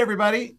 everybody. 0.00 0.56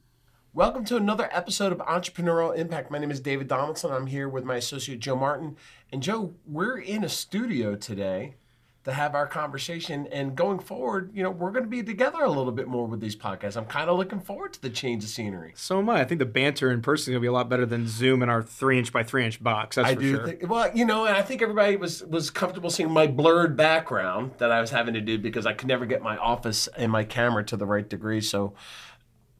Welcome 0.54 0.86
to 0.86 0.98
another 0.98 1.28
episode 1.32 1.72
of 1.72 1.80
Entrepreneurial 1.80 2.56
Impact. 2.56 2.92
My 2.92 3.00
name 3.00 3.10
is 3.10 3.20
David 3.20 3.48
Donaldson. 3.48 3.90
I'm 3.90 4.06
here 4.06 4.30
with 4.30 4.44
my 4.44 4.58
associate 4.58 5.00
Joe 5.00 5.16
Martin. 5.16 5.58
And 5.92 6.04
Joe, 6.04 6.36
we're 6.46 6.78
in 6.78 7.04
a 7.04 7.10
studio 7.10 7.76
today 7.76 8.36
to 8.84 8.94
have 8.94 9.16
our 9.16 9.26
conversation. 9.26 10.08
And 10.12 10.36
going 10.36 10.60
forward, 10.60 11.12
you 11.14 11.24
know, 11.24 11.32
we're 11.32 11.52
going 11.52 11.64
to 11.64 11.70
be 11.70 11.82
together 11.82 12.24
a 12.24 12.30
little 12.30 12.52
bit 12.52 12.68
more 12.68 12.86
with 12.86 13.00
these 13.00 13.16
podcasts. 13.16 13.58
I'm 13.58 13.66
kind 13.66 13.90
of 13.90 13.98
looking 13.98 14.20
forward 14.20 14.54
to 14.54 14.62
the 14.62 14.70
change 14.70 15.04
of 15.04 15.10
scenery. 15.10 15.54
So 15.56 15.80
am 15.80 15.90
I. 15.90 16.02
I 16.02 16.06
think 16.06 16.20
the 16.20 16.26
banter 16.26 16.72
in 16.72 16.84
person 16.84 17.04
is 17.04 17.08
going 17.08 17.22
to 17.22 17.22
be 17.22 17.28
a 17.28 17.32
lot 17.32 17.50
better 17.50 17.66
than 17.66 17.88
Zoom 17.88 18.22
in 18.22 18.30
our 18.30 18.44
three 18.44 18.78
inch 18.78 18.94
by 18.94 19.04
three 19.04 19.26
inch 19.26 19.42
box. 19.42 19.76
That's 19.76 19.90
I 19.90 19.96
for 19.96 20.02
do 20.02 20.16
sure. 20.16 20.28
think. 20.28 20.50
Well, 20.50 20.70
you 20.76 20.86
know, 20.86 21.06
and 21.06 21.16
I 21.16 21.24
think 21.24 21.42
everybody 21.42 21.78
was 21.78 22.04
was 22.04 22.30
comfortable 22.30 22.70
seeing 22.70 22.92
my 22.92 23.08
blurred 23.08 23.58
background 23.58 24.34
that 24.38 24.52
I 24.52 24.62
was 24.62 24.70
having 24.70 24.94
to 24.94 25.02
do 25.02 25.18
because 25.18 25.48
I 25.48 25.54
could 25.54 25.68
never 25.68 25.86
get 25.86 26.02
my 26.02 26.18
office 26.18 26.68
and 26.78 26.92
my 26.92 27.04
camera 27.04 27.44
to 27.46 27.58
the 27.58 27.66
right 27.66 27.88
degree. 27.88 28.22
So 28.22 28.54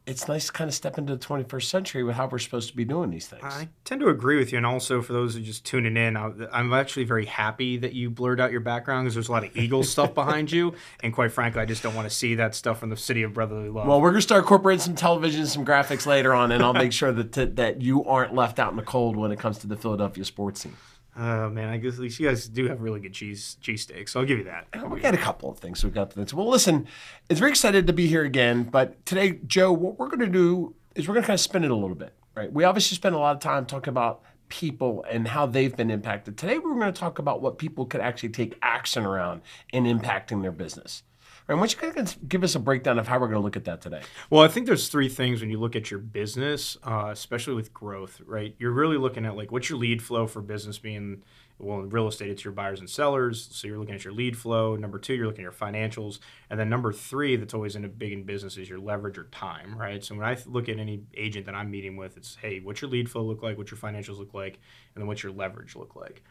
it's 0.04 0.26
nice 0.26 0.46
to 0.46 0.52
kind 0.52 0.68
of 0.68 0.74
step 0.74 0.98
into 0.98 1.14
the 1.14 1.24
21st 1.24 1.64
century 1.64 2.02
with 2.02 2.16
how 2.16 2.26
we're 2.26 2.38
supposed 2.38 2.68
to 2.70 2.76
be 2.76 2.84
doing 2.84 3.10
these 3.10 3.28
things. 3.28 3.42
I 3.44 3.68
tend 3.84 4.00
to 4.00 4.08
agree 4.08 4.36
with 4.36 4.50
you. 4.50 4.58
And 4.58 4.66
also, 4.66 5.00
for 5.00 5.12
those 5.12 5.34
who 5.34 5.40
are 5.40 5.44
just 5.44 5.64
tuning 5.64 5.96
in, 5.96 6.16
I'm 6.16 6.72
actually 6.72 7.04
very 7.04 7.26
happy 7.26 7.76
that 7.78 7.92
you 7.92 8.10
blurred 8.10 8.40
out 8.40 8.50
your 8.50 8.60
background 8.60 9.04
because 9.04 9.14
there's 9.14 9.28
a 9.28 9.32
lot 9.32 9.44
of 9.44 9.56
Eagles 9.56 9.88
stuff 9.90 10.14
behind 10.14 10.50
you. 10.50 10.74
And 11.02 11.12
quite 11.12 11.30
frankly, 11.30 11.60
I 11.60 11.66
just 11.66 11.82
don't 11.82 11.94
want 11.94 12.08
to 12.08 12.14
see 12.14 12.34
that 12.36 12.54
stuff 12.54 12.80
from 12.80 12.90
the 12.90 12.96
city 12.96 13.22
of 13.22 13.32
brotherly 13.32 13.68
love. 13.68 13.86
Well, 13.86 14.00
we're 14.00 14.10
gonna 14.10 14.22
start 14.22 14.42
incorporating 14.42 14.80
some 14.80 14.96
television, 14.96 15.46
some 15.46 15.64
graphics 15.64 16.04
later 16.04 16.34
on, 16.34 16.50
and 16.50 16.64
I'll 16.64 16.72
make 16.84 16.92
sure 16.92 17.12
that 17.12 17.56
that 17.56 17.80
you 17.80 18.04
aren't 18.04 18.34
left 18.34 18.58
out 18.58 18.70
in 18.70 18.76
the 18.76 18.82
cold 18.82 19.16
when 19.16 19.30
it 19.30 19.38
comes 19.38 19.58
to 19.58 19.66
the 19.66 19.76
Philadelphia 19.76 20.24
sports 20.24 20.62
scene. 20.62 20.76
Oh, 21.16 21.50
man, 21.50 21.68
I 21.68 21.76
guess 21.76 21.94
at 21.94 22.00
least 22.00 22.18
you 22.18 22.28
guys 22.28 22.48
do 22.48 22.68
have 22.68 22.80
really 22.80 23.00
good 23.00 23.12
cheese 23.12 23.56
cheesesteaks. 23.62 24.10
So 24.10 24.20
I'll 24.20 24.26
give 24.26 24.38
you 24.38 24.44
that. 24.44 24.66
We 24.90 25.00
got 25.00 25.14
a 25.14 25.18
couple 25.18 25.50
of 25.50 25.58
things 25.58 25.82
we've 25.84 25.94
got 25.94 26.10
this. 26.10 26.32
Well, 26.32 26.48
listen, 26.48 26.86
it's 27.28 27.40
very 27.40 27.50
excited 27.50 27.86
to 27.86 27.92
be 27.92 28.06
here 28.06 28.24
again. 28.24 28.64
But 28.64 29.04
today, 29.04 29.40
Joe, 29.46 29.72
what 29.72 29.98
we're 29.98 30.08
going 30.08 30.20
to 30.20 30.26
do 30.26 30.74
is 30.94 31.08
we're 31.08 31.14
going 31.14 31.22
to 31.22 31.26
kind 31.26 31.36
of 31.36 31.40
spin 31.40 31.64
it 31.64 31.70
a 31.70 31.76
little 31.76 31.96
bit, 31.96 32.14
right? 32.34 32.52
We 32.52 32.64
obviously 32.64 32.96
spend 32.96 33.14
a 33.14 33.18
lot 33.18 33.34
of 33.34 33.40
time 33.40 33.66
talking 33.66 33.90
about 33.90 34.22
people 34.48 35.04
and 35.10 35.28
how 35.28 35.46
they've 35.46 35.74
been 35.74 35.90
impacted. 35.90 36.36
Today, 36.36 36.58
we're 36.58 36.74
going 36.74 36.92
to 36.92 37.00
talk 37.00 37.18
about 37.18 37.40
what 37.40 37.58
people 37.58 37.86
could 37.86 38.00
actually 38.00 38.28
take 38.28 38.58
action 38.62 39.04
around 39.04 39.42
in 39.72 39.84
impacting 39.84 40.42
their 40.42 40.52
business. 40.52 41.02
Right? 41.52 41.60
Why 41.60 41.66
don't 41.90 42.16
you 42.16 42.20
give 42.28 42.44
us 42.44 42.54
a 42.54 42.58
breakdown 42.58 42.98
of 42.98 43.06
how 43.06 43.18
we're 43.18 43.26
going 43.26 43.40
to 43.40 43.44
look 43.44 43.56
at 43.56 43.64
that 43.66 43.82
today? 43.82 44.00
Well, 44.30 44.42
I 44.42 44.48
think 44.48 44.66
there's 44.66 44.88
three 44.88 45.08
things 45.10 45.40
when 45.40 45.50
you 45.50 45.60
look 45.60 45.76
at 45.76 45.90
your 45.90 46.00
business, 46.00 46.78
uh, 46.82 47.08
especially 47.12 47.54
with 47.54 47.74
growth, 47.74 48.22
right? 48.24 48.54
You're 48.58 48.72
really 48.72 48.96
looking 48.96 49.26
at 49.26 49.36
like 49.36 49.52
what's 49.52 49.68
your 49.68 49.78
lead 49.78 50.02
flow 50.02 50.26
for 50.26 50.40
business 50.40 50.78
being, 50.78 51.22
well, 51.58 51.80
in 51.80 51.90
real 51.90 52.08
estate, 52.08 52.30
it's 52.30 52.42
your 52.42 52.54
buyers 52.54 52.80
and 52.80 52.88
sellers. 52.88 53.50
So 53.52 53.68
you're 53.68 53.78
looking 53.78 53.94
at 53.94 54.02
your 54.02 54.14
lead 54.14 54.36
flow. 54.36 54.76
Number 54.76 54.98
two, 54.98 55.14
you're 55.14 55.26
looking 55.26 55.44
at 55.44 55.52
your 55.52 55.52
financials. 55.52 56.20
And 56.48 56.58
then 56.58 56.70
number 56.70 56.90
three, 56.90 57.36
that's 57.36 57.52
always 57.52 57.76
in 57.76 57.84
a 57.84 57.88
big 57.88 58.12
in 58.12 58.22
business 58.24 58.56
is 58.56 58.70
your 58.70 58.80
leverage 58.80 59.18
or 59.18 59.24
time, 59.24 59.76
right? 59.76 60.02
So 60.02 60.14
when 60.14 60.24
I 60.24 60.38
look 60.46 60.70
at 60.70 60.78
any 60.78 61.02
agent 61.14 61.44
that 61.46 61.54
I'm 61.54 61.70
meeting 61.70 61.96
with, 61.96 62.16
it's, 62.16 62.36
hey, 62.40 62.60
what's 62.60 62.80
your 62.80 62.90
lead 62.90 63.10
flow 63.10 63.24
look 63.24 63.42
like? 63.42 63.58
What's 63.58 63.70
your 63.70 63.78
financials 63.78 64.18
look 64.18 64.32
like? 64.32 64.54
And 64.94 65.02
then 65.02 65.06
what's 65.06 65.22
your 65.22 65.32
leverage 65.32 65.76
look 65.76 65.96
like? 65.96 66.22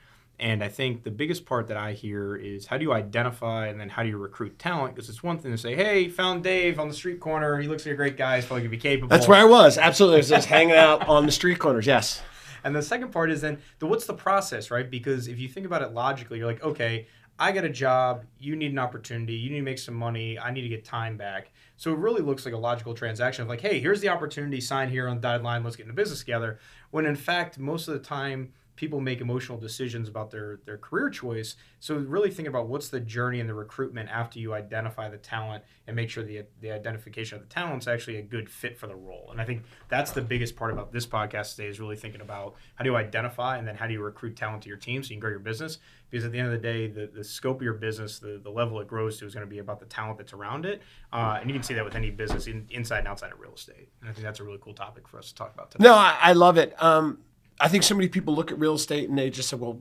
And 0.42 0.64
I 0.64 0.70
think 0.70 1.04
the 1.04 1.12
biggest 1.12 1.46
part 1.46 1.68
that 1.68 1.78
I 1.78 1.94
hear 1.94 2.36
is 2.36 2.66
how 2.66 2.78
do 2.78 2.84
you 2.84 2.94
identify 2.94 3.68
and 3.68 3.80
then 3.80 3.90
how 3.90 4.02
do 4.02 4.10
you 4.10 4.18
recruit 4.18 4.58
talent? 4.58 4.96
Because 4.96 5.08
it's 5.08 5.22
one 5.22 5.38
thing 5.38 5.52
to 5.52 5.58
say, 5.58 5.76
hey, 5.76 6.10
found 6.10 6.44
Dave 6.44 6.80
on 6.80 6.88
the 6.88 6.96
street 6.96 7.20
corner. 7.20 7.60
He 7.60 7.68
looks 7.68 7.86
like 7.86 7.94
a 7.94 7.96
great 7.96 8.18
guy. 8.18 8.38
He's 8.38 8.46
probably 8.46 8.62
going 8.62 8.72
to 8.72 8.78
be 8.78 8.82
capable. 8.82 9.08
That's 9.08 9.28
where 9.28 9.40
I 9.40 9.44
was. 9.44 9.78
Absolutely. 9.78 10.18
I 10.18 10.18
was 10.18 10.30
just 10.30 10.48
hanging 10.48 10.74
out 10.74 11.08
on 11.08 11.28
the 11.28 11.32
street 11.32 11.60
corners. 11.60 11.86
Yes. 11.86 12.24
And 12.64 12.76
the 12.76 12.82
second 12.82 13.12
part 13.12 13.30
is 13.30 13.42
then 13.42 13.60
the 13.78 13.86
what's 13.86 14.06
the 14.06 14.16
process, 14.16 14.72
right? 14.72 14.90
Because 14.90 15.28
if 15.28 15.40
you 15.40 15.48
think 15.48 15.68
about 15.68 15.84
it 15.84 15.94
logically, 15.94 16.40
you're 16.40 16.48
like, 16.48 16.64
okay, 16.64 17.06
I 17.38 17.52
got 17.52 17.64
a 17.64 17.70
job, 17.70 18.26
you 18.40 18.56
need 18.56 18.72
an 18.72 18.80
opportunity, 18.80 19.34
you 19.34 19.50
need 19.52 19.58
to 19.58 19.64
make 19.64 19.80
some 19.80 19.96
money, 19.96 20.38
I 20.38 20.52
need 20.52 20.62
to 20.62 20.70
get 20.70 20.86
time 20.86 21.18
back. 21.18 21.52
So 21.78 21.92
it 21.92 21.98
really 21.98 22.22
looks 22.22 22.46
like 22.46 22.54
a 22.54 22.58
logical 22.58 22.94
transaction 22.94 23.44
of 23.44 23.50
like, 23.50 23.62
hey, 23.62 23.80
here's 23.80 24.02
the 24.02 24.10
opportunity, 24.10 24.62
sign 24.62 24.90
here 24.90 25.08
on 25.08 25.16
the 25.16 25.22
dotted 25.22 25.44
line, 25.44 25.64
let's 25.64 25.76
get 25.76 25.84
into 25.84 25.96
business 25.96 26.20
together. 26.20 26.60
When 26.92 27.06
in 27.06 27.16
fact, 27.16 27.58
most 27.58 27.88
of 27.88 27.96
the 27.96 28.00
time, 28.00 28.54
people 28.82 29.00
make 29.00 29.22
emotional 29.22 29.60
decisions 29.60 30.10
about 30.10 30.32
their 30.32 30.60
their 30.66 30.80
career 30.80 31.08
choice. 31.08 31.56
So 31.80 31.98
really 31.98 32.32
think 32.32 32.48
about 32.48 32.68
what's 32.68 32.90
the 32.90 33.00
journey 33.00 33.40
and 33.40 33.48
the 33.48 33.54
recruitment 33.54 34.10
after 34.10 34.40
you 34.40 34.56
identify 34.56 35.08
the 35.08 35.20
talent 35.20 35.64
and 35.86 35.96
make 35.96 36.10
sure 36.10 36.24
the 36.24 36.46
the 36.62 36.72
identification 36.72 37.38
of 37.38 37.44
the 37.44 37.54
talent's 37.54 37.88
actually 37.88 38.18
a 38.18 38.24
good 38.24 38.50
fit 38.50 38.80
for 38.80 38.88
the 38.88 38.96
role. 38.96 39.30
And 39.32 39.40
I 39.40 39.46
think 39.46 39.66
that's 39.88 40.10
the 40.10 40.22
biggest 40.24 40.56
part 40.56 40.72
about 40.72 40.92
this 40.92 41.06
podcast 41.06 41.56
today 41.56 41.68
is 41.68 41.80
really 41.80 41.96
thinking 41.96 42.22
about 42.22 42.56
how 42.74 42.84
do 42.84 42.90
you 42.90 42.96
identify 42.96 43.60
and 43.60 43.68
then 43.68 43.76
how 43.76 43.86
do 43.86 43.94
you 43.94 44.02
recruit 44.02 44.36
talent 44.36 44.64
to 44.64 44.70
your 44.70 44.80
team 44.80 45.04
so 45.04 45.10
you 45.10 45.16
can 45.18 45.20
grow 45.20 45.30
your 45.30 45.40
business. 45.40 45.78
Because 46.10 46.26
at 46.26 46.32
the 46.32 46.40
end 46.40 46.48
of 46.48 46.54
the 46.54 46.68
day, 46.68 46.88
the, 46.88 47.06
the 47.06 47.24
scope 47.24 47.58
of 47.58 47.62
your 47.62 47.76
business, 47.76 48.20
the, 48.20 48.42
the 48.44 48.50
level 48.50 48.82
it 48.82 48.88
grows 48.88 49.18
to 49.20 49.26
is 49.28 49.34
going 49.34 49.46
to 49.46 49.50
be 49.50 49.60
about 49.60 49.80
the 49.80 49.86
talent 49.86 50.18
that's 50.18 50.34
around 50.34 50.66
it. 50.66 50.82
Uh, 51.14 51.38
and 51.40 51.50
you 51.50 51.54
can 51.54 51.64
see 51.64 51.76
that 51.76 51.86
with 51.86 51.96
any 51.96 52.10
business 52.10 52.48
in, 52.48 52.68
inside 52.72 53.00
and 53.00 53.08
outside 53.08 53.32
of 53.32 53.40
real 53.40 53.54
estate. 53.54 53.90
And 54.02 54.10
I 54.10 54.14
think 54.14 54.26
that's 54.26 54.42
a 54.42 54.44
really 54.44 54.60
cool 54.60 54.74
topic 54.74 55.08
for 55.08 55.20
us 55.20 55.30
to 55.30 55.36
talk 55.36 55.54
about 55.54 55.72
today. 55.72 55.84
No, 55.84 55.94
I, 55.94 56.18
I 56.20 56.34
love 56.34 56.58
it. 56.58 56.74
Um, 56.84 57.20
I 57.62 57.68
think 57.68 57.84
so 57.84 57.96
many 57.96 58.10
people 58.10 58.34
look 58.34 58.52
at 58.52 58.60
real 58.60 58.74
estate 58.74 59.08
and 59.08 59.18
they 59.18 59.30
just 59.30 59.50
say, 59.50 59.56
well, 59.56 59.80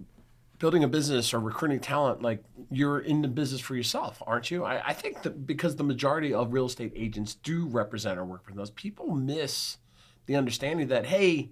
building 0.58 0.84
a 0.84 0.88
business 0.88 1.32
or 1.32 1.40
recruiting 1.40 1.80
talent, 1.80 2.20
like 2.20 2.44
you're 2.70 3.00
in 3.00 3.22
the 3.22 3.28
business 3.28 3.60
for 3.60 3.74
yourself, 3.74 4.22
aren't 4.26 4.50
you? 4.50 4.64
I, 4.64 4.88
I 4.88 4.92
think 4.92 5.22
that 5.22 5.46
because 5.46 5.76
the 5.76 5.84
majority 5.84 6.34
of 6.34 6.52
real 6.52 6.66
estate 6.66 6.92
agents 6.94 7.34
do 7.34 7.66
represent 7.66 8.18
or 8.18 8.24
work 8.24 8.44
for 8.44 8.52
those, 8.52 8.70
people 8.70 9.10
miss 9.10 9.78
the 10.26 10.36
understanding 10.36 10.88
that, 10.88 11.06
hey, 11.06 11.50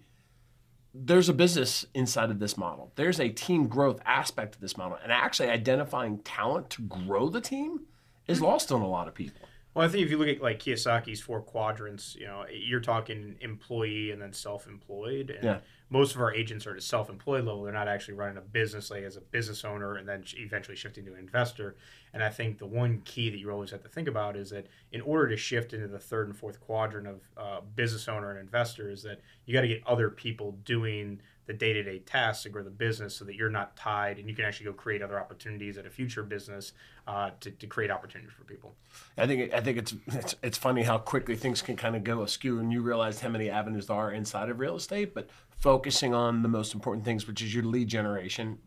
there's 0.95 1.29
a 1.29 1.33
business 1.33 1.87
inside 1.95 2.31
of 2.31 2.39
this 2.39 2.59
model. 2.59 2.93
There's 2.97 3.19
a 3.19 3.31
team 3.31 3.67
growth 3.67 4.01
aspect 4.05 4.55
of 4.55 4.61
this 4.61 4.77
model. 4.77 4.99
And 5.03 5.11
actually 5.11 5.49
identifying 5.49 6.19
talent 6.19 6.69
to 6.71 6.83
grow 6.83 7.31
the 7.31 7.41
team 7.41 7.87
is 8.27 8.39
mm-hmm. 8.39 8.47
lost 8.47 8.71
on 8.71 8.83
a 8.83 8.89
lot 8.89 9.09
of 9.09 9.15
people. 9.15 9.49
Well, 9.75 9.87
I 9.87 9.91
think 9.91 10.05
if 10.05 10.11
you 10.11 10.19
look 10.19 10.29
at 10.29 10.43
like 10.43 10.59
Kiyosaki's 10.59 11.21
four 11.21 11.41
quadrants, 11.41 12.17
you 12.17 12.27
know, 12.27 12.45
you're 12.53 12.81
talking 12.81 13.37
employee 13.41 14.11
and 14.11 14.21
then 14.21 14.33
self-employed. 14.33 15.31
And 15.31 15.45
Yeah. 15.45 15.59
Most 15.91 16.15
of 16.15 16.21
our 16.21 16.35
agents 16.35 16.67
are 16.67 16.73
at 16.73 16.79
a 16.79 16.83
self-employed 16.83 17.45
level. 17.45 17.63
They're 17.63 17.73
not 17.73 17.89
actually 17.89 18.15
running 18.15 18.37
a 18.37 18.43
business 18.43 18.91
like 18.91 19.05
as 19.05 19.17
a 19.17 19.21
business 19.21 19.65
owner 19.65 19.97
and 19.97 20.09
then 20.09 20.25
eventually 20.37 20.77
shifting 20.77 21.05
to 21.07 21.13
an 21.13 21.19
investor. 21.19 21.77
And 22.13 22.23
I 22.23 22.29
think 22.31 22.59
the 22.59 22.67
one 22.67 23.01
key 23.05 23.31
that 23.31 23.39
you 23.39 23.51
always 23.51 23.71
have 23.71 23.83
to 23.83 23.89
think 23.89 24.09
about 24.09 24.37
is 24.37 24.51
that 24.51 24.67
in 24.93 25.01
order 25.01 25.29
to 25.29 25.37
shift 25.37 25.73
into 25.73 25.89
the 25.89 25.99
third 25.99 26.29
and 26.29 26.37
fourth 26.37 26.61
quadrant 26.61 27.07
of 27.07 27.21
uh, 27.37 27.61
business 27.75 28.09
owner 28.09 28.31
and 28.31 28.39
investor 28.39 28.91
is 28.91 29.03
that 29.03 29.21
you 29.47 29.55
got 29.55 29.63
to 29.63 29.69
get 29.69 29.83
other 29.87 30.11
people 30.11 30.53
doing 30.65 31.21
the 31.47 31.55
day-to-day 31.55 32.01
tasks 32.01 32.43
to 32.43 32.51
grow 32.51 32.63
the 32.63 32.69
business 32.69 33.17
so 33.17 33.25
that 33.25 33.35
you're 33.35 33.49
not 33.49 33.75
tied 33.75 34.19
and 34.19 34.29
you 34.29 34.35
can 34.35 34.45
actually 34.45 34.67
go 34.67 34.73
create 34.75 35.01
other 35.01 35.19
opportunities 35.19 35.79
at 35.79 35.87
a 35.87 35.91
future 35.91 36.23
business 36.23 36.73
uh, 37.07 37.31
to, 37.41 37.51
to 37.53 37.67
create 37.67 37.91
opportunities 37.91 38.35
for 38.37 38.45
people. 38.45 38.75
I 39.17 39.27
think 39.27 39.55
I 39.55 39.63
think 39.63 39.79
it's, 39.79 39.95
it's 40.09 40.35
it's 40.43 40.59
funny 40.59 40.83
how 40.83 40.99
quickly 40.99 41.37
things 41.37 41.63
can 41.63 41.75
kind 41.75 41.97
of 41.97 42.05
go 42.05 42.23
askew, 42.23 42.59
and 42.59 42.71
you 42.71 42.83
realize 42.83 43.21
how 43.21 43.31
many 43.31 43.49
avenues 43.49 43.87
there 43.87 43.97
are 43.97 44.13
inside 44.13 44.51
of 44.51 44.61
real 44.61 44.77
estate. 44.77 45.15
But 45.15 45.31
focusing 45.59 46.15
on 46.15 46.43
the 46.43 46.49
most 46.49 46.75
important 46.75 47.05
things, 47.05 47.27
which 47.27 47.43
is 47.43 47.55
your 47.55 47.65
lead 47.65 47.89
generation, 47.89 48.59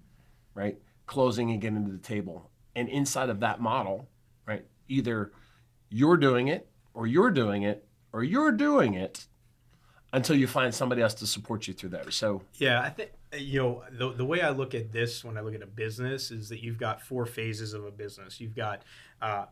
right, 0.53 0.78
closing 1.06 1.52
and 1.52 1.62
getting 1.62 1.85
to 1.85 1.91
the 1.91 1.97
table, 1.97 2.52
and 2.75 2.90
inside 2.90 3.29
of 3.29 3.40
that 3.40 3.62
model, 3.62 4.07
right, 4.46 4.66
either 4.88 5.31
you're 5.90 6.18
doing 6.18 6.47
it, 6.47 6.69
or 6.94 7.07
you're 7.07 7.31
doing 7.31 7.63
it, 7.63 7.85
or 8.13 8.24
you're 8.24 8.52
doing 8.52 8.94
it, 8.94 9.28
until 10.13 10.35
you 10.35 10.47
find 10.47 10.74
somebody 10.74 11.02
else 11.02 11.13
to 11.16 11.25
support 11.25 11.68
you 11.68 11.74
through 11.74 11.90
that. 11.90 12.12
So 12.13 12.44
Yeah, 12.56 12.81
I 12.81 12.90
think 12.90 13.12
you 13.38 13.59
know 13.59 13.84
the 13.91 14.12
the 14.12 14.25
way 14.25 14.41
I 14.41 14.50
look 14.50 14.75
at 14.75 14.91
this 14.91 15.23
when 15.23 15.38
I 15.38 15.41
look 15.41 15.56
at 15.56 15.62
a 15.62 15.68
business 15.68 16.31
is 16.31 16.50
that 16.50 16.62
you've 16.62 16.78
got 16.78 17.02
four 17.02 17.25
phases 17.25 17.73
of 17.73 17.85
a 17.85 17.91
business. 17.91 18.40
You've 18.40 18.56
got 18.56 18.84
uh, 19.22 19.46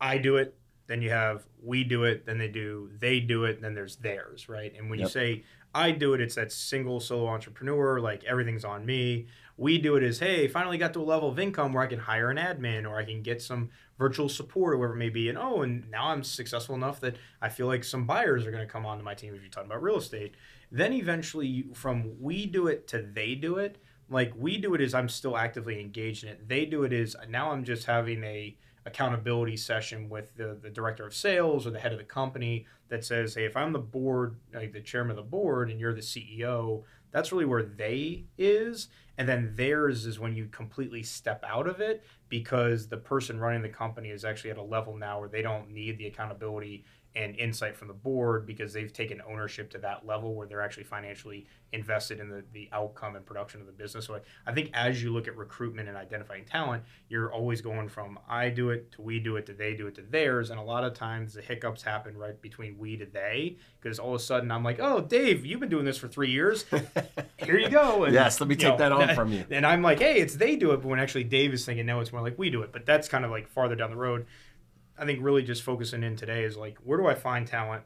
I 0.00 0.18
do 0.18 0.36
it, 0.36 0.56
then 0.86 1.02
you 1.02 1.10
have 1.10 1.44
we 1.60 1.82
do 1.84 2.04
it, 2.04 2.26
then 2.26 2.38
they 2.38 2.48
do 2.48 2.90
they 2.98 3.18
do 3.18 3.44
it, 3.44 3.60
then 3.60 3.74
there's 3.74 3.96
theirs, 3.96 4.48
right? 4.48 4.72
And 4.76 4.88
when 4.88 5.00
you 5.00 5.08
say 5.08 5.44
I 5.74 5.90
do 5.90 6.14
it, 6.14 6.20
it's 6.20 6.34
that 6.34 6.52
single 6.52 7.00
solo 7.00 7.28
entrepreneur, 7.28 8.00
like 8.00 8.24
everything's 8.24 8.64
on 8.64 8.84
me. 8.84 9.26
We 9.56 9.78
do 9.78 9.96
it 9.96 10.02
as 10.02 10.18
hey, 10.18 10.48
finally 10.48 10.78
got 10.78 10.92
to 10.94 11.00
a 11.00 11.02
level 11.02 11.28
of 11.28 11.38
income 11.38 11.72
where 11.72 11.82
I 11.82 11.86
can 11.86 11.98
hire 11.98 12.30
an 12.30 12.36
admin 12.36 12.88
or 12.88 12.96
I 12.96 13.04
can 13.04 13.22
get 13.22 13.40
some 13.40 13.70
virtual 13.98 14.28
support 14.28 14.74
or 14.74 14.78
whatever 14.78 14.94
it 14.94 14.98
may 14.98 15.08
be. 15.08 15.28
And 15.28 15.38
oh, 15.38 15.62
and 15.62 15.90
now 15.90 16.08
I'm 16.08 16.24
successful 16.24 16.74
enough 16.74 17.00
that 17.00 17.16
I 17.40 17.48
feel 17.48 17.66
like 17.66 17.84
some 17.84 18.06
buyers 18.06 18.46
are 18.46 18.50
going 18.50 18.66
to 18.66 18.72
come 18.72 18.86
onto 18.86 19.04
my 19.04 19.14
team 19.14 19.34
if 19.34 19.40
you're 19.40 19.50
talking 19.50 19.70
about 19.70 19.82
real 19.82 19.98
estate. 19.98 20.34
Then 20.70 20.92
eventually, 20.92 21.66
from 21.74 22.16
we 22.20 22.46
do 22.46 22.66
it 22.66 22.88
to 22.88 23.02
they 23.02 23.34
do 23.34 23.56
it, 23.56 23.78
like 24.08 24.32
we 24.36 24.58
do 24.58 24.74
it 24.74 24.80
is 24.80 24.94
I'm 24.94 25.08
still 25.08 25.36
actively 25.36 25.80
engaged 25.80 26.24
in 26.24 26.30
it. 26.30 26.48
They 26.48 26.64
do 26.66 26.84
it 26.84 26.92
is 26.92 27.16
now 27.28 27.52
I'm 27.52 27.64
just 27.64 27.86
having 27.86 28.24
a 28.24 28.56
accountability 28.86 29.56
session 29.56 30.08
with 30.08 30.34
the, 30.36 30.58
the 30.60 30.70
director 30.70 31.06
of 31.06 31.14
sales 31.14 31.66
or 31.66 31.70
the 31.70 31.78
head 31.78 31.92
of 31.92 31.98
the 31.98 32.04
company 32.04 32.66
that 32.88 33.04
says, 33.04 33.34
hey, 33.34 33.44
if 33.44 33.56
I'm 33.56 33.72
the 33.72 33.78
board, 33.78 34.36
like 34.52 34.72
the 34.72 34.80
chairman 34.80 35.10
of 35.10 35.16
the 35.16 35.30
board, 35.30 35.70
and 35.70 35.78
you're 35.78 35.94
the 35.94 36.00
CEO, 36.00 36.82
that's 37.10 37.30
really 37.30 37.44
where 37.44 37.62
they 37.62 38.24
is. 38.36 38.88
And 39.18 39.28
then 39.28 39.52
theirs 39.54 40.06
is 40.06 40.18
when 40.18 40.34
you 40.34 40.46
completely 40.46 41.02
step 41.02 41.44
out 41.46 41.68
of 41.68 41.80
it 41.80 42.02
because 42.28 42.88
the 42.88 42.96
person 42.96 43.38
running 43.38 43.62
the 43.62 43.68
company 43.68 44.08
is 44.08 44.24
actually 44.24 44.50
at 44.50 44.56
a 44.56 44.62
level 44.62 44.96
now 44.96 45.20
where 45.20 45.28
they 45.28 45.42
don't 45.42 45.70
need 45.70 45.98
the 45.98 46.06
accountability 46.06 46.84
and 47.14 47.36
insight 47.36 47.76
from 47.76 47.88
the 47.88 47.94
board 47.94 48.46
because 48.46 48.72
they've 48.72 48.92
taken 48.92 49.20
ownership 49.28 49.70
to 49.70 49.78
that 49.78 50.06
level 50.06 50.34
where 50.34 50.46
they're 50.46 50.62
actually 50.62 50.84
financially 50.84 51.46
invested 51.72 52.20
in 52.20 52.28
the, 52.28 52.42
the 52.52 52.68
outcome 52.72 53.16
and 53.16 53.24
production 53.24 53.60
of 53.60 53.66
the 53.66 53.72
business. 53.72 54.06
So 54.06 54.16
I, 54.16 54.20
I 54.46 54.54
think 54.54 54.70
as 54.74 55.02
you 55.02 55.12
look 55.12 55.28
at 55.28 55.36
recruitment 55.36 55.88
and 55.88 55.96
identifying 55.96 56.44
talent, 56.44 56.82
you're 57.08 57.32
always 57.32 57.60
going 57.60 57.88
from 57.88 58.18
I 58.28 58.48
do 58.50 58.70
it 58.70 58.92
to 58.92 59.02
we 59.02 59.18
do 59.18 59.36
it 59.36 59.46
to 59.46 59.52
they 59.52 59.74
do 59.74 59.86
it 59.86 59.94
to 59.96 60.02
theirs. 60.02 60.50
And 60.50 60.58
a 60.58 60.62
lot 60.62 60.84
of 60.84 60.94
times 60.94 61.34
the 61.34 61.42
hiccups 61.42 61.82
happen 61.82 62.16
right 62.16 62.40
between 62.40 62.78
we 62.78 62.96
to 62.96 63.06
they 63.06 63.56
because 63.80 63.98
all 63.98 64.14
of 64.14 64.20
a 64.20 64.24
sudden 64.24 64.50
I'm 64.50 64.64
like, 64.64 64.78
oh, 64.80 65.00
Dave, 65.00 65.44
you've 65.44 65.60
been 65.60 65.68
doing 65.68 65.84
this 65.84 65.98
for 65.98 66.08
three 66.08 66.30
years. 66.30 66.64
Here 67.38 67.58
you 67.58 67.68
go. 67.68 68.04
And, 68.04 68.14
yes, 68.14 68.40
let 68.40 68.48
me 68.48 68.56
take 68.56 68.72
know, 68.72 68.76
that 68.78 68.92
on 68.92 69.14
from 69.14 69.32
you. 69.32 69.44
And 69.50 69.66
I'm 69.66 69.82
like, 69.82 69.98
hey, 69.98 70.20
it's 70.20 70.36
they 70.36 70.56
do 70.56 70.72
it. 70.72 70.82
But 70.82 70.88
when 70.88 70.98
actually 70.98 71.24
Dave 71.24 71.52
is 71.52 71.64
thinking, 71.64 71.86
no, 71.86 72.00
it's 72.00 72.12
more 72.12 72.22
like 72.22 72.38
we 72.38 72.50
do 72.50 72.62
it. 72.62 72.72
But 72.72 72.86
that's 72.86 73.08
kind 73.08 73.24
of 73.24 73.30
like 73.30 73.48
farther 73.48 73.76
down 73.76 73.90
the 73.90 73.96
road. 73.96 74.26
I 74.98 75.04
think 75.04 75.20
really 75.22 75.42
just 75.42 75.62
focusing 75.62 76.02
in 76.02 76.16
today 76.16 76.44
is 76.44 76.56
like, 76.56 76.78
where 76.84 76.98
do 76.98 77.06
I 77.06 77.14
find 77.14 77.46
talent? 77.46 77.84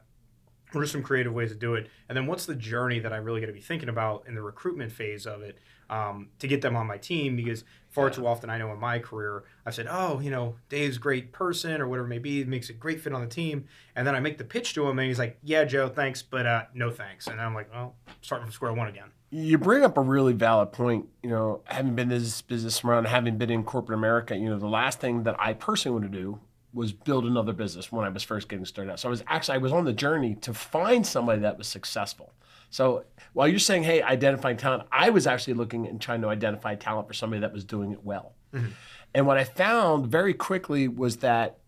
What 0.73 0.81
are 0.81 0.87
some 0.87 1.01
creative 1.01 1.33
ways 1.33 1.49
to 1.51 1.55
do 1.55 1.75
it? 1.75 1.89
And 2.09 2.17
then 2.17 2.27
what's 2.27 2.45
the 2.45 2.55
journey 2.55 2.99
that 2.99 3.13
I 3.13 3.17
really 3.17 3.39
got 3.39 3.47
to 3.47 3.53
be 3.53 3.61
thinking 3.61 3.87
about 3.87 4.25
in 4.27 4.35
the 4.35 4.41
recruitment 4.41 4.91
phase 4.91 5.25
of 5.25 5.41
it 5.41 5.57
um, 5.89 6.27
to 6.39 6.47
get 6.47 6.61
them 6.61 6.75
on 6.75 6.85
my 6.85 6.97
team? 6.97 7.37
Because 7.37 7.63
far 7.89 8.07
yeah. 8.07 8.13
too 8.13 8.27
often 8.27 8.49
I 8.49 8.57
know 8.57 8.71
in 8.73 8.79
my 8.79 8.99
career, 8.99 9.45
I've 9.65 9.73
said, 9.73 9.87
oh, 9.89 10.19
you 10.19 10.29
know, 10.29 10.55
Dave's 10.67 10.97
great 10.97 11.31
person 11.31 11.79
or 11.79 11.87
whatever 11.87 12.05
it 12.05 12.09
may 12.09 12.19
be, 12.19 12.43
makes 12.43 12.69
a 12.69 12.73
great 12.73 12.99
fit 12.99 13.13
on 13.13 13.21
the 13.21 13.27
team. 13.27 13.65
And 13.95 14.05
then 14.05 14.13
I 14.13 14.19
make 14.19 14.37
the 14.37 14.43
pitch 14.43 14.73
to 14.73 14.87
him 14.89 14.99
and 14.99 15.07
he's 15.07 15.19
like, 15.19 15.37
yeah, 15.41 15.63
Joe, 15.63 15.87
thanks, 15.87 16.21
but 16.21 16.45
uh, 16.45 16.65
no 16.73 16.91
thanks. 16.91 17.27
And 17.27 17.39
I'm 17.39 17.55
like, 17.55 17.71
well, 17.71 17.95
starting 18.21 18.45
from 18.45 18.51
square 18.51 18.73
one 18.73 18.89
again. 18.89 19.11
You 19.29 19.57
bring 19.57 19.83
up 19.83 19.97
a 19.97 20.01
really 20.01 20.33
valid 20.33 20.73
point. 20.73 21.05
You 21.23 21.29
know, 21.29 21.61
having 21.65 21.95
been 21.95 22.11
in 22.11 22.19
this 22.19 22.41
business 22.41 22.83
around, 22.83 23.05
having 23.05 23.37
been 23.37 23.49
in 23.49 23.63
corporate 23.63 23.97
America, 23.97 24.35
you 24.35 24.49
know, 24.49 24.59
the 24.59 24.67
last 24.67 24.99
thing 24.99 25.23
that 25.23 25.35
I 25.39 25.53
personally 25.53 25.99
want 25.99 26.11
to 26.11 26.17
do 26.19 26.39
was 26.73 26.91
build 26.91 27.25
another 27.25 27.53
business 27.53 27.91
when 27.91 28.05
I 28.05 28.09
was 28.09 28.23
first 28.23 28.49
getting 28.49 28.65
started 28.65 28.91
out. 28.91 28.99
So 28.99 29.09
I 29.09 29.11
was 29.11 29.23
actually 29.27 29.55
I 29.55 29.59
was 29.59 29.71
on 29.71 29.85
the 29.85 29.93
journey 29.93 30.35
to 30.35 30.53
find 30.53 31.05
somebody 31.05 31.41
that 31.41 31.57
was 31.57 31.67
successful. 31.67 32.33
So 32.69 33.05
while 33.33 33.47
you're 33.47 33.59
saying, 33.59 33.83
hey, 33.83 34.01
identifying 34.01 34.57
talent, 34.57 34.83
I 34.91 35.09
was 35.09 35.25
actually 35.25 35.53
looking 35.53 35.87
and 35.87 36.01
trying 36.01 36.21
to 36.21 36.27
identify 36.27 36.75
talent 36.75 37.07
for 37.07 37.13
somebody 37.13 37.41
that 37.41 37.53
was 37.53 37.63
doing 37.63 37.91
it 37.91 38.03
well. 38.03 38.35
Mm-hmm. 38.53 38.71
And 39.13 39.25
what 39.25 39.37
I 39.37 39.45
found 39.45 40.07
very 40.07 40.33
quickly 40.33 40.87
was 40.87 41.17
that 41.17 41.59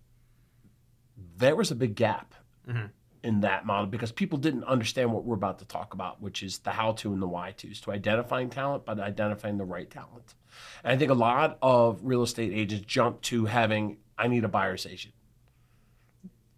there 1.37 1.55
was 1.55 1.71
a 1.71 1.75
big 1.75 1.95
gap 1.95 2.35
mm-hmm. 2.67 2.87
in 3.23 3.41
that 3.41 3.65
model 3.65 3.87
because 3.87 4.11
people 4.11 4.37
didn't 4.37 4.65
understand 4.65 5.13
what 5.13 5.23
we're 5.23 5.35
about 5.35 5.59
to 5.59 5.65
talk 5.65 5.93
about, 5.93 6.21
which 6.21 6.43
is 6.43 6.59
the 6.59 6.71
how 6.71 6.91
to 6.93 7.13
and 7.13 7.21
the 7.21 7.27
why 7.27 7.51
to's 7.51 7.79
to 7.81 7.91
identifying 7.91 8.49
talent, 8.49 8.85
but 8.85 8.99
identifying 8.99 9.57
the 9.57 9.65
right 9.65 9.89
talent. 9.89 10.35
And 10.83 10.93
I 10.93 10.97
think 10.97 11.11
a 11.11 11.15
lot 11.15 11.57
of 11.61 11.99
real 12.03 12.23
estate 12.23 12.51
agents 12.53 12.85
jump 12.85 13.21
to 13.23 13.45
having 13.45 13.97
I 14.19 14.27
need 14.27 14.43
a 14.43 14.49
buyer's 14.49 14.85
agent. 14.85 15.15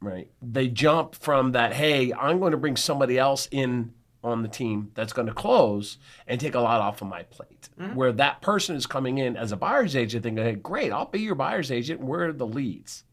Right. 0.02 0.30
They 0.42 0.68
jump 0.68 1.16
from 1.16 1.52
that, 1.52 1.74
hey, 1.74 2.12
I'm 2.12 2.40
going 2.40 2.52
to 2.52 2.58
bring 2.58 2.76
somebody 2.76 3.20
else 3.20 3.48
in 3.52 3.94
on 4.24 4.42
the 4.42 4.48
team 4.48 4.92
that's 4.94 5.14
going 5.14 5.28
to 5.28 5.34
close 5.34 5.98
and 6.28 6.40
take 6.40 6.56
a 6.56 6.60
lot 6.60 6.82
off 6.82 7.02
of 7.02 7.08
my 7.08 7.24
plate. 7.24 7.70
Mm-hmm. 7.80 7.96
Where 7.96 8.12
that 8.14 8.42
person 8.42 8.76
is 8.76 8.86
coming 8.86 9.20
in 9.20 9.38
as 9.38 9.52
a 9.52 9.58
buyer's 9.58 9.96
agent 9.96 10.24
thinking, 10.24 10.44
hey, 10.44 10.54
great, 10.54 10.92
I'll 10.92 11.06
be 11.06 11.22
your 11.22 11.36
buyer's 11.36 11.72
agent. 11.72 12.02
Where 12.02 12.30
are 12.30 12.34
the 12.34 12.48
leads? 12.48 13.04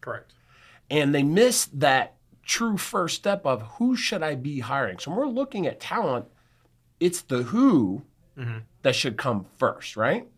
Correct. 0.00 0.34
And 0.90 1.14
they 1.14 1.22
miss 1.22 1.66
that 1.66 2.16
true 2.44 2.76
first 2.76 3.16
step 3.16 3.46
of 3.46 3.62
who 3.62 3.96
should 3.96 4.22
I 4.22 4.34
be 4.34 4.60
hiring? 4.60 4.98
So 4.98 5.10
when 5.10 5.20
we're 5.20 5.26
looking 5.26 5.66
at 5.66 5.80
talent, 5.80 6.26
it's 7.00 7.22
the 7.22 7.44
who 7.44 8.02
mm-hmm. 8.36 8.58
that 8.82 8.94
should 8.94 9.16
come 9.16 9.46
first, 9.58 9.96
right? 9.96 10.28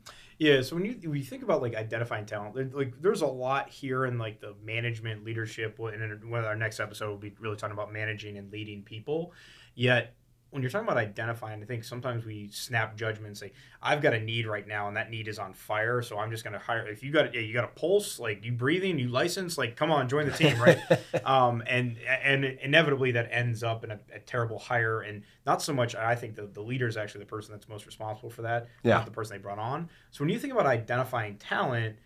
Yeah, 0.45 0.61
so 0.61 0.77
when 0.77 0.85
you 0.85 1.09
when 1.09 1.17
you 1.17 1.25
think 1.25 1.43
about 1.43 1.63
like 1.63 1.75
identifying 1.75 2.27
talent, 2.27 2.75
like 2.77 3.01
there's 3.01 3.23
a 3.23 3.27
lot 3.27 3.71
here 3.71 4.05
in 4.05 4.19
like 4.19 4.43
the 4.43 4.55
management 4.63 5.25
leadership. 5.25 5.79
And 5.79 6.31
one 6.31 6.41
of 6.41 6.45
our 6.45 6.55
next 6.55 6.81
episode 6.81 7.09
will 7.09 7.17
be 7.17 7.33
really 7.41 7.57
talking 7.57 7.73
about 7.73 7.95
managing 7.95 8.37
and 8.37 8.53
leading 8.53 8.83
people. 8.83 9.33
Yet 9.75 10.15
when 10.55 10.63
you're 10.63 10.71
talking 10.71 10.87
about 10.87 10.99
identifying, 10.99 11.61
I 11.61 11.67
think 11.67 11.83
sometimes 11.83 12.25
we 12.25 12.49
snap 12.53 12.97
judgments. 12.97 13.41
Say, 13.41 13.51
I've 13.83 14.01
got 14.01 14.15
a 14.15 14.21
need 14.21 14.47
right 14.47 14.65
now, 14.69 14.87
and 14.87 14.97
that 14.97 15.11
need 15.11 15.27
is 15.27 15.41
on 15.41 15.53
fire, 15.53 16.01
so 16.01 16.17
I'm 16.17 16.31
just 16.31 16.45
going 16.45 16.53
to 16.53 16.61
hire. 16.61 16.87
If 16.87 17.03
you 17.03 17.11
got, 17.11 17.35
yeah, 17.35 17.41
you 17.41 17.53
got 17.53 17.65
a 17.65 17.81
pulse, 17.81 18.21
like 18.21 18.45
you 18.45 18.53
breathing, 18.53 18.97
you 19.01 19.09
license, 19.09 19.59
like 19.59 19.75
come 19.75 19.91
on, 19.91 20.09
join 20.09 20.27
the 20.27 20.33
team, 20.33 20.57
right? 20.61 20.79
um, 21.25 21.65
and 21.67 21.99
and 21.99 22.45
inevitably 22.45 23.11
that 23.11 23.31
ends 23.33 23.65
up 23.65 23.83
in 23.83 23.91
a, 23.91 23.99
a, 24.15 24.21
terrible 24.21 24.61
hire, 24.61 25.01
and 25.01 25.25
not 25.45 25.61
so 25.61 25.73
much. 25.73 25.97
I 25.97 26.15
think 26.15 26.37
the 26.37 26.47
the 26.47 26.63
leader 26.63 26.87
is 26.87 26.97
actually 26.97 27.25
the 27.25 27.31
person 27.31 27.53
that's 27.53 27.69
most 27.69 27.85
responsible 27.85 28.31
for 28.31 28.43
that, 28.43 28.69
yeah. 28.85 28.95
not 28.95 29.07
the 29.07 29.11
person 29.11 29.37
they 29.37 29.43
brought 29.43 29.59
on. 29.59 29.89
So 30.13 30.23
when 30.23 30.29
you 30.29 30.39
think 30.39 30.53
about 30.53 30.67
identifying 30.67 31.37
talent 31.39 31.97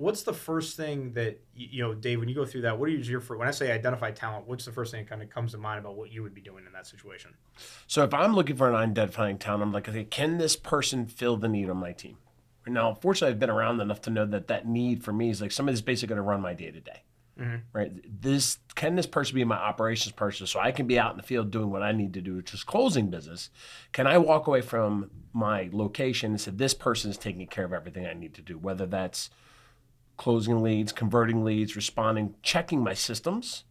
what's 0.00 0.22
the 0.22 0.32
first 0.32 0.78
thing 0.78 1.12
that 1.12 1.38
you 1.54 1.82
know 1.82 1.92
dave 1.92 2.18
when 2.18 2.28
you 2.28 2.34
go 2.34 2.46
through 2.46 2.62
that 2.62 2.78
what 2.78 2.88
are 2.88 2.92
your 2.92 3.20
for 3.20 3.36
when 3.36 3.46
i 3.46 3.50
say 3.50 3.70
identify 3.70 4.10
talent 4.10 4.48
what's 4.48 4.64
the 4.64 4.72
first 4.72 4.92
thing 4.92 5.04
that 5.04 5.10
kind 5.10 5.22
of 5.22 5.28
comes 5.28 5.52
to 5.52 5.58
mind 5.58 5.78
about 5.78 5.94
what 5.94 6.10
you 6.10 6.22
would 6.22 6.34
be 6.34 6.40
doing 6.40 6.64
in 6.66 6.72
that 6.72 6.86
situation? 6.86 7.34
So 7.86 8.02
if 8.02 8.14
i'm 8.14 8.34
looking 8.34 8.56
for 8.56 8.68
an 8.68 8.74
identifying 8.74 9.38
talent 9.38 9.62
i'm 9.62 9.72
like 9.72 9.88
okay 9.88 10.04
can 10.04 10.38
this 10.38 10.56
person 10.56 11.06
fill 11.06 11.36
the 11.36 11.48
need 11.48 11.68
on 11.68 11.76
my 11.76 11.92
team? 11.92 12.16
Now 12.66 12.94
fortunately 12.94 13.34
i've 13.34 13.40
been 13.40 13.50
around 13.50 13.80
enough 13.80 14.00
to 14.02 14.10
know 14.10 14.26
that 14.26 14.48
that 14.48 14.66
need 14.66 15.04
for 15.04 15.12
me 15.12 15.30
is 15.30 15.40
like 15.40 15.52
somebody's 15.52 15.82
basically 15.82 16.14
going 16.14 16.16
to 16.16 16.28
run 16.28 16.40
my 16.40 16.54
day 16.54 16.70
to 16.70 16.80
day 16.80 17.02
right? 17.72 17.90
This 18.22 18.58
can 18.74 18.96
this 18.96 19.06
person 19.06 19.34
be 19.34 19.44
my 19.44 19.56
operations 19.56 20.12
person 20.12 20.46
so 20.46 20.60
i 20.60 20.72
can 20.72 20.86
be 20.86 20.98
out 20.98 21.10
in 21.12 21.16
the 21.16 21.22
field 21.22 21.50
doing 21.50 21.70
what 21.70 21.82
i 21.82 21.92
need 21.92 22.14
to 22.14 22.20
do 22.20 22.36
which 22.36 22.54
is 22.54 22.64
closing 22.64 23.10
business? 23.10 23.50
Can 23.92 24.06
i 24.06 24.16
walk 24.18 24.46
away 24.46 24.60
from 24.60 25.10
my 25.32 25.68
location 25.72 26.32
and 26.32 26.40
say 26.40 26.50
this 26.50 26.74
person 26.74 27.10
is 27.10 27.18
taking 27.18 27.46
care 27.46 27.64
of 27.64 27.72
everything 27.72 28.06
i 28.06 28.14
need 28.14 28.34
to 28.34 28.42
do 28.42 28.56
whether 28.56 28.86
that's 28.86 29.30
closing 30.20 30.62
leads, 30.62 30.92
converting 30.92 31.42
leads, 31.42 31.74
responding, 31.74 32.34
checking 32.42 32.84
my 32.84 32.92
systems, 32.92 33.64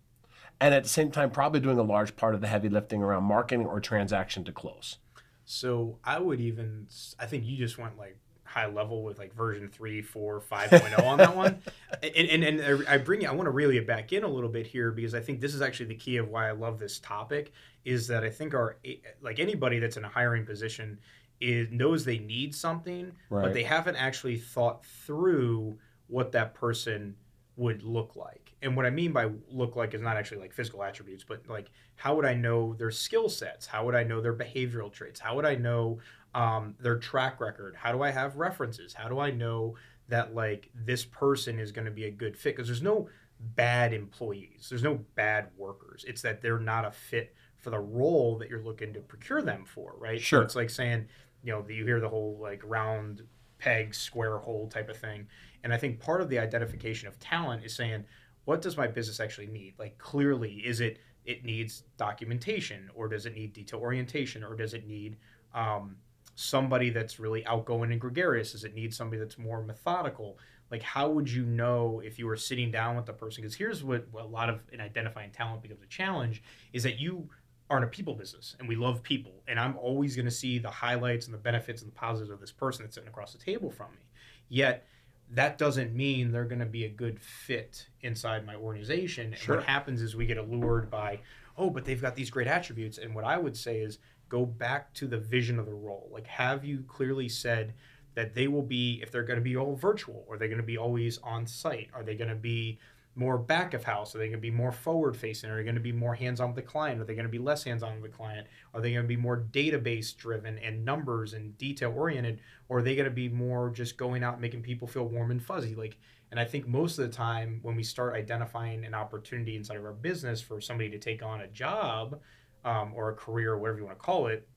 and 0.60 0.74
at 0.74 0.82
the 0.82 0.90
same 0.90 1.12
time, 1.12 1.30
probably 1.30 1.60
doing 1.60 1.78
a 1.78 1.84
large 1.84 2.16
part 2.16 2.34
of 2.34 2.42
the 2.42 2.48
heavy 2.48 2.68
lifting 2.68 3.04
around 3.04 3.24
marketing 3.24 3.68
or 3.68 3.80
transaction 3.80 4.44
to 4.44 4.52
close. 4.52 4.98
So 5.46 6.00
I 6.04 6.18
would 6.18 6.42
even, 6.42 6.88
I 7.20 7.28
think 7.28 7.46
you 7.46 7.56
just 7.56 7.78
went 7.78 8.00
like 8.00 8.18
high 8.44 8.66
level 8.66 9.04
with 9.04 9.20
like 9.20 9.32
version 9.36 9.70
3, 9.70 10.02
4, 10.02 10.42
5.0 10.42 11.06
on 11.06 11.20
that 11.20 11.36
one. 11.36 11.62
And, 12.02 12.30
and, 12.30 12.44
and 12.44 12.88
I 12.88 12.98
bring 12.98 13.28
I 13.28 13.32
want 13.32 13.46
to 13.46 13.52
reel 13.52 13.72
it 13.72 13.86
back 13.86 14.14
in 14.14 14.24
a 14.24 14.28
little 14.28 14.50
bit 14.50 14.66
here 14.66 14.92
because 14.92 15.14
I 15.14 15.20
think 15.20 15.42
this 15.42 15.54
is 15.54 15.62
actually 15.62 15.88
the 15.88 15.96
key 15.96 16.18
of 16.18 16.30
why 16.30 16.48
I 16.48 16.52
love 16.52 16.80
this 16.80 16.98
topic 17.00 17.52
is 17.84 18.08
that 18.08 18.24
I 18.24 18.30
think 18.30 18.54
our, 18.54 18.78
eh, 18.86 18.96
like 19.22 19.40
anybody 19.40 19.80
that's 19.80 19.98
in 19.98 20.06
a 20.06 20.08
hiring 20.08 20.46
position 20.46 20.98
is 21.42 21.70
knows 21.72 22.06
they 22.06 22.20
need 22.20 22.56
something, 22.56 23.12
right. 23.30 23.44
but 23.44 23.54
they 23.54 23.64
haven't 23.64 23.98
actually 23.98 24.38
thought 24.38 24.86
through 24.86 25.78
what 26.10 26.34
that 26.34 26.54
person 26.54 27.16
would 27.56 27.84
look 27.84 28.16
like. 28.16 28.54
And 28.62 28.76
what 28.76 28.86
I 28.86 28.90
mean 28.90 29.12
by 29.12 29.30
look 29.52 29.76
like 29.76 29.94
is 29.94 30.02
not 30.02 30.18
actually 30.18 30.40
like 30.40 30.54
physical 30.54 30.84
attributes, 30.84 31.24
but 31.28 31.48
like 31.48 31.70
how 31.96 32.16
would 32.16 32.26
I 32.26 32.34
know 32.34 32.74
their 32.74 32.92
skill 32.92 33.30
sets? 33.30 33.66
How 33.66 33.86
would 33.86 33.96
I 33.96 34.04
know 34.04 34.22
their 34.22 34.34
behavioral 34.34 34.92
traits? 34.92 35.20
How 35.20 35.36
would 35.36 35.46
I 35.46 35.56
know 35.56 36.00
um, 36.34 36.76
their 36.80 36.98
track 36.98 37.42
record? 37.42 37.76
How 37.76 37.92
do 37.92 38.02
I 38.02 38.12
have 38.12 38.38
references? 38.38 38.94
How 38.94 39.10
do 39.10 39.20
I 39.20 39.32
know 39.32 39.76
that 40.08 40.34
like 40.34 40.70
this 40.74 41.06
person 41.06 41.60
is 41.60 41.72
going 41.72 41.86
to 41.86 41.92
be 41.92 42.06
a 42.06 42.12
good 42.12 42.38
fit? 42.38 42.56
Because 42.56 42.68
there's 42.68 42.82
no 42.82 43.10
bad 43.40 43.94
employees, 43.94 44.68
there's 44.70 44.84
no 44.84 45.00
bad 45.16 45.48
workers. 45.58 46.06
It's 46.08 46.22
that 46.22 46.42
they're 46.42 46.60
not 46.60 46.86
a 46.86 46.92
fit 46.92 47.36
for 47.58 47.72
the 47.72 47.80
role 47.80 48.38
that 48.38 48.50
you're 48.50 48.64
looking 48.64 48.94
to 48.94 49.02
procure 49.02 49.42
them 49.42 49.66
for, 49.66 49.96
right? 49.98 50.20
Sure. 50.20 50.42
So 50.42 50.46
it's 50.46 50.56
like 50.56 50.70
saying, 50.70 51.08
you 51.44 51.52
know, 51.52 51.66
you 51.68 51.84
hear 51.84 52.00
the 52.00 52.10
whole 52.10 52.38
like 52.42 52.62
round 52.64 53.24
peg, 53.58 53.94
square 53.94 54.38
hole 54.38 54.68
type 54.68 54.90
of 54.90 54.98
thing 54.98 55.28
and 55.64 55.74
I 55.74 55.78
think 55.78 56.00
part 56.00 56.22
of 56.22 56.30
the 56.30 56.40
identification 56.40 57.08
of 57.08 57.20
talent 57.20 57.64
is 57.64 57.76
saying, 57.76 58.06
what 58.46 58.62
does 58.62 58.78
my 58.78 58.88
business 58.88 59.20
actually 59.20 59.48
need? 59.48 59.76
Like 59.78 59.98
clearly, 59.98 60.54
is 60.66 60.80
it 60.80 61.00
it 61.26 61.46
needs 61.46 61.84
documentation, 61.98 62.90
or 62.96 63.08
does 63.08 63.26
it 63.26 63.36
need 63.36 63.54
detail 63.54 63.80
orientation, 63.80 64.44
or 64.44 64.56
does 64.56 64.74
it 64.74 64.88
need 64.88 65.18
um, 65.54 65.98
somebody 66.36 66.90
that's 66.90 67.20
really 67.20 67.46
outgoing 67.46 67.92
and 67.92 68.02
gregarious? 68.02 68.54
Does 68.54 68.64
it 68.64 68.74
need 68.74 68.94
somebody 68.94 69.20
that's 69.20 69.38
more 69.38 69.62
methodical? 69.62 70.40
Like, 70.72 70.82
how 70.82 71.10
would 71.10 71.30
you 71.30 71.46
know 71.46 72.02
if 72.04 72.18
you 72.18 72.26
were 72.26 72.38
sitting 72.38 72.72
down 72.72 72.96
with 72.96 73.06
the 73.06 73.14
person? 73.14 73.42
Because 73.42 73.56
here's 73.56 73.84
what, 73.84 74.08
what 74.12 74.24
a 74.24 74.28
lot 74.28 74.50
of 74.50 74.62
in 74.72 74.82
identifying 74.82 75.32
talent 75.32 75.62
becomes 75.62 75.84
a 75.84 75.88
challenge: 75.88 76.42
is 76.74 76.84
that 76.84 77.00
you 77.00 77.30
are 77.70 77.78
in 77.78 77.84
a 77.84 77.88
people 77.88 78.16
business 78.16 78.56
and 78.60 78.68
we 78.68 78.76
love 78.76 79.04
people 79.04 79.44
and 79.48 79.60
i'm 79.60 79.78
always 79.78 80.16
going 80.16 80.26
to 80.26 80.32
see 80.32 80.58
the 80.58 80.70
highlights 80.70 81.28
and 81.28 81.34
the 81.34 81.38
benefits 81.38 81.82
and 81.82 81.92
the 81.92 81.96
positives 81.96 82.32
of 82.32 82.40
this 82.40 82.52
person 82.52 82.84
that's 82.84 82.96
sitting 82.96 83.08
across 83.08 83.32
the 83.32 83.38
table 83.38 83.70
from 83.70 83.92
me 83.92 84.08
yet 84.48 84.88
that 85.32 85.58
doesn't 85.58 85.94
mean 85.94 86.32
they're 86.32 86.46
going 86.46 86.60
to 86.60 86.66
be 86.66 86.86
a 86.86 86.90
good 86.90 87.20
fit 87.20 87.88
inside 88.02 88.46
my 88.46 88.56
organization. 88.56 89.36
Sure. 89.38 89.56
And 89.56 89.62
what 89.62 89.70
happens 89.70 90.02
is 90.02 90.16
we 90.16 90.26
get 90.26 90.38
allured 90.38 90.90
by, 90.90 91.20
oh, 91.58 91.70
but 91.70 91.86
they've 91.86 92.02
got 92.02 92.16
these 92.16 92.30
great 92.30 92.48
attributes. 92.48 92.98
And 92.98 93.14
what 93.14 93.26
I 93.26 93.38
would 93.38 93.56
say 93.56 93.80
is 93.80 94.00
go 94.28 94.46
back 94.46 94.94
to 94.96 95.08
the 95.08 95.18
vision 95.18 95.60
of 95.60 95.66
the 95.66 95.74
role. 95.74 96.10
Like, 96.12 96.28
have 96.28 96.66
you 96.66 96.84
clearly 96.88 97.30
said 97.30 97.74
that 98.16 98.34
they 98.34 98.48
will 98.48 98.64
be, 98.64 99.00
if 99.04 99.12
they're 99.12 99.24
going 99.24 99.40
to 99.40 99.44
be 99.44 99.56
all 99.56 99.76
virtual, 99.76 100.26
or 100.28 100.38
they're 100.38 100.48
going 100.48 100.58
to 100.58 100.64
be 100.64 100.78
always 100.78 101.20
on 101.20 101.46
site? 101.46 101.90
Are 101.94 102.04
they 102.04 102.16
going 102.16 102.30
to 102.30 102.36
be 102.36 102.80
more 103.16 103.38
back 103.38 103.74
of 103.74 103.84
house? 103.84 104.16
Are 104.16 104.18
they 104.18 104.26
going 104.26 104.38
to 104.38 104.42
be 104.42 104.52
more 104.52 104.72
forward 104.72 105.18
facing? 105.18 105.50
Are 105.50 105.58
they 105.58 105.64
going 105.64 105.76
to 105.76 105.82
be 105.82 105.92
more 105.92 106.16
hands 106.16 106.40
on 106.40 106.50
with 106.50 106.56
the 106.56 106.62
client? 106.62 107.02
Are 107.02 107.04
they 107.04 107.16
going 107.16 107.26
to 107.26 107.32
be 107.32 107.40
less 107.40 107.64
hands 107.64 107.84
on 107.84 108.02
with 108.02 108.12
the 108.12 108.18
client? 108.18 108.48
Are 108.74 108.82
they 108.82 108.92
going 108.92 109.04
to 109.04 109.08
be 109.08 109.18
more 109.18 109.46
database 109.52 110.16
driven 110.16 110.58
and 110.60 110.86
numbers 110.86 111.34
and 111.34 111.58
detail 111.58 111.94
oriented? 111.96 112.40
Or 112.70 112.80
are 112.80 112.82
they 112.82 112.96
going 112.96 113.10
to 113.10 113.12
be 113.12 113.30
more 113.30 113.70
just 113.70 113.98
going 113.98 114.24
out 114.24 114.40
making 114.40 114.62
people 114.62 114.88
feel 114.88 115.06
warm 115.06 115.32
and 115.32 115.44
fuzzy? 115.44 115.76
Like, 115.76 115.98
and 116.32 116.40
I 116.40 116.46
think 116.46 116.68
most 116.68 117.00
of 117.00 117.10
the 117.10 117.16
time 117.16 117.60
when 117.64 117.76
we 117.76 117.84
start 117.84 118.16
identifying 118.16 118.86
an 118.86 118.94
opportunity 118.94 119.56
inside 119.56 119.78
of 119.78 119.86
our 119.86 119.94
business 119.94 120.40
for 120.40 120.62
somebody 120.62 120.90
to 120.92 121.00
take 121.00 121.24
on 121.24 121.42
a 121.42 121.48
job 121.48 122.20
um, 122.64 122.94
or 122.94 123.10
a 123.10 123.16
career, 123.16 123.54
or 123.54 123.58
whatever 123.58 123.80
you 123.80 123.86
want 123.86 123.98
to 123.98 124.04
call 124.04 124.28
it, 124.28 124.48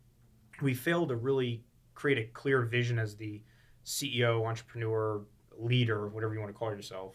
we 0.60 0.74
fail 0.74 1.06
to 1.06 1.16
really 1.16 1.64
create 1.94 2.18
a 2.18 2.24
clear 2.32 2.62
vision 2.62 2.98
as 2.98 3.16
the 3.16 3.42
CEO, 3.84 4.46
entrepreneur, 4.46 5.22
leader, 5.56 6.08
whatever 6.08 6.34
you 6.34 6.40
want 6.40 6.52
to 6.52 6.58
call 6.58 6.70
yourself, 6.70 7.14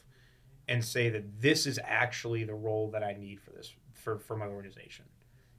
and 0.67 0.83
say 0.83 1.09
that 1.09 1.41
this 1.41 1.65
is 1.65 1.79
actually 1.83 2.43
the 2.43 2.53
role 2.53 2.89
that 2.91 3.03
I 3.03 3.13
need 3.13 3.39
for 3.39 3.51
this 3.51 3.73
for, 3.93 4.17
for 4.17 4.35
my 4.35 4.47
organization. 4.47 5.05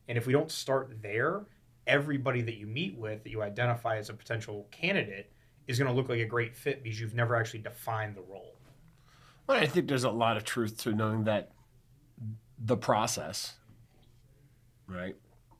And 0.08 0.16
if 0.16 0.26
we 0.26 0.32
don't 0.32 0.50
start 0.50 1.02
there, 1.02 1.46
everybody 1.86 2.42
that 2.42 2.56
you 2.56 2.66
meet 2.66 2.96
with 2.96 3.24
that 3.24 3.30
you 3.30 3.42
identify 3.42 3.96
as 3.96 4.10
a 4.10 4.14
potential 4.14 4.66
candidate 4.70 5.32
is 5.66 5.78
going 5.78 5.90
to 5.90 5.94
look 5.94 6.08
like 6.08 6.20
a 6.20 6.24
great 6.24 6.56
fit 6.56 6.82
because 6.82 7.00
you've 7.00 7.14
never 7.14 7.36
actually 7.36 7.60
defined 7.60 8.14
the 8.14 8.22
role. 8.22 8.54
Well, 9.46 9.58
I 9.58 9.66
think 9.66 9.88
there's 9.88 10.04
a 10.04 10.10
lot 10.10 10.36
of 10.36 10.44
truth 10.44 10.78
to 10.82 10.92
knowing 10.92 11.24
that 11.24 11.52
the 12.58 12.76
process, 12.76 13.54
right? 14.86 15.16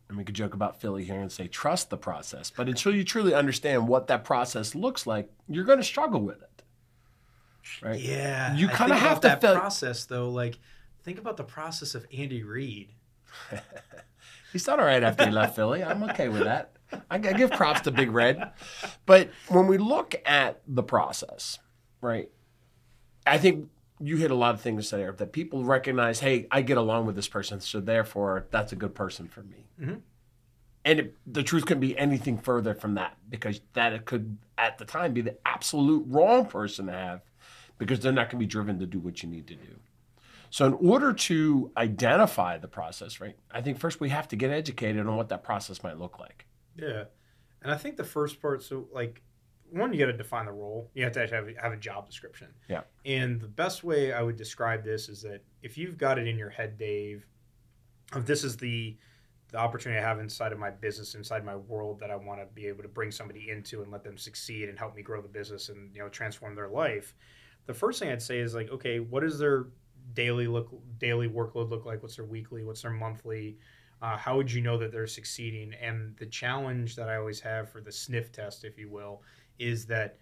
And 0.09 0.17
we 0.17 0.25
could 0.25 0.35
joke 0.35 0.55
about 0.55 0.81
Philly 0.81 1.05
here 1.05 1.21
and 1.21 1.31
say 1.31 1.49
trust 1.49 1.91
the 1.91 1.97
process, 1.97 2.51
but 2.51 2.69
until 2.69 2.95
you 2.95 3.05
truly 3.05 3.35
understand 3.35 3.87
what 3.87 4.07
that 4.09 4.25
process 4.25 4.75
looks 4.75 5.07
like, 5.07 5.31
you're 5.49 5.65
going 5.65 5.79
to 5.79 5.85
struggle 5.85 6.23
with 6.23 6.43
it. 6.43 6.58
Right? 7.83 8.01
Yeah. 8.01 8.55
You 8.55 8.69
kinda 8.69 8.97
have 8.97 9.21
to 9.21 9.29
that 9.29 9.41
feel- 9.41 9.55
process 9.57 10.05
though. 10.07 10.29
Like, 10.31 10.59
think 11.03 11.19
about 11.19 11.37
the 11.37 11.45
process 11.45 11.95
of 11.95 12.07
Andy 12.17 12.43
Reid. 12.43 12.91
He's 14.53 14.65
done 14.65 14.81
all 14.81 14.87
right 14.87 15.03
after 15.03 15.27
he 15.27 15.31
left 15.31 15.55
Philly. 15.57 15.85
I'm 15.85 16.03
okay 16.05 16.29
with 16.29 16.45
that. 16.45 16.73
I, 17.11 17.17
I 17.17 17.19
give 17.19 17.51
props 17.51 17.83
to 17.83 17.91
Big 17.91 18.11
Red. 18.11 18.53
But 19.05 19.29
when 19.49 19.67
we 19.67 19.77
look 19.77 20.15
at 20.25 20.63
the 20.67 20.83
process, 20.83 21.59
right, 22.01 22.31
I 23.27 23.37
think 23.37 23.69
you 24.01 24.17
hit 24.17 24.31
a 24.31 24.35
lot 24.35 24.55
of 24.55 24.63
things 24.63 24.89
there 24.91 25.13
that 25.13 25.33
people 25.33 25.65
recognize, 25.65 26.21
hey, 26.21 26.47
I 26.51 26.63
get 26.63 26.79
along 26.79 27.05
with 27.05 27.15
this 27.15 27.29
person, 27.29 27.61
so 27.61 27.81
therefore 27.81 28.47
that's 28.51 28.73
a 28.73 28.77
good 28.77 28.95
person 28.95 29.29
for 29.29 29.43
me. 29.43 29.67
Mhm. 29.81 30.01
And 30.85 30.99
it, 31.01 31.15
the 31.27 31.43
truth 31.43 31.67
couldn't 31.67 31.83
be 31.83 31.99
anything 31.99 32.39
further 32.39 32.75
from 32.75 32.95
that 32.95 33.19
because 33.29 33.61
that 33.75 33.93
it 33.93 34.07
could, 34.07 34.39
at 34.57 34.79
the 34.79 34.87
time, 34.87 35.13
be 35.13 35.21
the 35.21 35.37
absolute 35.45 36.05
wrong 36.09 36.47
person 36.47 36.87
to 36.87 36.93
have 36.93 37.21
because 37.79 38.01
they're 38.01 38.13
not 38.13 38.31
going 38.31 38.41
to 38.41 38.47
be 38.47 38.47
driven 38.47 38.79
to 38.81 38.87
do 38.87 38.99
what 38.99 39.23
you 39.23 39.29
need 39.29 39.47
to 39.47 39.55
do. 39.55 39.79
So, 40.51 40.67
in 40.67 40.75
order 40.75 41.13
to 41.13 41.71
identify 41.77 42.59
the 42.59 42.69
process, 42.69 43.21
right, 43.21 43.37
I 43.51 43.61
think 43.61 43.79
first 43.79 44.01
we 44.01 44.09
have 44.09 44.29
to 44.29 44.37
get 44.37 44.51
educated 44.51 45.07
on 45.07 45.17
what 45.17 45.29
that 45.29 45.43
process 45.43 45.83
might 45.83 45.99
look 45.99 46.19
like. 46.19 46.47
Yeah, 46.77 47.05
and 47.63 47.73
I 47.73 47.77
think 47.77 47.97
the 47.97 48.05
first 48.05 48.41
part, 48.41 48.63
so 48.63 48.89
like, 48.93 49.23
one, 49.71 49.93
you 49.93 49.99
got 49.99 50.07
to 50.07 50.17
define 50.17 50.47
the 50.47 50.53
role. 50.53 50.91
You 50.95 51.05
have 51.05 51.13
to 51.13 51.23
actually 51.23 51.55
have, 51.55 51.63
have 51.63 51.73
a 51.73 51.77
job 51.77 52.07
description. 52.07 52.49
Yeah. 52.69 52.83
And 53.05 53.39
the 53.39 53.49
best 53.49 53.85
way 53.85 54.13
I 54.13 54.23
would 54.23 54.37
describe 54.37 54.83
this 54.83 55.11
is 55.11 55.21
that 55.23 55.43
if 55.63 55.77
you've 55.77 55.99
got 55.99 56.19
it 56.19 56.27
in 56.27 56.39
your 56.39 56.49
head, 56.49 56.79
Dave, 56.79 57.27
of 58.13 58.27
this 58.27 58.45
is 58.45 58.57
the 58.57 58.97
the 59.51 59.59
opportunity 59.59 59.99
I 59.99 60.07
have 60.07 60.21
inside 60.21 60.53
of 60.53 60.59
my 60.59 60.71
business, 60.71 61.15
inside 61.15 61.43
my 61.43 61.57
world 61.57 62.01
that 62.01 62.11
I 62.11 62.17
want 62.17 62.41
to 62.41 62.47
be 62.55 62.67
able 62.67 62.83
to 62.83 62.89
bring 62.89 63.11
somebody 63.11 63.49
into 63.49 63.83
and 63.83 63.91
let 63.91 64.05
them 64.05 64.19
succeed 64.19 64.69
and 64.69 64.79
help 64.79 64.95
me 64.95 65.01
grow 65.01 65.23
the 65.23 65.29
business 65.29 65.71
and 65.71 65.95
you 65.95 66.03
know 66.03 66.09
transform 66.09 66.55
their 66.55 66.69
life. 66.69 67.15
The 67.69 67.75
first 67.75 68.01
thing 68.01 68.11
I'd 68.11 68.23
say 68.23 68.39
is 68.39 68.55
like, 68.55 68.71
okay, 68.71 68.99
what 68.99 69.21
does 69.21 69.39
their 69.39 69.67
daily 70.15 70.47
look 70.47 70.71
daily 70.97 71.29
workload 71.29 71.69
look 71.69 71.85
like? 71.85 72.03
What's 72.03 72.17
their 72.17 72.25
weekly? 72.25 72.65
What's 72.65 72.81
their 72.81 72.91
monthly? 72.91 73.59
Uh, 74.01 74.17
how 74.17 74.39
would 74.39 74.51
you 74.51 74.63
know 74.63 74.79
that 74.79 74.91
they're 74.91 75.07
succeeding? 75.07 75.75
And 75.75 76.17
the 76.17 76.25
challenge 76.25 76.97
that 76.97 77.11
I 77.11 77.17
always 77.17 77.41
have 77.41 77.71
for 77.71 77.83
the 77.83 77.93
sniff 77.93 78.33
test, 78.33 78.65
if 78.65 78.79
you 78.79 78.89
will, 78.89 79.23
is 79.59 79.85
that 79.85 80.19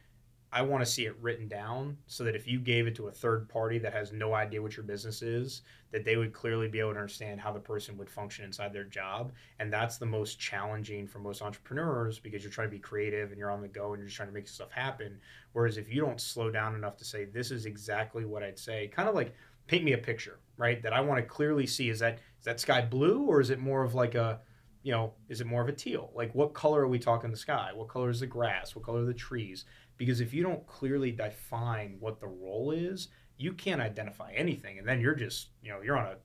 I 0.53 0.63
want 0.63 0.85
to 0.85 0.91
see 0.91 1.07
it 1.07 1.17
written 1.21 1.49
down 1.49 1.99
so 2.07 2.25
that 2.25 2.37
if 2.37 2.47
you 2.47 2.61
gave 2.61 2.87
it 2.87 2.95
to 2.97 3.09
a 3.09 3.13
third 3.13 3.49
party 3.49 3.79
that 3.81 3.93
has 3.93 4.13
no 4.13 4.33
idea 4.33 4.63
what 4.63 4.77
your 4.77 4.85
business 4.85 5.21
is, 5.21 5.63
that 5.91 6.05
they 6.05 6.17
would 6.17 6.33
clearly 6.33 6.69
be 6.69 6.79
able 6.79 6.93
to 6.93 6.99
understand 6.99 7.41
how 7.41 7.53
the 7.53 7.61
person 7.61 7.97
would 7.99 8.09
function 8.09 8.45
inside 8.45 8.73
their 8.73 8.85
job. 8.85 9.33
And 9.59 9.73
that's 9.73 9.99
the 9.99 10.07
most 10.07 10.39
challenging 10.39 11.07
for 11.07 11.19
most 11.19 11.43
entrepreneurs 11.43 12.19
because 12.19 12.43
you're 12.43 12.53
trying 12.53 12.69
to 12.69 12.75
be 12.75 12.79
creative 12.79 13.31
and 13.31 13.39
you're 13.39 13.51
on 13.51 13.61
the 13.61 13.69
go 13.69 13.93
and 13.93 13.99
you're 13.99 14.07
just 14.07 14.17
trying 14.17 14.29
to 14.29 14.35
make 14.35 14.49
stuff 14.49 14.71
happen. 14.71 15.19
Whereas 15.53 15.79
if 15.79 15.93
you 15.93 16.01
don't 16.01 16.21
slow 16.21 16.51
down 16.51 16.75
enough 16.75 16.97
to 16.99 17.05
say, 17.05 17.25
this 17.25 17.51
is 17.51 17.67
exactly 17.67 18.25
what 18.25 18.43
I'd 18.43 18.59
say, 18.59 18.89
kind 18.89 19.09
of 19.09 19.15
like 19.15 19.35
paint 19.67 19.85
me 19.85 19.93
a 19.93 19.99
picture, 19.99 20.39
right? 20.57 20.83
That 20.83 20.93
I 20.93 21.01
want 21.01 21.19
to 21.19 21.27
clearly 21.27 21.67
see 21.67 21.89
is 21.89 21.99
that 21.99 22.19
is 22.39 22.45
that 22.45 22.61
sky 22.61 22.83
blue 22.83 23.23
or 23.23 23.41
is 23.41 23.51
it 23.51 23.59
more 23.59 23.83
of 23.83 23.95
like 23.95 24.15
a 24.15 24.41
you 24.83 24.93
know, 24.93 25.15
is 25.29 25.41
it 25.41 25.49
more 25.49 25.63
of 25.63 25.69
a 25.69 25.73
teal? 25.73 26.13
Like 26.15 26.33
what 26.33 26.55
color 26.55 26.83
are 26.83 26.89
we 26.89 27.01
talking 27.01 27.33
the 27.33 27.37
sky? 27.37 27.71
What 27.75 27.89
color 27.89 28.09
is 28.09 28.21
the 28.21 28.27
grass? 28.27 28.77
What 28.77 28.85
color 28.85 29.01
are 29.01 29.05
the 29.05 29.13
trees? 29.15 29.65
Because 29.99 30.21
if 30.21 30.35
you 30.35 30.43
don't 30.43 30.67
clearly 30.67 31.11
define 31.11 31.97
what 32.01 32.21
the 32.21 32.27
role 32.27 32.71
is, 32.71 33.09
you 33.39 33.53
can't 33.53 33.81
identify 33.81 34.33
anything. 34.33 34.79
And 34.79 34.87
then 34.87 35.01
you're 35.01 35.15
just, 35.15 35.51
you 35.63 35.71
know, 35.71 35.81
you're 35.83 35.97
on 35.97 36.07
a 36.07 36.17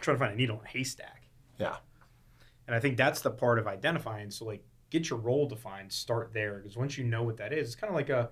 trying 0.00 0.16
to 0.16 0.18
find 0.18 0.32
a 0.34 0.36
needle 0.36 0.58
in 0.60 0.66
a 0.66 0.68
haystack. 0.68 1.28
Yeah. 1.58 1.76
And 2.66 2.74
I 2.74 2.80
think 2.80 2.96
that's 2.96 3.20
the 3.20 3.30
part 3.30 3.58
of 3.58 3.66
identifying. 3.66 4.30
So 4.30 4.44
like 4.44 4.64
get 4.90 5.08
your 5.10 5.18
role 5.18 5.48
defined, 5.48 5.92
start 5.92 6.32
there. 6.32 6.58
Because 6.58 6.76
once 6.76 6.98
you 6.98 7.04
know 7.04 7.22
what 7.22 7.36
that 7.38 7.52
is, 7.52 7.68
it's 7.68 7.76
kind 7.76 7.90
of 7.90 7.94
like 7.94 8.08
a, 8.08 8.30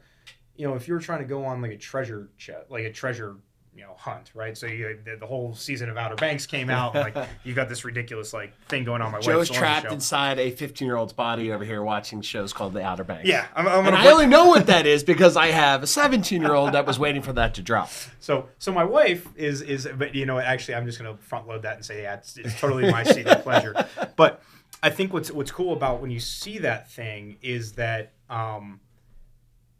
you 0.56 0.66
know, 0.66 0.74
if 0.74 0.86
you 0.86 0.94
were 0.94 1.00
trying 1.00 1.20
to 1.20 1.24
go 1.24 1.44
on 1.44 1.62
like 1.62 1.72
a 1.72 1.76
treasure 1.76 2.30
chest, 2.38 2.70
like 2.70 2.84
a 2.84 2.92
treasure, 2.92 3.36
you 3.74 3.82
know, 3.82 3.94
hunt, 3.96 4.30
right? 4.34 4.56
So 4.56 4.66
you 4.66 4.98
the, 5.04 5.16
the 5.16 5.26
whole 5.26 5.54
season 5.54 5.88
of 5.88 5.96
Outer 5.96 6.14
Banks 6.14 6.46
came 6.46 6.70
out, 6.70 6.94
and, 6.94 7.14
like 7.14 7.28
you 7.44 7.54
got 7.54 7.68
this 7.68 7.84
ridiculous 7.84 8.32
like 8.32 8.54
thing 8.68 8.84
going 8.84 9.02
on. 9.02 9.12
My 9.12 9.20
Joe's 9.20 9.50
wife's 9.50 9.58
trapped 9.58 9.90
inside 9.90 10.38
a 10.38 10.50
15 10.50 10.86
year 10.86 10.96
old's 10.96 11.12
body 11.12 11.52
over 11.52 11.64
here 11.64 11.82
watching 11.82 12.22
shows 12.22 12.52
called 12.52 12.74
The 12.74 12.82
Outer 12.82 13.04
Banks. 13.04 13.26
Yeah, 13.26 13.46
I'm, 13.54 13.66
I'm 13.66 13.86
And 13.86 13.96
I 13.96 14.10
only 14.10 14.26
know 14.26 14.46
what 14.46 14.66
that 14.66 14.86
is 14.86 15.02
because 15.02 15.36
I 15.36 15.48
have 15.48 15.82
a 15.82 15.86
17 15.86 16.40
year 16.40 16.54
old 16.54 16.72
that 16.72 16.86
was 16.86 16.98
waiting 16.98 17.22
for 17.22 17.32
that 17.32 17.54
to 17.54 17.62
drop. 17.62 17.90
So, 18.20 18.48
so 18.58 18.72
my 18.72 18.84
wife 18.84 19.26
is 19.36 19.60
is, 19.60 19.88
but 19.96 20.14
you 20.14 20.26
know, 20.26 20.38
actually, 20.38 20.76
I'm 20.76 20.86
just 20.86 21.00
going 21.00 21.14
to 21.14 21.22
front 21.22 21.48
load 21.48 21.62
that 21.62 21.76
and 21.76 21.84
say, 21.84 22.02
yeah, 22.02 22.14
it's, 22.14 22.36
it's 22.36 22.58
totally 22.60 22.90
my 22.90 23.02
secret 23.02 23.42
pleasure. 23.42 23.74
But 24.16 24.42
I 24.82 24.90
think 24.90 25.12
what's 25.12 25.30
what's 25.32 25.50
cool 25.50 25.72
about 25.72 26.00
when 26.00 26.10
you 26.10 26.20
see 26.20 26.58
that 26.58 26.90
thing 26.90 27.38
is 27.42 27.72
that 27.72 28.12
um, 28.30 28.80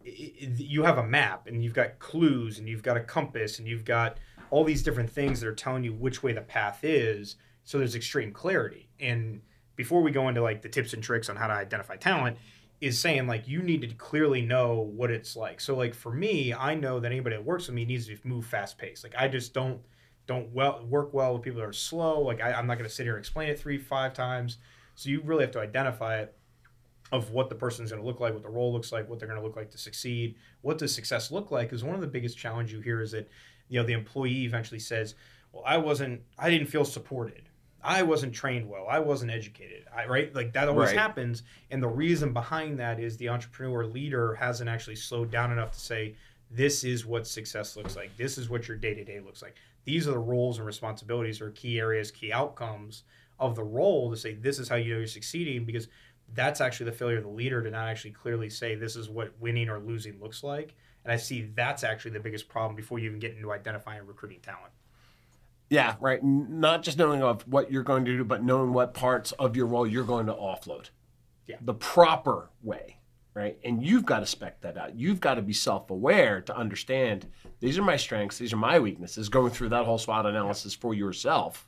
you 0.04 0.82
have 0.82 0.98
a 0.98 1.02
map 1.02 1.46
and 1.46 1.64
you've 1.64 1.74
got 1.74 1.98
clues 1.98 2.58
and 2.58 2.68
you've 2.68 2.82
got 2.82 2.96
a 2.96 3.00
compass 3.00 3.58
and 3.58 3.66
you've 3.66 3.84
got 3.84 4.18
all 4.50 4.64
these 4.64 4.82
different 4.82 5.10
things 5.10 5.40
that 5.40 5.48
are 5.48 5.54
telling 5.54 5.82
you 5.82 5.92
which 5.92 6.22
way 6.22 6.32
the 6.32 6.40
path 6.40 6.80
is. 6.82 7.36
So 7.64 7.78
there's 7.78 7.94
extreme 7.94 8.32
clarity. 8.32 8.88
And 9.00 9.40
before 9.76 10.02
we 10.02 10.10
go 10.10 10.28
into 10.28 10.42
like 10.42 10.62
the 10.62 10.68
tips 10.68 10.92
and 10.92 11.02
tricks 11.02 11.28
on 11.28 11.36
how 11.36 11.46
to 11.46 11.54
identify 11.54 11.96
talent, 11.96 12.36
is 12.80 12.98
saying 12.98 13.26
like 13.26 13.48
you 13.48 13.62
need 13.62 13.80
to 13.80 13.94
clearly 13.94 14.42
know 14.42 14.90
what 14.94 15.10
it's 15.10 15.36
like. 15.36 15.60
So 15.60 15.74
like 15.74 15.94
for 15.94 16.12
me, 16.12 16.52
I 16.52 16.74
know 16.74 17.00
that 17.00 17.10
anybody 17.10 17.36
that 17.36 17.44
works 17.44 17.66
with 17.66 17.74
me 17.74 17.84
needs 17.84 18.06
to 18.08 18.18
move 18.24 18.44
fast 18.44 18.76
paced. 18.76 19.04
Like 19.04 19.14
I 19.16 19.28
just 19.28 19.54
don't 19.54 19.80
don't 20.26 20.52
well 20.52 20.84
work 20.86 21.14
well 21.14 21.34
with 21.34 21.42
people 21.42 21.60
that 21.60 21.68
are 21.68 21.72
slow. 21.72 22.20
Like 22.20 22.42
I, 22.42 22.52
I'm 22.52 22.66
not 22.66 22.76
going 22.76 22.88
to 22.88 22.94
sit 22.94 23.04
here 23.04 23.14
and 23.14 23.20
explain 23.22 23.48
it 23.48 23.58
three 23.58 23.78
five 23.78 24.12
times. 24.12 24.58
So 24.96 25.08
you 25.08 25.22
really 25.22 25.44
have 25.44 25.52
to 25.52 25.60
identify 25.60 26.18
it 26.18 26.36
of 27.14 27.30
what 27.30 27.48
the 27.48 27.54
person's 27.54 27.90
going 27.90 28.02
to 28.02 28.06
look 28.06 28.20
like, 28.20 28.34
what 28.34 28.42
the 28.42 28.48
role 28.48 28.72
looks 28.72 28.90
like, 28.92 29.08
what 29.08 29.18
they're 29.18 29.28
going 29.28 29.40
to 29.40 29.46
look 29.46 29.56
like 29.56 29.70
to 29.70 29.78
succeed. 29.78 30.34
What 30.62 30.78
does 30.78 30.94
success 30.94 31.30
look 31.30 31.50
like? 31.50 31.68
Because 31.68 31.84
one 31.84 31.94
of 31.94 32.00
the 32.00 32.06
biggest 32.16 32.36
challenge 32.36 32.72
you 32.72 32.80
hear 32.80 33.00
is 33.00 33.12
that 33.12 33.28
you 33.68 33.80
know 33.80 33.86
the 33.86 33.92
employee 33.92 34.44
eventually 34.44 34.80
says, 34.80 35.14
"Well, 35.52 35.62
I 35.64 35.76
wasn't, 35.78 36.22
I 36.38 36.50
didn't 36.50 36.66
feel 36.68 36.84
supported." 36.84 37.42
I 37.86 38.02
wasn't 38.02 38.32
trained 38.34 38.66
well. 38.66 38.86
I 38.88 38.98
wasn't 38.98 39.30
educated. 39.30 39.84
I, 39.94 40.06
right? 40.06 40.34
Like 40.34 40.54
that 40.54 40.68
always 40.70 40.88
Right. 40.88 40.98
happens. 40.98 41.42
And 41.70 41.82
the 41.82 41.88
reason 41.88 42.32
behind 42.32 42.78
that 42.78 42.98
is 42.98 43.18
the 43.18 43.28
entrepreneur 43.28 43.84
leader 43.84 44.34
hasn't 44.34 44.70
actually 44.70 44.96
slowed 44.96 45.30
down 45.30 45.52
enough 45.52 45.72
to 45.72 45.80
say, 45.80 46.14
this 46.50 46.82
is 46.82 47.04
what 47.04 47.26
success 47.26 47.76
looks 47.76 47.94
like. 47.94 48.16
This 48.16 48.38
is 48.38 48.48
what 48.48 48.68
your 48.68 48.78
day 48.78 48.94
to 48.94 49.04
day 49.04 49.20
looks 49.20 49.42
like. 49.42 49.56
These 49.84 50.08
are 50.08 50.12
the 50.12 50.18
roles 50.18 50.56
and 50.56 50.66
responsibilities 50.66 51.42
or 51.42 51.50
key 51.50 51.78
areas, 51.78 52.10
key 52.10 52.32
outcomes 52.32 53.02
of 53.38 53.54
the 53.54 53.64
role 53.64 54.10
to 54.10 54.16
say, 54.16 54.32
this 54.32 54.58
is 54.58 54.66
how 54.66 54.76
you 54.76 54.94
know 54.94 54.98
you're 55.00 55.06
succeeding 55.06 55.66
because 55.66 55.88
that's 56.32 56.60
actually 56.60 56.86
the 56.86 56.96
failure 56.96 57.18
of 57.18 57.24
the 57.24 57.30
leader 57.30 57.62
to 57.62 57.70
not 57.70 57.88
actually 57.88 58.12
clearly 58.12 58.48
say, 58.48 58.74
this 58.74 58.96
is 58.96 59.08
what 59.08 59.32
winning 59.40 59.68
or 59.68 59.78
losing 59.78 60.20
looks 60.20 60.42
like. 60.42 60.74
And 61.04 61.12
I 61.12 61.16
see 61.16 61.50
that's 61.54 61.84
actually 61.84 62.12
the 62.12 62.20
biggest 62.20 62.48
problem 62.48 62.74
before 62.74 62.98
you 62.98 63.06
even 63.06 63.20
get 63.20 63.36
into 63.36 63.52
identifying 63.52 64.00
and 64.00 64.08
recruiting 64.08 64.40
talent. 64.40 64.72
Yeah, 65.70 65.96
right. 66.00 66.22
Not 66.22 66.82
just 66.82 66.98
knowing 66.98 67.22
of 67.22 67.42
what 67.48 67.70
you're 67.70 67.82
going 67.82 68.04
to 68.04 68.16
do, 68.16 68.24
but 68.24 68.42
knowing 68.42 68.72
what 68.72 68.94
parts 68.94 69.32
of 69.32 69.56
your 69.56 69.66
role 69.66 69.86
you're 69.86 70.04
going 70.04 70.26
to 70.26 70.32
offload. 70.32 70.90
Yeah. 71.46 71.56
The 71.60 71.74
proper 71.74 72.50
way, 72.62 72.98
right? 73.34 73.58
And 73.64 73.84
you've 73.84 74.04
got 74.04 74.20
to 74.20 74.26
spec 74.26 74.60
that 74.62 74.78
out. 74.78 74.96
You've 74.96 75.20
got 75.20 75.34
to 75.34 75.42
be 75.42 75.52
self 75.52 75.90
aware 75.90 76.40
to 76.42 76.56
understand 76.56 77.26
these 77.60 77.78
are 77.78 77.82
my 77.82 77.96
strengths, 77.96 78.38
these 78.38 78.52
are 78.52 78.58
my 78.58 78.78
weaknesses, 78.78 79.28
going 79.28 79.50
through 79.50 79.70
that 79.70 79.84
whole 79.84 79.98
SWOT 79.98 80.26
analysis 80.26 80.74
for 80.74 80.94
yourself, 80.94 81.66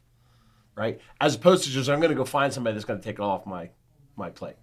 right? 0.77 1.01
As 1.21 1.35
opposed 1.35 1.65
to 1.65 1.71
just, 1.71 1.91
I'm 1.91 2.01
going 2.01 2.11
to 2.11 2.17
go 2.17 2.25
find 2.25 2.53
somebody 2.53 2.75
that's 2.75 2.87
going 2.87 3.01
to 3.01 3.05
take 3.05 3.19
it 3.19 3.23
off 3.23 3.47
my, 3.47 3.71
my 4.17 4.31
plate. 4.31 4.57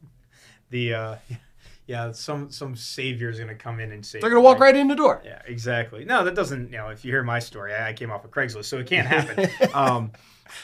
the 0.70 0.94
uh, 0.94 1.16
yeah, 1.88 2.12
some 2.12 2.50
some 2.50 2.76
savior 2.76 3.30
is 3.30 3.40
gonna 3.40 3.56
come 3.56 3.80
in 3.80 3.92
and 3.92 4.06
save. 4.06 4.22
They're 4.22 4.30
gonna 4.30 4.42
walk 4.42 4.60
right 4.60 4.76
in 4.76 4.88
the 4.88 4.96
door. 4.96 5.22
Yeah, 5.26 5.42
exactly. 5.46 6.06
No, 6.06 6.24
that 6.24 6.36
doesn't. 6.36 6.72
You 6.72 6.78
know, 6.78 6.90
if 6.90 7.04
you 7.06 7.12
hear 7.12 7.24
my 7.24 7.40
story, 7.40 7.74
I, 7.74 7.90
I 7.90 7.94
came 7.94 8.12
off 8.12 8.24
of 8.26 8.32
Craigslist, 8.32 8.66
so 8.66 8.78
it 8.80 8.88
can't 8.88 9.08
happen. 9.08 9.50
um, 9.74 10.12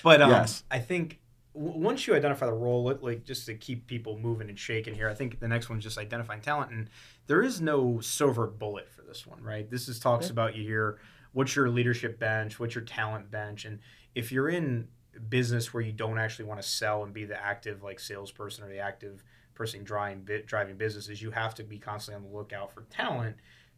but 0.04 0.22
um, 0.22 0.30
Yes. 0.32 0.64
I 0.72 0.80
think 0.80 1.20
w- 1.54 1.78
once 1.78 2.08
you 2.08 2.16
identify 2.16 2.46
the 2.46 2.54
role, 2.54 2.98
like 3.02 3.24
just 3.26 3.46
to 3.48 3.56
keep 3.56 3.88
people 3.88 4.18
moving 4.18 4.50
and 4.50 4.58
shaking 4.58 4.94
here, 4.96 5.10
I 5.10 5.14
think 5.14 5.40
the 5.40 5.48
next 5.48 5.70
one's 5.70 5.84
just 5.84 5.98
identifying 5.98 6.42
talent, 6.42 6.72
and 6.72 6.90
there 7.28 7.42
is 7.44 7.60
no 7.62 8.00
silver 8.00 8.48
bullet 8.48 8.90
for 8.90 9.02
this 9.04 9.28
one, 9.28 9.42
right? 9.44 9.70
This 9.70 9.88
is 9.88 10.00
talks 10.00 10.28
Yeah. 10.28 10.32
about 10.34 10.56
you 10.56 10.64
here. 10.64 11.00
What's 11.34 11.56
your 11.56 11.70
leadership 11.70 12.18
bench? 12.20 12.60
What's 12.60 12.74
your 12.74 12.84
talent 12.84 13.30
bench? 13.30 13.66
And 13.66 13.80
if 14.16 14.32
you're 14.32 14.50
in 14.50 14.88
business 15.30 15.74
where 15.74 15.82
you 15.82 15.92
don't 15.92 16.20
actually 16.20 16.46
want 16.46 16.62
to 16.62 16.68
sell 16.68 17.04
and 17.04 17.14
be 17.14 17.26
the 17.26 17.42
active 17.42 17.84
like 17.84 18.00
salesperson 18.00 18.64
or 18.64 18.70
the 18.70 18.80
active 18.80 19.24
person 19.56 19.84
driving 19.84 20.26
driving 20.46 20.78
businesses, 20.78 21.22
you 21.22 21.32
have 21.32 21.54
to 21.56 21.64
be 21.64 21.78
constantly 21.78 22.24
on 22.24 22.32
the 22.32 22.38
lookout 22.38 22.74
for 22.74 22.84
talent, 22.84 23.36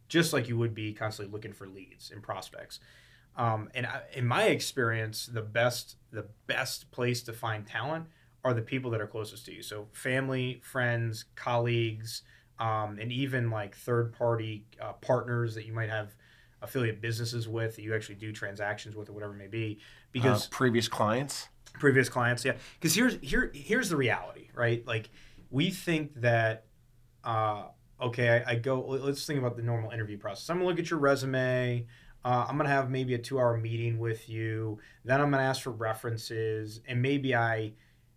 just 0.08 0.32
like 0.32 0.48
you 0.48 0.56
would 0.56 0.74
be 0.74 0.92
constantly 0.92 1.32
looking 1.32 1.52
for 1.52 1.66
leads 1.66 2.10
and 2.10 2.22
prospects. 2.22 2.80
Um, 3.36 3.70
and 3.74 3.86
I, 3.86 4.02
in 4.12 4.26
my 4.26 4.44
experience, 4.44 5.26
the 5.26 5.42
best 5.42 5.96
the 6.12 6.26
best 6.46 6.90
place 6.90 7.22
to 7.24 7.32
find 7.32 7.66
talent 7.66 8.06
are 8.44 8.54
the 8.54 8.62
people 8.62 8.90
that 8.90 9.00
are 9.00 9.06
closest 9.06 9.46
to 9.46 9.54
you. 9.54 9.62
So 9.62 9.88
family, 9.92 10.60
friends, 10.64 11.24
colleagues, 11.36 12.22
um, 12.58 12.98
and 13.00 13.10
even 13.10 13.50
like 13.50 13.74
third 13.74 14.12
party 14.12 14.66
uh, 14.80 14.92
partners 14.94 15.54
that 15.54 15.66
you 15.66 15.72
might 15.72 15.90
have 15.90 16.14
affiliate 16.62 17.00
businesses 17.00 17.48
with 17.48 17.76
that 17.76 17.82
you 17.82 17.94
actually 17.94 18.14
do 18.14 18.32
transactions 18.32 18.94
with 18.96 19.08
or 19.08 19.12
whatever 19.12 19.34
it 19.34 19.38
may 19.38 19.46
be. 19.48 19.78
Because 20.12 20.46
Uh, 20.46 20.50
previous 20.50 20.88
clients. 20.88 21.48
previous 21.74 22.08
clients 22.08 22.44
yeah 22.44 22.52
because 22.78 22.94
here's 22.94 23.16
here 23.22 23.50
here's 23.54 23.88
the 23.88 23.96
reality 23.96 24.48
right 24.54 24.86
like 24.86 25.08
we 25.50 25.70
think 25.70 26.12
that 26.20 26.66
uh 27.24 27.64
okay 28.00 28.42
I, 28.46 28.52
I 28.52 28.54
go 28.56 28.80
let's 28.80 29.24
think 29.26 29.38
about 29.38 29.56
the 29.56 29.62
normal 29.62 29.90
interview 29.90 30.18
process 30.18 30.50
i'm 30.50 30.58
gonna 30.58 30.68
look 30.68 30.78
at 30.78 30.90
your 30.90 30.98
resume 31.00 31.86
uh, 32.26 32.44
i'm 32.46 32.58
gonna 32.58 32.68
have 32.68 32.90
maybe 32.90 33.14
a 33.14 33.18
two 33.18 33.38
hour 33.40 33.56
meeting 33.56 33.98
with 33.98 34.28
you 34.28 34.78
then 35.04 35.18
i'm 35.22 35.30
gonna 35.30 35.42
ask 35.44 35.62
for 35.62 35.70
references 35.70 36.80
and 36.86 37.00
maybe 37.00 37.34
i 37.34 37.72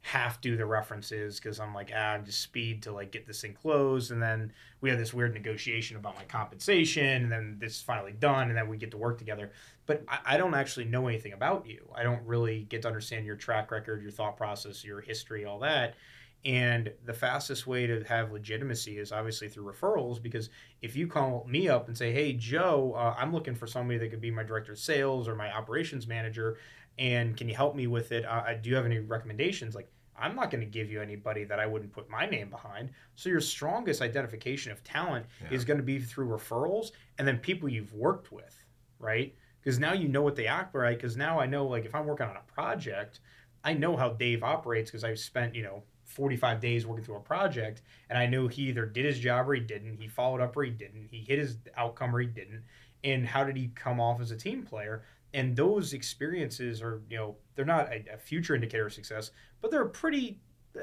half 0.05 0.39
do 0.39 0.55
the 0.55 0.65
references 0.65 1.39
because 1.39 1.59
i'm 1.59 1.73
like 1.73 1.91
ah 1.95 2.13
I'm 2.13 2.25
just 2.25 2.41
speed 2.41 2.83
to 2.83 2.91
like 2.91 3.11
get 3.11 3.25
this 3.25 3.41
thing 3.41 3.53
closed 3.53 4.11
and 4.11 4.21
then 4.21 4.53
we 4.81 4.89
have 4.89 4.99
this 4.99 5.13
weird 5.13 5.33
negotiation 5.33 5.97
about 5.97 6.15
my 6.15 6.23
compensation 6.25 7.23
and 7.23 7.31
then 7.31 7.57
this 7.59 7.77
is 7.77 7.81
finally 7.81 8.11
done 8.11 8.49
and 8.49 8.57
then 8.57 8.67
we 8.67 8.77
get 8.77 8.91
to 8.91 8.97
work 8.97 9.17
together 9.17 9.51
but 9.85 10.03
I, 10.07 10.19
I 10.25 10.37
don't 10.37 10.53
actually 10.53 10.85
know 10.85 11.07
anything 11.07 11.33
about 11.33 11.65
you. 11.67 11.87
I 11.95 12.03
don't 12.03 12.25
really 12.25 12.63
get 12.69 12.81
to 12.83 12.87
understand 12.87 13.25
your 13.25 13.35
track 13.35 13.71
record, 13.71 14.01
your 14.01 14.11
thought 14.11 14.37
process, 14.37 14.83
your 14.83 15.01
history, 15.01 15.45
all 15.45 15.59
that. 15.59 15.95
And 16.43 16.91
the 17.05 17.13
fastest 17.13 17.65
way 17.65 17.87
to 17.87 18.03
have 18.03 18.31
legitimacy 18.31 18.99
is 18.99 19.11
obviously 19.11 19.49
through 19.49 19.71
referrals 19.71 20.21
because 20.21 20.49
if 20.81 20.95
you 20.95 21.07
call 21.07 21.45
me 21.49 21.67
up 21.67 21.87
and 21.87 21.97
say, 21.97 22.11
hey, 22.11 22.33
Joe, 22.33 22.93
uh, 22.95 23.15
I'm 23.17 23.33
looking 23.33 23.55
for 23.55 23.65
somebody 23.65 23.97
that 23.97 24.09
could 24.09 24.21
be 24.21 24.29
my 24.29 24.43
director 24.43 24.73
of 24.73 24.79
sales 24.79 25.27
or 25.27 25.35
my 25.35 25.51
operations 25.51 26.05
manager, 26.05 26.57
and 26.99 27.35
can 27.35 27.49
you 27.49 27.55
help 27.55 27.75
me 27.75 27.87
with 27.87 28.11
it? 28.11 28.25
Uh, 28.25 28.53
do 28.61 28.69
you 28.69 28.75
have 28.75 28.85
any 28.85 28.99
recommendations? 28.99 29.73
Like, 29.73 29.89
I'm 30.17 30.35
not 30.35 30.49
going 30.51 30.61
to 30.61 30.69
give 30.69 30.89
you 30.89 31.01
anybody 31.01 31.43
that 31.45 31.59
I 31.59 31.65
wouldn't 31.65 31.91
put 31.91 32.09
my 32.09 32.25
name 32.25 32.49
behind. 32.49 32.89
So 33.15 33.29
your 33.29 33.41
strongest 33.41 34.01
identification 34.01 34.71
of 34.71 34.83
talent 34.83 35.25
Yeah. 35.41 35.55
is 35.55 35.65
going 35.65 35.77
to 35.77 35.83
be 35.83 35.99
through 35.99 36.27
referrals 36.29 36.91
and 37.17 37.27
then 37.27 37.37
people 37.37 37.67
you've 37.69 37.93
worked 37.93 38.31
with, 38.31 38.63
right? 38.99 39.35
Because 39.61 39.79
now 39.79 39.93
you 39.93 40.07
know 40.07 40.21
what 40.21 40.35
they 40.35 40.47
act 40.47 40.73
right. 40.75 40.95
Because 40.97 41.17
now 41.17 41.39
I 41.39 41.45
know, 41.47 41.65
like, 41.65 41.85
if 41.85 41.93
I'm 41.95 42.05
working 42.05 42.27
on 42.27 42.37
a 42.37 42.51
project, 42.53 43.19
I 43.63 43.73
know 43.73 43.95
how 43.97 44.09
Dave 44.09 44.43
operates 44.43 44.91
because 44.91 45.03
I've 45.03 45.19
spent, 45.19 45.55
you 45.55 45.63
know, 45.63 45.83
45 46.05 46.59
days 46.61 46.85
working 46.85 47.03
through 47.03 47.15
a 47.15 47.21
project 47.21 47.81
and 48.09 48.17
I 48.17 48.27
know 48.27 48.47
he 48.47 48.61
either 48.69 48.85
did 48.85 49.05
his 49.05 49.19
job 49.19 49.49
or 49.49 49.55
he 49.55 49.59
didn't. 49.59 49.97
He 49.99 50.07
followed 50.07 50.39
up 50.39 50.55
or 50.55 50.63
he 50.63 50.69
didn't. 50.71 51.07
He 51.09 51.25
hit 51.27 51.39
his 51.39 51.57
outcome 51.75 52.15
or 52.15 52.19
he 52.19 52.27
didn't. 52.27 52.63
And 53.03 53.25
how 53.25 53.43
did 53.43 53.57
he 53.57 53.69
come 53.75 53.99
off 53.99 54.21
as 54.21 54.31
a 54.31 54.37
team 54.37 54.63
player? 54.63 55.03
And 55.35 55.53
those 55.53 55.91
experiences 55.91 56.81
are, 56.81 57.01
you 57.09 57.17
know, 57.17 57.35
they're 57.55 57.65
not 57.65 57.91
a, 57.91 58.05
a 58.13 58.17
future 58.17 58.55
indicator 58.55 58.85
of 58.87 58.93
success, 58.93 59.31
but 59.61 59.69
they're 59.69 59.83
pretty, 59.85 60.39
uh, 60.77 60.81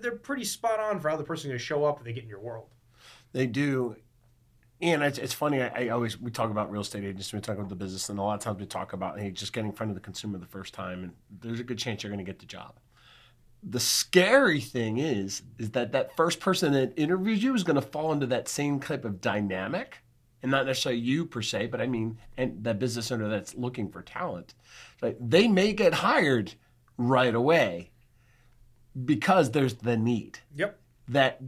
they're- 0.00 0.12
pretty 0.12 0.44
spot 0.44 0.80
on 0.80 0.98
for 0.98 1.10
how 1.10 1.16
the 1.16 1.24
person's 1.24 1.48
going 1.48 1.58
to 1.58 1.64
show 1.64 1.84
up 1.84 1.98
if 1.98 2.04
they 2.04 2.14
get 2.14 2.22
in 2.22 2.28
your 2.28 2.40
world. 2.40 2.68
They 3.32 3.46
do. 3.46 3.96
And 4.80 5.02
it's, 5.02 5.18
it's 5.18 5.34
funny. 5.34 5.60
I, 5.62 5.68
I 5.68 5.88
always 5.90 6.18
we 6.18 6.30
talk 6.30 6.50
about 6.50 6.70
real 6.72 6.80
estate 6.80 7.04
agents. 7.04 7.34
We 7.34 7.40
talk 7.40 7.58
about 7.58 7.68
the 7.68 7.76
business, 7.76 8.08
and 8.08 8.18
a 8.18 8.22
lot 8.22 8.34
of 8.34 8.40
times 8.40 8.58
we 8.58 8.64
talk 8.66 8.94
about 8.94 9.20
hey, 9.20 9.30
just 9.30 9.52
getting 9.52 9.70
in 9.70 9.76
front 9.76 9.90
of 9.90 9.94
the 9.94 10.00
consumer 10.00 10.38
the 10.38 10.46
first 10.46 10.72
time, 10.72 11.04
and 11.04 11.12
there's 11.42 11.60
a 11.60 11.64
good 11.64 11.78
chance 11.78 12.02
you're 12.02 12.10
going 12.10 12.24
to 12.24 12.30
get 12.32 12.38
the 12.38 12.46
job. 12.46 12.80
The 13.62 13.78
scary 13.78 14.60
thing 14.60 14.96
is, 14.96 15.42
is 15.58 15.72
that 15.72 15.92
that 15.92 16.16
first 16.16 16.40
person 16.40 16.72
that 16.72 16.94
interviews 16.96 17.42
you 17.42 17.54
is 17.54 17.62
going 17.62 17.74
to 17.76 17.86
fall 17.86 18.10
into 18.10 18.24
that 18.28 18.48
same 18.48 18.80
type 18.80 19.04
of 19.04 19.20
dynamic, 19.20 19.98
and 20.42 20.50
not 20.50 20.66
necessarily 20.66 21.00
you 21.00 21.26
per 21.26 21.42
se, 21.42 21.66
but 21.66 21.80
I 21.80 21.86
mean, 21.86 22.18
and 22.36 22.64
that 22.64 22.78
business 22.78 23.10
owner 23.12 23.28
that's 23.28 23.54
looking 23.54 23.90
for 23.90 24.02
talent. 24.02 24.54
They 25.20 25.48
may 25.48 25.72
get 25.72 25.94
hired 25.94 26.54
right 26.96 27.34
away 27.34 27.90
because 29.04 29.50
there's 29.52 29.74
the 29.74 29.96
need 29.96 30.38
Yep. 30.56 30.78
that 31.08 31.40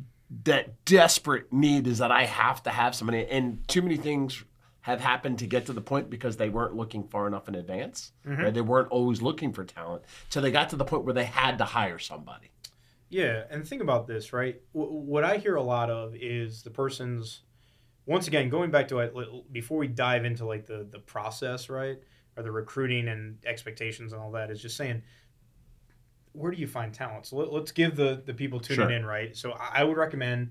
that 0.44 0.82
desperate 0.86 1.52
need 1.52 1.86
is 1.86 1.98
that 1.98 2.10
I 2.10 2.24
have 2.24 2.62
to 2.62 2.70
have 2.70 2.94
somebody, 2.94 3.26
and 3.26 3.66
too 3.68 3.82
many 3.82 3.96
things 3.98 4.42
have 4.80 4.98
happened 5.00 5.38
to 5.40 5.46
get 5.46 5.66
to 5.66 5.72
the 5.74 5.80
point 5.82 6.08
because 6.08 6.38
they 6.38 6.48
weren't 6.48 6.74
looking 6.74 7.04
far 7.04 7.26
enough 7.26 7.48
in 7.48 7.54
advance. 7.54 8.12
Mm-hmm. 8.26 8.42
Right? 8.42 8.54
They 8.54 8.62
weren't 8.62 8.88
always 8.88 9.20
looking 9.20 9.52
for 9.52 9.62
talent, 9.64 10.02
so 10.30 10.40
they 10.40 10.50
got 10.50 10.70
to 10.70 10.76
the 10.76 10.84
point 10.86 11.04
where 11.04 11.12
they 11.14 11.26
had 11.26 11.58
to 11.58 11.64
hire 11.64 11.98
somebody. 11.98 12.50
Yeah, 13.10 13.44
and 13.50 13.68
think 13.68 13.82
about 13.82 14.06
this, 14.06 14.32
right? 14.32 14.60
W- 14.74 14.90
what 14.92 15.22
I 15.22 15.36
hear 15.36 15.56
a 15.56 15.62
lot 15.62 15.90
of 15.90 16.14
is 16.16 16.62
the 16.62 16.70
person's 16.70 17.42
once 18.06 18.26
again 18.28 18.48
going 18.48 18.70
back 18.70 18.88
to 18.88 18.98
it 19.00 19.14
before 19.52 19.78
we 19.78 19.86
dive 19.88 20.24
into 20.24 20.44
like 20.44 20.66
the 20.66 20.86
the 20.90 20.98
process, 20.98 21.68
right? 21.68 21.98
Or 22.36 22.42
the 22.42 22.50
recruiting 22.50 23.08
and 23.08 23.36
expectations 23.44 24.12
and 24.12 24.20
all 24.22 24.32
that 24.32 24.50
is 24.50 24.60
just 24.60 24.76
saying 24.76 25.02
where 26.32 26.50
do 26.50 26.56
you 26.56 26.66
find 26.66 26.94
talent? 26.94 27.26
So 27.26 27.36
let, 27.36 27.52
let's 27.52 27.72
give 27.72 27.94
the 27.96 28.22
the 28.24 28.34
people 28.34 28.58
tuning 28.60 28.88
Sure. 28.88 28.90
in, 28.90 29.04
right? 29.04 29.36
So 29.36 29.52
I, 29.52 29.80
I 29.80 29.84
would 29.84 29.96
recommend 29.96 30.50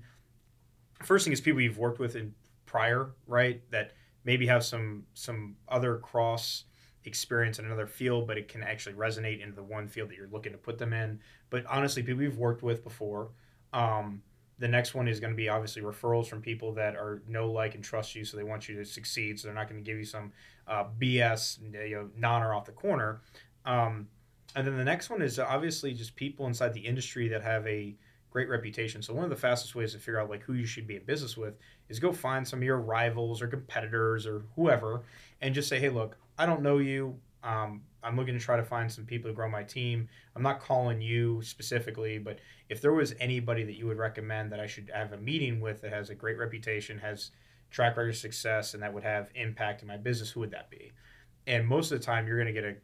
first 1.02 1.24
thing 1.24 1.32
is 1.32 1.40
people 1.40 1.60
you've 1.60 1.78
worked 1.78 1.98
with 1.98 2.14
in 2.16 2.34
prior, 2.66 3.14
right? 3.26 3.62
That 3.70 3.92
maybe 4.24 4.46
have 4.46 4.64
some 4.64 5.04
some 5.14 5.56
other 5.68 5.96
cross 5.98 6.64
experience 7.04 7.58
in 7.58 7.64
another 7.64 7.88
field, 7.88 8.28
but 8.28 8.38
it 8.38 8.46
can 8.46 8.62
actually 8.62 8.94
resonate 8.94 9.42
into 9.42 9.56
the 9.56 9.62
one 9.64 9.88
field 9.88 10.08
that 10.08 10.16
you're 10.16 10.28
looking 10.28 10.52
to 10.52 10.58
put 10.58 10.78
them 10.78 10.92
in 10.92 11.18
but 11.50 11.66
honestly, 11.66 12.02
people 12.02 12.22
you've 12.22 12.38
worked 12.38 12.62
with 12.62 12.82
before. 12.82 13.30
Um, 13.74 14.22
the 14.62 14.68
next 14.68 14.94
one 14.94 15.08
is 15.08 15.18
going 15.18 15.32
to 15.32 15.36
be 15.36 15.48
obviously 15.48 15.82
referrals 15.82 16.28
from 16.28 16.40
people 16.40 16.72
that 16.74 16.94
are 16.94 17.20
know, 17.26 17.50
like, 17.50 17.74
and 17.74 17.82
trust 17.82 18.14
you, 18.14 18.24
so 18.24 18.36
they 18.36 18.44
want 18.44 18.68
you 18.68 18.76
to 18.76 18.84
succeed. 18.84 19.40
So 19.40 19.48
they're 19.48 19.56
not 19.56 19.68
going 19.68 19.82
to 19.82 19.84
give 19.84 19.98
you 19.98 20.04
some 20.04 20.30
uh, 20.68 20.84
BS, 21.00 21.58
you 21.74 21.96
know, 21.96 22.08
non 22.16 22.44
or 22.44 22.54
off 22.54 22.66
the 22.66 22.70
corner. 22.70 23.22
Um, 23.66 24.06
and 24.54 24.64
then 24.64 24.76
the 24.76 24.84
next 24.84 25.10
one 25.10 25.20
is 25.20 25.40
obviously 25.40 25.92
just 25.94 26.14
people 26.14 26.46
inside 26.46 26.74
the 26.74 26.80
industry 26.80 27.26
that 27.26 27.42
have 27.42 27.66
a 27.66 27.96
great 28.30 28.48
reputation. 28.48 29.02
So 29.02 29.12
one 29.12 29.24
of 29.24 29.30
the 29.30 29.36
fastest 29.36 29.74
ways 29.74 29.94
to 29.94 29.98
figure 29.98 30.20
out 30.20 30.30
like 30.30 30.44
who 30.44 30.52
you 30.52 30.64
should 30.64 30.86
be 30.86 30.94
in 30.94 31.04
business 31.06 31.36
with 31.36 31.54
is 31.88 31.98
go 31.98 32.12
find 32.12 32.46
some 32.46 32.60
of 32.60 32.62
your 32.62 32.78
rivals 32.78 33.42
or 33.42 33.48
competitors 33.48 34.28
or 34.28 34.44
whoever, 34.54 35.02
and 35.40 35.56
just 35.56 35.68
say, 35.68 35.80
hey, 35.80 35.88
look, 35.88 36.16
I 36.38 36.46
don't 36.46 36.62
know 36.62 36.78
you. 36.78 37.18
Um, 37.42 37.82
I'm 38.02 38.16
looking 38.16 38.34
to 38.34 38.40
try 38.40 38.56
to 38.56 38.64
find 38.64 38.90
some 38.90 39.04
people 39.04 39.30
to 39.30 39.34
grow 39.34 39.48
my 39.48 39.62
team. 39.62 40.08
I'm 40.36 40.42
not 40.42 40.60
calling 40.60 41.00
you 41.00 41.42
specifically, 41.42 42.18
but 42.18 42.38
if 42.68 42.80
there 42.80 42.92
was 42.92 43.14
anybody 43.20 43.64
that 43.64 43.76
you 43.76 43.86
would 43.86 43.98
recommend 43.98 44.52
that 44.52 44.60
I 44.60 44.66
should 44.66 44.90
have 44.94 45.12
a 45.12 45.18
meeting 45.18 45.60
with 45.60 45.80
that 45.82 45.92
has 45.92 46.10
a 46.10 46.14
great 46.14 46.38
reputation, 46.38 46.98
has 46.98 47.30
track 47.70 47.96
record 47.96 48.10
of 48.10 48.16
success, 48.16 48.74
and 48.74 48.82
that 48.82 48.92
would 48.92 49.02
have 49.02 49.30
impact 49.34 49.82
in 49.82 49.88
my 49.88 49.96
business, 49.96 50.30
who 50.30 50.40
would 50.40 50.50
that 50.50 50.70
be? 50.70 50.92
And 51.46 51.66
most 51.66 51.90
of 51.90 51.98
the 51.98 52.04
time, 52.04 52.26
you're 52.26 52.36
going 52.36 52.52
to 52.54 52.60
get 52.60 52.64
a 52.64 52.76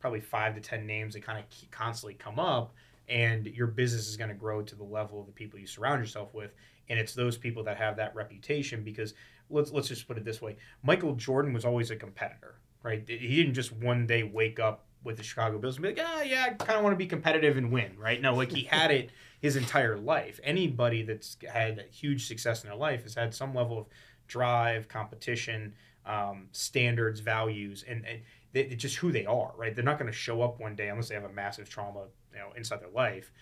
probably 0.00 0.20
five 0.20 0.54
to 0.54 0.60
ten 0.60 0.86
names 0.86 1.14
that 1.14 1.22
kind 1.22 1.38
of 1.38 1.70
constantly 1.70 2.14
come 2.14 2.38
up, 2.38 2.74
and 3.08 3.46
your 3.46 3.66
business 3.66 4.08
is 4.08 4.16
going 4.16 4.28
to 4.28 4.34
grow 4.34 4.60
to 4.62 4.74
the 4.74 4.84
level 4.84 5.20
of 5.20 5.26
the 5.26 5.32
people 5.32 5.58
you 5.58 5.66
surround 5.66 6.00
yourself 6.00 6.34
with. 6.34 6.52
And 6.90 6.98
it's 6.98 7.14
those 7.14 7.38
people 7.38 7.64
that 7.64 7.78
have 7.78 7.96
that 7.96 8.14
reputation 8.14 8.84
because 8.84 9.14
let's 9.48 9.72
let's 9.72 9.88
just 9.88 10.06
put 10.06 10.18
it 10.18 10.24
this 10.24 10.42
way: 10.42 10.56
Michael 10.82 11.14
Jordan 11.14 11.54
was 11.54 11.64
always 11.64 11.90
a 11.90 11.96
competitor, 11.96 12.60
right? 12.84 13.02
He 13.08 13.36
didn't 13.36 13.54
just 13.54 13.72
one 13.72 14.06
day 14.06 14.22
wake 14.22 14.60
up 14.60 14.84
with 15.02 15.16
the 15.16 15.22
Chicago 15.22 15.58
Bulls 15.58 15.76
and 15.76 15.82
be 15.82 15.88
like, 15.88 16.00
ah, 16.00 16.22
yeah, 16.22 16.46
I 16.46 16.50
kind 16.50 16.78
of 16.78 16.84
want 16.84 16.94
to 16.94 16.98
be 16.98 17.06
competitive 17.06 17.56
and 17.56 17.72
win, 17.72 17.96
right? 17.98 18.20
No, 18.20 18.34
like 18.34 18.52
he 18.52 18.62
had 18.62 18.90
it 18.90 19.10
his 19.40 19.56
entire 19.56 19.96
life. 19.96 20.38
Anybody 20.44 21.02
that's 21.02 21.36
had 21.52 21.84
huge 21.90 22.26
success 22.28 22.62
in 22.62 22.70
their 22.70 22.78
life 22.78 23.02
has 23.02 23.14
had 23.14 23.34
some 23.34 23.54
level 23.54 23.78
of 23.78 23.86
drive, 24.28 24.88
competition, 24.88 25.74
um, 26.06 26.48
standards, 26.52 27.20
values, 27.20 27.84
and, 27.88 28.06
and 28.06 28.20
they, 28.52 28.62
it's 28.62 28.82
just 28.82 28.96
who 28.96 29.10
they 29.10 29.26
are, 29.26 29.52
right? 29.56 29.74
They're 29.74 29.84
not 29.84 29.98
going 29.98 30.10
to 30.10 30.16
show 30.16 30.42
up 30.42 30.60
one 30.60 30.76
day 30.76 30.88
unless 30.88 31.08
they 31.08 31.14
have 31.14 31.24
a 31.24 31.32
massive 31.32 31.68
trauma, 31.68 32.04
you 32.32 32.38
know, 32.38 32.52
inside 32.56 32.80
their 32.80 32.90
life. 32.90 33.32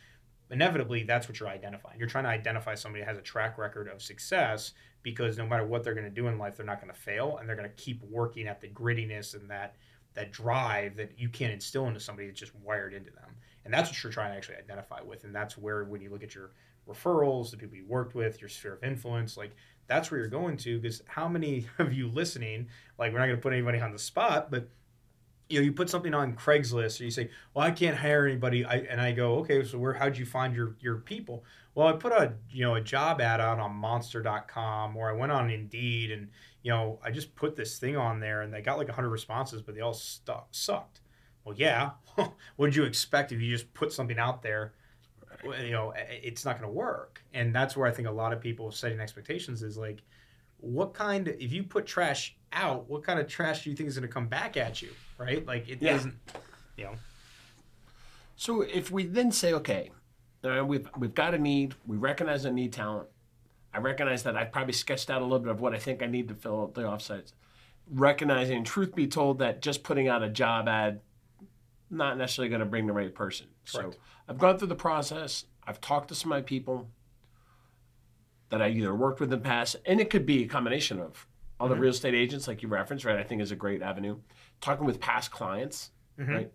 Inevitably, 0.52 1.04
that's 1.04 1.28
what 1.28 1.40
you're 1.40 1.48
identifying. 1.48 1.98
You're 1.98 2.08
trying 2.08 2.24
to 2.24 2.30
identify 2.30 2.74
somebody 2.74 3.04
has 3.04 3.18
a 3.18 3.22
track 3.22 3.58
record 3.58 3.88
of 3.88 4.02
success 4.02 4.72
because 5.02 5.38
no 5.38 5.46
matter 5.46 5.66
what 5.66 5.82
they're 5.82 5.94
going 5.94 6.04
to 6.04 6.10
do 6.10 6.28
in 6.28 6.38
life, 6.38 6.56
they're 6.56 6.66
not 6.66 6.80
going 6.80 6.92
to 6.92 6.98
fail, 6.98 7.38
and 7.38 7.48
they're 7.48 7.56
going 7.56 7.68
to 7.68 7.82
keep 7.82 8.02
working 8.04 8.46
at 8.46 8.60
the 8.60 8.68
grittiness 8.68 9.34
and 9.34 9.50
that 9.50 9.76
that 10.14 10.30
drive 10.30 10.96
that 10.96 11.18
you 11.18 11.28
can't 11.28 11.52
instill 11.52 11.86
into 11.86 11.98
somebody 11.98 12.28
that's 12.28 12.38
just 12.38 12.54
wired 12.56 12.92
into 12.92 13.10
them. 13.10 13.34
And 13.64 13.72
that's 13.72 13.88
what 13.88 14.02
you're 14.02 14.12
trying 14.12 14.32
to 14.32 14.36
actually 14.36 14.56
identify 14.56 15.00
with. 15.00 15.24
And 15.24 15.34
that's 15.34 15.56
where 15.56 15.84
when 15.84 16.02
you 16.02 16.10
look 16.10 16.22
at 16.22 16.34
your 16.34 16.50
referrals, 16.88 17.50
the 17.50 17.56
people 17.56 17.76
you 17.76 17.86
worked 17.86 18.14
with, 18.14 18.40
your 18.40 18.48
sphere 18.48 18.74
of 18.74 18.84
influence. 18.84 19.36
Like 19.36 19.54
that's 19.86 20.10
where 20.10 20.20
you're 20.20 20.28
going 20.28 20.56
to. 20.58 20.78
Because 20.78 21.02
how 21.06 21.28
many 21.28 21.66
of 21.78 21.92
you 21.92 22.08
listening? 22.08 22.68
Like 22.98 23.12
we're 23.12 23.20
not 23.20 23.26
going 23.26 23.38
to 23.38 23.42
put 23.42 23.52
anybody 23.52 23.80
on 23.80 23.92
the 23.92 23.98
spot, 23.98 24.50
but 24.50 24.68
you 25.52 25.60
know, 25.60 25.64
you 25.64 25.72
put 25.72 25.90
something 25.90 26.14
on 26.14 26.34
Craigslist, 26.34 26.98
or 26.98 27.04
you 27.04 27.10
say, 27.10 27.28
"Well, 27.52 27.66
I 27.66 27.70
can't 27.70 27.96
hire 27.96 28.26
anybody," 28.26 28.64
I, 28.64 28.76
and 28.76 29.00
I 29.00 29.12
go, 29.12 29.34
"Okay, 29.40 29.62
so 29.64 29.76
where? 29.76 29.92
How'd 29.92 30.16
you 30.16 30.24
find 30.24 30.56
your 30.56 30.76
your 30.80 30.96
people?" 30.96 31.44
Well, 31.74 31.88
I 31.88 31.92
put 31.92 32.12
a 32.12 32.32
you 32.50 32.64
know 32.64 32.74
a 32.74 32.80
job 32.80 33.20
ad 33.20 33.38
out 33.38 33.58
on 33.58 33.72
Monster.com, 33.72 34.96
or 34.96 35.10
I 35.10 35.12
went 35.12 35.30
on 35.30 35.50
Indeed, 35.50 36.10
and 36.10 36.30
you 36.62 36.70
know 36.70 36.98
I 37.04 37.10
just 37.10 37.36
put 37.36 37.54
this 37.54 37.78
thing 37.78 37.98
on 37.98 38.18
there, 38.18 38.40
and 38.40 38.52
they 38.52 38.62
got 38.62 38.78
like 38.78 38.88
hundred 38.88 39.10
responses, 39.10 39.60
but 39.60 39.74
they 39.74 39.82
all 39.82 39.92
stuck, 39.92 40.48
sucked. 40.52 41.00
Well, 41.44 41.54
yeah, 41.54 41.90
what 42.56 42.66
did 42.66 42.76
you 42.76 42.84
expect 42.84 43.30
if 43.30 43.40
you 43.42 43.50
just 43.50 43.72
put 43.74 43.92
something 43.92 44.18
out 44.18 44.42
there? 44.42 44.72
You 45.44 45.72
know, 45.72 45.92
it's 45.96 46.46
not 46.46 46.58
going 46.58 46.70
to 46.70 46.74
work, 46.74 47.22
and 47.34 47.54
that's 47.54 47.76
where 47.76 47.86
I 47.86 47.90
think 47.90 48.08
a 48.08 48.12
lot 48.12 48.32
of 48.32 48.40
people 48.40 48.72
setting 48.72 49.00
expectations 49.00 49.62
is 49.62 49.76
like, 49.76 50.02
what 50.58 50.94
kind? 50.94 51.28
Of, 51.28 51.34
if 51.38 51.52
you 51.52 51.64
put 51.64 51.84
trash 51.84 52.36
out, 52.52 52.88
what 52.88 53.02
kind 53.02 53.18
of 53.18 53.26
trash 53.26 53.64
do 53.64 53.70
you 53.70 53.76
think 53.76 53.88
is 53.88 53.98
going 53.98 54.08
to 54.08 54.12
come 54.12 54.28
back 54.28 54.56
at 54.56 54.80
you? 54.80 54.90
Right? 55.22 55.46
Like 55.46 55.68
it 55.68 55.80
Yeah. 55.80 55.92
doesn't. 55.94 56.14
You 56.76 56.84
know. 56.84 56.94
So 58.36 58.62
if 58.62 58.90
we 58.90 59.06
then 59.06 59.30
say, 59.30 59.52
okay, 59.54 59.90
uh, 60.44 60.64
we've 60.64 60.88
we've 60.98 61.14
got 61.14 61.34
a 61.34 61.38
need, 61.38 61.74
we 61.86 61.96
recognize 61.96 62.44
I 62.44 62.50
need 62.50 62.72
talent. 62.72 63.08
I 63.72 63.78
recognize 63.78 64.22
that 64.24 64.36
I've 64.36 64.52
probably 64.52 64.72
sketched 64.72 65.10
out 65.10 65.22
a 65.22 65.24
little 65.24 65.38
bit 65.38 65.50
of 65.50 65.60
what 65.60 65.74
I 65.74 65.78
think 65.78 66.02
I 66.02 66.06
need 66.06 66.28
to 66.28 66.34
fill 66.34 66.68
the 66.68 66.82
offsites. 66.82 67.32
Recognizing, 67.90 68.64
truth 68.64 68.94
be 68.94 69.06
told, 69.06 69.38
that 69.38 69.62
just 69.62 69.82
putting 69.82 70.08
out 70.08 70.22
a 70.22 70.28
job 70.28 70.68
ad, 70.68 71.00
not 71.90 72.18
necessarily 72.18 72.48
going 72.50 72.60
to 72.60 72.66
bring 72.66 72.86
the 72.86 72.92
right 72.92 73.14
person. 73.14 73.46
Correct. 73.72 73.94
So 73.94 74.00
I've 74.28 74.38
gone 74.38 74.58
through 74.58 74.68
the 74.68 74.74
process. 74.74 75.46
I've 75.66 75.80
talked 75.80 76.08
to 76.08 76.14
some 76.14 76.32
of 76.32 76.36
my 76.36 76.42
people 76.42 76.88
that 78.50 78.60
I 78.60 78.68
either 78.68 78.94
worked 78.94 79.20
with 79.20 79.32
in 79.32 79.38
the 79.38 79.44
past, 79.44 79.76
and 79.86 80.00
it 80.00 80.10
could 80.10 80.26
be 80.26 80.42
a 80.44 80.48
combination 80.48 81.00
of 81.00 81.26
other 81.58 81.76
real 81.76 81.90
estate 81.92 82.14
agents, 82.14 82.48
like 82.48 82.60
you 82.62 82.68
referenced, 82.68 83.04
right? 83.04 83.16
I 83.16 83.22
think 83.22 83.40
is 83.40 83.52
a 83.52 83.56
great 83.56 83.82
avenue. 83.82 84.18
Talking 84.62 84.86
with 84.86 85.00
past 85.00 85.30
clients, 85.30 85.90
mm-hmm. 86.18 86.32
right? 86.32 86.52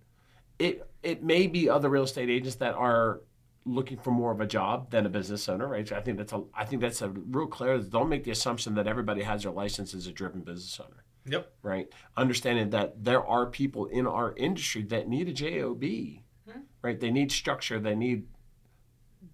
It 0.57 0.89
it 1.03 1.23
may 1.23 1.45
be 1.45 1.69
other 1.69 1.89
real 1.89 2.03
estate 2.03 2.29
agents 2.29 2.55
that 2.55 2.73
are 2.73 3.21
looking 3.67 3.97
for 3.97 4.11
more 4.11 4.31
of 4.31 4.39
a 4.39 4.47
job 4.47 4.89
than 4.91 5.05
a 5.05 5.09
business 5.09 5.47
owner, 5.49 5.67
right? 5.67 5.87
So 5.87 5.95
I 5.95 6.01
think 6.01 6.17
that's 6.17 6.33
a 6.33 6.43
I 6.53 6.65
think 6.65 6.81
that's 6.81 7.01
a 7.01 7.09
real 7.09 7.47
clear. 7.47 7.77
Don't 7.77 8.09
make 8.09 8.23
the 8.23 8.31
assumption 8.31 8.73
that 8.75 8.87
everybody 8.87 9.21
has 9.23 9.43
their 9.43 9.51
license 9.51 9.93
as 9.93 10.07
a 10.07 10.11
driven 10.11 10.41
business 10.41 10.79
owner, 10.79 11.03
Yep. 11.25 11.51
right? 11.61 11.87
Understanding 12.15 12.69
that 12.71 13.03
there 13.03 13.23
are 13.25 13.45
people 13.45 13.85
in 13.87 14.07
our 14.07 14.33
industry 14.37 14.83
that 14.83 15.07
need 15.07 15.27
a 15.27 15.33
job, 15.33 15.81
mm-hmm. 15.81 16.59
right? 16.81 16.99
They 16.99 17.11
need 17.11 17.31
structure. 17.31 17.79
They 17.79 17.95
need, 17.95 18.27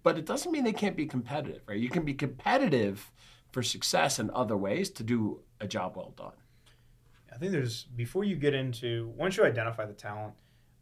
but 0.02 0.18
it 0.18 0.26
doesn't 0.26 0.50
mean 0.50 0.64
they 0.64 0.72
can't 0.72 0.96
be 0.96 1.06
competitive, 1.06 1.62
right? 1.66 1.78
You 1.78 1.88
can 1.88 2.04
be 2.04 2.14
competitive 2.14 3.12
for 3.52 3.62
success 3.62 4.18
in 4.18 4.30
other 4.30 4.56
ways 4.56 4.90
to 4.90 5.04
do 5.04 5.40
a 5.60 5.68
job 5.68 5.96
well 5.96 6.12
done. 6.16 6.32
I 7.34 7.38
think 7.38 7.52
there's 7.52 7.84
before 7.84 8.24
you 8.24 8.36
get 8.36 8.54
into 8.54 9.12
once 9.16 9.36
you 9.36 9.44
identify 9.44 9.84
the 9.86 9.92
talent, 9.92 10.34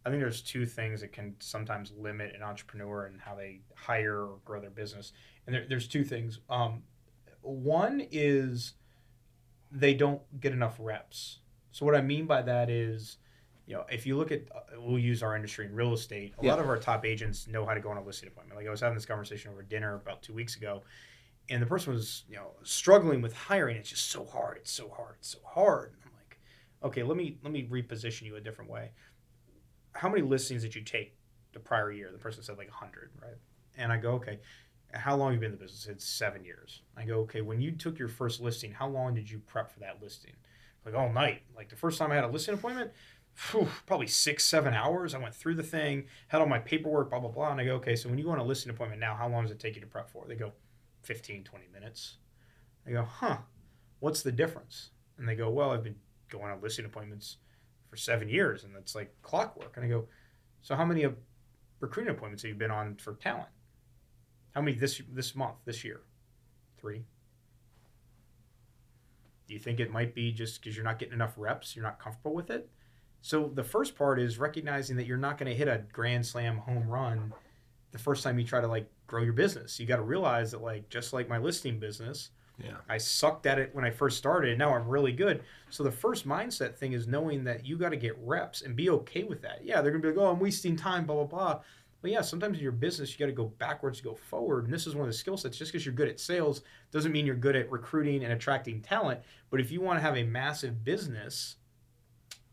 I 0.05 0.11
think 0.11 0.21
there's 0.21 0.43
two 0.43 0.67
things 0.67 1.01
that 1.01 1.13
can 1.13 1.35
sometimes 1.39 1.93
limit 1.97 2.35
an 2.35 2.43
entrepreneur 2.43 3.07
and 3.07 3.21
how 3.21 3.35
they 3.35 3.61
hire 3.75 4.19
or 4.27 4.39
grow 4.45 4.61
their 4.61 4.71
business. 4.71 5.13
And 5.47 5.55
there, 5.55 5.65
there's 5.69 5.89
two 5.89 6.05
things. 6.05 6.41
Um, 6.51 6.83
one 7.41 8.07
is 8.11 8.75
they 9.71 9.95
don't 9.95 10.21
get 10.41 10.53
enough 10.53 10.77
reps. 10.79 11.39
So 11.71 11.87
what 11.87 11.95
I 11.95 12.03
mean 12.03 12.27
by 12.27 12.43
that 12.43 12.69
is, 12.69 13.17
you 13.67 13.75
know, 13.75 13.85
if 13.91 14.05
you 14.07 14.17
look 14.19 14.31
at, 14.31 14.43
uh, 14.55 14.79
we'll 14.79 14.99
use 14.99 15.23
our 15.23 15.35
industry 15.35 15.65
in 15.67 15.75
real 15.75 15.95
estate. 15.95 16.35
A 16.39 16.45
Yeah. 16.45 16.51
lot 16.51 16.59
of 16.59 16.69
our 16.69 16.77
top 16.77 17.07
agents 17.07 17.47
know 17.47 17.65
how 17.65 17.73
to 17.73 17.81
go 17.81 17.89
on 17.91 17.97
a 17.97 18.05
listing 18.05 18.29
appointment. 18.29 18.59
Like 18.59 18.67
I 18.67 18.71
was 18.71 18.81
having 18.81 18.97
this 18.97 19.07
conversation 19.07 19.51
over 19.53 19.63
dinner 19.63 19.95
about 19.95 20.21
two 20.23 20.35
weeks 20.35 20.57
ago, 20.57 20.83
and 21.49 21.63
the 21.63 21.67
person 21.67 21.93
was, 21.95 22.25
you 22.29 22.37
know, 22.37 22.51
struggling 22.65 23.23
with 23.23 23.33
hiring. 23.35 23.77
It's 23.77 23.89
just 23.89 24.11
so 24.11 24.25
hard. 24.27 24.59
It's 24.59 24.71
so 24.73 24.91
hard. 24.91 25.15
It's 25.21 25.29
so 25.29 25.39
hard. 25.45 25.95
Okay, 26.85 27.03
let 27.03 27.17
me 27.17 27.39
let 27.43 27.53
me 27.53 27.69
reposition 27.71 28.23
you 28.23 28.37
a 28.37 28.41
different 28.41 28.71
way. 28.71 28.91
How 29.93 30.09
many 30.09 30.23
listings 30.23 30.63
did 30.63 30.75
you 30.75 30.83
take 30.83 31.17
the 31.53 31.61
prior 31.61 31.93
year? 31.93 32.11
The 32.11 32.19
person 32.19 32.43
said 32.43 32.59
like 32.59 32.69
100, 32.69 33.11
right? 33.21 33.37
And 33.77 33.93
I 33.93 33.99
go, 33.99 34.13
okay, 34.13 34.41
how 34.93 35.17
long 35.17 35.29
have 35.29 35.35
you 35.35 35.41
been 35.41 35.53
in 35.53 35.59
the 35.59 35.65
business? 35.65 35.87
It's 35.87 36.07
seven 36.07 36.45
years. 36.45 36.83
I 36.97 37.05
go, 37.05 37.21
okay, 37.21 37.41
when 37.41 37.61
you 37.61 37.73
took 37.73 37.99
your 37.99 38.09
first 38.09 38.41
listing, 38.41 38.73
how 38.73 38.89
long 38.89 39.15
did 39.15 39.31
you 39.31 39.39
prep 39.39 39.71
for 39.73 39.81
that 39.81 40.03
listing? 40.03 40.33
Like 40.85 40.95
all 40.95 41.13
night. 41.13 41.43
Like 41.57 41.69
the 41.69 41.77
first 41.77 41.99
time 41.99 42.11
I 42.11 42.17
had 42.17 42.25
a 42.25 42.29
listing 42.29 42.55
appointment, 42.55 42.91
phew, 43.35 43.69
probably 43.87 44.07
six, 44.07 44.45
seven 44.45 44.75
hours. 44.75 45.15
I 45.15 45.19
went 45.19 45.35
through 45.35 45.55
the 45.55 45.63
thing, 45.63 46.07
had 46.29 46.41
all 46.41 46.47
my 46.47 46.59
paperwork, 46.59 47.11
blah, 47.11 47.21
blah, 47.21 47.31
blah. 47.31 47.53
And 47.53 47.61
I 47.61 47.65
go, 47.65 47.75
okay, 47.77 47.97
so 47.97 48.09
when 48.09 48.19
you 48.19 48.25
go 48.25 48.31
on 48.31 48.39
a 48.39 48.45
listing 48.45 48.71
appointment 48.71 49.01
now, 49.01 49.15
how 49.15 49.29
long 49.29 49.45
does 49.45 49.53
it 49.53 49.61
take 49.61 49.75
you 49.75 49.81
to 49.81 49.87
prep 49.87 50.11
for? 50.11 50.25
They 50.27 50.35
go, 50.35 50.53
15, 51.03 51.45
20 51.45 51.65
minutes. 51.73 52.17
I 52.87 52.91
go, 52.91 53.03
huh, 53.03 53.39
what's 54.01 54.23
the 54.23 54.33
difference? 54.33 54.91
And 55.19 55.29
they 55.29 55.35
go, 55.35 55.51
well, 55.51 55.71
I've 55.71 55.85
been 55.85 55.97
going 56.33 56.51
on 56.51 56.61
listing 56.61 56.85
appointments 56.85 57.37
for 57.89 57.97
seven 57.97 58.29
years, 58.29 58.65
and 58.65 58.75
that's 58.75 58.95
like 58.95 59.15
clockwork. 59.23 59.77
And 59.77 59.85
I 59.85 59.89
go, 59.89 60.07
so 60.63 60.75
how 60.75 60.85
many 60.85 61.03
of 61.03 61.15
recruiting 61.81 62.15
appointments 62.15 62.43
have 62.43 62.49
you 62.49 62.55
been 62.55 62.71
on 62.71 62.97
for 62.97 63.15
talent? 63.15 63.49
How 64.55 64.63
many 64.63 64.77
this 64.77 65.01
this 65.13 65.35
month, 65.35 65.57
this 65.65 65.85
year? 65.85 66.01
Three. 66.79 67.05
Do 69.47 69.55
you 69.55 69.61
think 69.61 69.81
it 69.81 69.93
might 69.93 70.15
be 70.15 70.33
just 70.33 70.61
because 70.61 70.75
you're 70.75 70.85
not 70.85 70.99
getting 70.99 71.15
enough 71.15 71.35
reps, 71.37 71.77
you're 71.77 71.85
not 71.85 72.01
comfortable 72.01 72.35
with 72.35 72.51
it? 72.51 72.69
So 73.21 73.51
the 73.55 73.63
first 73.63 73.95
part 73.95 74.19
is 74.19 74.39
recognizing 74.39 74.97
that 74.97 75.07
you're 75.07 75.17
not 75.17 75.39
going 75.39 75.51
to 75.51 75.57
hit 75.57 75.69
a 75.69 75.85
grand 75.93 76.27
slam 76.27 76.59
home 76.59 76.89
run 76.89 77.33
the 77.93 77.99
first 77.99 78.25
time 78.25 78.39
you 78.39 78.45
try 78.45 78.61
to 78.61 78.67
like 78.67 78.91
grow 79.07 79.23
your 79.23 79.33
business. 79.33 79.79
You 79.79 79.87
got 79.87 79.97
to 79.97 80.03
realize 80.03 80.51
that 80.51 80.63
like 80.63 80.89
just 80.89 81.13
like 81.13 81.29
my 81.29 81.39
listing 81.39 81.79
business, 81.79 82.31
Yeah. 82.65 82.77
I 82.89 82.99
sucked 82.99 83.47
at 83.47 83.59
it 83.59 83.75
when 83.75 83.85
I 83.85 83.91
first 83.91 84.19
started, 84.19 84.51
and 84.51 84.59
now 84.59 84.75
I'm 84.75 84.87
really 84.87 85.13
good. 85.13 85.43
So 85.71 85.83
the 85.83 85.91
first 85.91 86.27
mindset 86.27 86.77
thing 86.77 86.93
is 86.93 87.07
knowing 87.07 87.45
that 87.45 87.67
you 87.67 87.77
got 87.77 87.91
to 87.91 87.97
get 87.97 88.17
reps 88.19 88.63
and 88.63 88.77
be 88.77 88.91
okay 88.91 89.25
with 89.25 89.43
that. 89.43 89.65
Yeah, 89.65 89.81
they're 89.81 89.91
gonna 89.91 90.03
be 90.03 90.09
like, 90.09 90.19
"Oh, 90.19 90.31
I'm 90.31 90.41
wasting 90.41 90.77
time," 90.77 91.07
blah 91.07 91.17
blah 91.17 91.25
blah. 91.25 91.61
But 92.03 92.11
yeah, 92.11 92.21
sometimes 92.21 92.59
in 92.59 92.63
your 92.63 92.73
business 92.73 93.13
you 93.13 93.19
got 93.19 93.31
to 93.31 93.33
go 93.33 93.47
backwards 93.59 93.99
to 93.99 94.05
go 94.05 94.15
forward, 94.15 94.65
and 94.65 94.73
this 94.73 94.87
is 94.87 94.95
one 94.95 95.03
of 95.03 95.13
the 95.13 95.17
skill 95.17 95.37
sets. 95.37 95.57
Just 95.57 95.73
because 95.73 95.87
you're 95.87 95.95
good 95.95 96.09
at 96.09 96.19
sales 96.19 96.63
doesn't 96.91 97.13
mean 97.13 97.25
you're 97.25 97.37
good 97.37 97.57
at 97.57 97.71
recruiting 97.71 98.25
and 98.25 98.33
attracting 98.33 98.83
talent. 98.83 99.21
But 99.51 99.61
if 99.61 99.71
you 99.71 99.81
want 99.81 99.99
to 99.99 100.03
have 100.03 100.17
a 100.17 100.25
massive 100.25 100.85
business, 100.85 101.57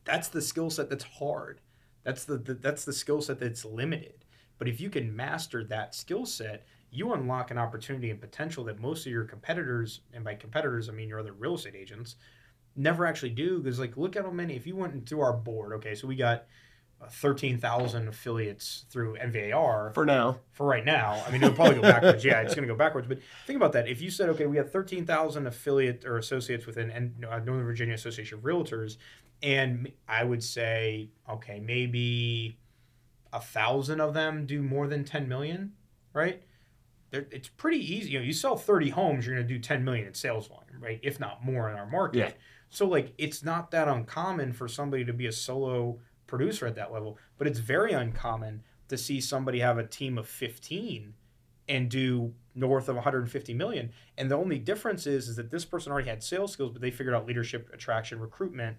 that's 0.05 0.27
the 0.27 0.41
skill 0.41 0.69
set 0.69 0.89
that's 0.89 1.03
hard. 1.03 1.61
That's 2.03 2.25
the, 2.25 2.37
the 2.37 2.53
that's 2.53 2.85
the 2.85 2.93
skill 2.93 3.21
set 3.21 3.39
that's 3.39 3.65
limited. 3.65 4.25
But 4.59 4.67
if 4.67 4.79
you 4.79 4.89
can 4.89 5.15
master 5.15 5.63
that 5.65 5.95
skill 5.95 6.25
set, 6.25 6.65
you 6.91 7.13
unlock 7.13 7.51
an 7.51 7.57
opportunity 7.57 8.09
and 8.09 8.19
potential 8.19 8.63
that 8.65 8.79
most 8.79 9.05
of 9.05 9.11
your 9.11 9.25
competitors, 9.25 10.01
and 10.13 10.23
by 10.23 10.35
competitors 10.35 10.89
I 10.89 10.91
mean 10.93 11.09
your 11.09 11.19
other 11.19 11.33
real 11.33 11.55
estate 11.55 11.75
agents, 11.75 12.15
never 12.75 13.05
actually 13.05 13.31
do. 13.31 13.59
Because 13.59 13.79
like, 13.79 13.97
look 13.97 14.15
at 14.15 14.25
how 14.25 14.31
many. 14.31 14.55
If 14.55 14.65
you 14.65 14.75
went 14.75 15.07
through 15.07 15.21
our 15.21 15.33
board, 15.33 15.73
okay, 15.73 15.95
so 15.95 16.07
we 16.07 16.15
got 16.15 16.45
uh, 17.01 17.07
thirteen 17.09 17.57
thousand 17.57 18.07
affiliates 18.07 18.85
through 18.89 19.15
NVAR 19.17 19.93
For 19.93 20.05
now. 20.05 20.39
for 20.51 20.67
right 20.67 20.83
now. 20.83 21.23
I 21.25 21.31
mean, 21.31 21.41
it'll 21.43 21.55
probably 21.55 21.75
go 21.75 21.81
backwards. 21.81 22.25
Yeah, 22.25 22.41
it's 22.41 22.55
going 22.55 22.67
to 22.67 22.73
go 22.73 22.77
backwards. 22.77 23.07
But 23.07 23.19
think 23.47 23.57
about 23.57 23.71
that. 23.73 23.87
If 23.87 24.01
you 24.01 24.09
said, 24.11 24.29
okay, 24.29 24.47
we 24.47 24.57
have 24.57 24.71
13,000 24.71 25.47
affiliate 25.47 26.03
or 26.05 26.17
associates 26.17 26.65
within 26.65 26.91
N- 26.91 27.15
uh, 27.23 27.39
Northern 27.39 27.65
Virginia 27.65 27.93
Association 27.95 28.37
of 28.39 28.43
Realtors, 28.43 28.97
and 29.41 29.91
I 30.09 30.23
would 30.25 30.43
say, 30.43 31.09
okay, 31.29 31.61
maybe 31.61 32.57
a 33.31 33.39
thousand 33.39 34.01
of 34.01 34.13
them 34.13 34.45
do 34.45 34.61
more 34.61 34.87
than 34.87 35.03
10 35.05 35.29
million, 35.29 35.73
right? 36.13 36.41
It's 37.11 37.47
pretty 37.47 37.79
easy. 37.79 38.11
You 38.11 38.19
know, 38.19 38.25
you 38.25 38.33
sell 38.33 38.55
30 38.55 38.89
homes, 38.89 39.25
you're 39.25 39.35
going 39.35 39.47
to 39.47 39.53
do 39.53 39.59
10 39.59 39.83
million 39.83 40.07
in 40.07 40.13
sales 40.13 40.47
volume, 40.47 40.79
right? 40.79 40.99
If 41.01 41.19
not 41.19 41.43
more 41.43 41.69
in 41.69 41.75
our 41.75 41.87
market. 41.87 42.17
Yeah. 42.17 42.31
So, 42.69 42.87
like, 42.87 43.13
it's 43.17 43.43
not 43.43 43.71
that 43.71 43.87
uncommon 43.87 44.53
for 44.53 44.67
somebody 44.67 45.03
to 45.05 45.13
be 45.13 45.25
a 45.25 45.31
solo 45.31 45.99
producer 46.27 46.67
at 46.67 46.75
that 46.75 46.93
level, 46.93 47.17
but 47.37 47.47
it's 47.47 47.59
very 47.59 47.93
uncommon 47.93 48.61
to 48.89 48.97
see 48.97 49.19
somebody 49.19 49.59
have 49.59 49.77
a 49.77 49.85
team 49.85 50.17
of 50.17 50.27
15 50.27 51.13
and 51.67 51.89
do 51.89 52.33
north 52.55 52.89
of 52.89 52.95
150 52.95 53.53
million. 53.53 53.91
And 54.17 54.29
the 54.29 54.35
only 54.35 54.59
difference 54.59 55.07
is, 55.07 55.29
is 55.29 55.35
that 55.37 55.51
this 55.51 55.65
person 55.65 55.91
already 55.91 56.09
had 56.09 56.23
sales 56.23 56.51
skills, 56.51 56.71
but 56.71 56.81
they 56.81 56.91
figured 56.91 57.15
out 57.15 57.25
leadership, 57.25 57.69
attraction, 57.73 58.19
recruitment. 58.19 58.77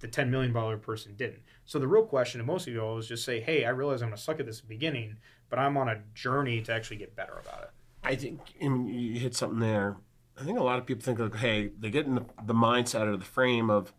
The 0.00 0.08
10 0.08 0.30
million 0.30 0.52
dollar 0.52 0.76
person 0.76 1.14
didn't. 1.16 1.42
So 1.64 1.78
the 1.78 1.88
real 1.88 2.04
question 2.04 2.40
to 2.40 2.46
most 2.46 2.66
of 2.66 2.72
you 2.72 2.80
all 2.80 2.98
is 2.98 3.08
just 3.08 3.24
say, 3.24 3.40
hey, 3.40 3.64
I 3.64 3.70
realize 3.70 4.02
I'm 4.02 4.08
gonna 4.08 4.16
suck 4.16 4.40
at 4.40 4.46
this 4.46 4.58
at 4.58 4.68
the 4.68 4.74
beginning, 4.74 5.16
but 5.50 5.58
I'm 5.58 5.76
on 5.76 5.88
a 5.88 6.00
journey 6.14 6.62
to 6.62 6.72
actually 6.72 6.98
get 6.98 7.16
better 7.16 7.34
about 7.44 7.62
it. 7.62 7.70
I 8.02 8.14
think 8.14 8.40
I 8.62 8.68
mean, 8.68 8.88
you 8.88 9.18
hit 9.18 9.34
something 9.34 9.58
there. 9.58 9.96
I 10.40 10.44
think 10.44 10.58
a 10.58 10.62
lot 10.62 10.78
of 10.78 10.86
people 10.86 11.02
think 11.02 11.18
like, 11.18 11.34
hey, 11.36 11.70
they 11.78 11.90
get 11.90 12.06
in 12.06 12.14
the, 12.14 12.24
the 12.46 12.54
mindset 12.54 13.06
or 13.06 13.16
the 13.16 13.24
frame 13.24 13.70
of 13.70 13.92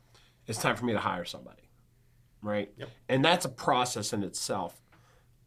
it's 0.47 0.59
time 0.59 0.75
for 0.75 0.85
me 0.85 0.93
to 0.93 0.99
hire 0.99 1.25
somebody, 1.25 1.69
right? 2.41 2.71
Yep. 2.77 2.89
And 3.09 3.23
that's 3.23 3.45
a 3.45 3.49
process 3.49 4.13
in 4.13 4.23
itself. 4.23 4.81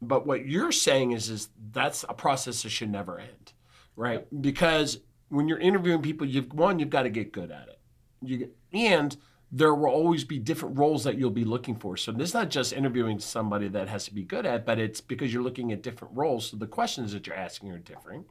But 0.01 0.27
what 0.27 0.45
you're 0.45 0.71
saying 0.71 1.11
is, 1.11 1.29
is 1.29 1.49
that's 1.71 2.03
a 2.07 2.13
process 2.13 2.63
that 2.63 2.69
should 2.69 2.91
never 2.91 3.19
end, 3.19 3.53
right? 3.95 4.25
Because 4.41 4.99
when 5.29 5.47
you're 5.47 5.59
interviewing 5.59 6.01
people, 6.01 6.27
you've 6.27 6.53
one, 6.53 6.79
you've 6.79 6.89
got 6.89 7.03
to 7.03 7.09
get 7.09 7.31
good 7.31 7.51
at 7.51 7.67
it. 7.67 7.79
You 8.21 8.37
get, 8.37 8.55
and 8.71 9.15
there 9.55 9.75
will 9.75 9.85
always 9.91 10.23
be 10.23 10.39
different 10.39 10.79
roles 10.79 11.03
that 11.03 11.15
you'll 11.19 11.29
be 11.29 11.45
looking 11.45 11.75
for. 11.75 11.95
So 11.95 12.11
it's 12.17 12.33
not 12.33 12.49
just 12.49 12.73
interviewing 12.73 13.19
somebody 13.19 13.67
that 13.67 13.87
has 13.87 14.05
to 14.05 14.13
be 14.13 14.23
good 14.23 14.47
at, 14.47 14.65
but 14.65 14.79
it's 14.79 14.99
because 14.99 15.31
you're 15.31 15.43
looking 15.43 15.71
at 15.71 15.83
different 15.83 16.17
roles. 16.17 16.49
So 16.49 16.57
the 16.57 16.65
questions 16.65 17.13
that 17.13 17.27
you're 17.27 17.35
asking 17.35 17.71
are 17.71 17.77
different 17.77 18.25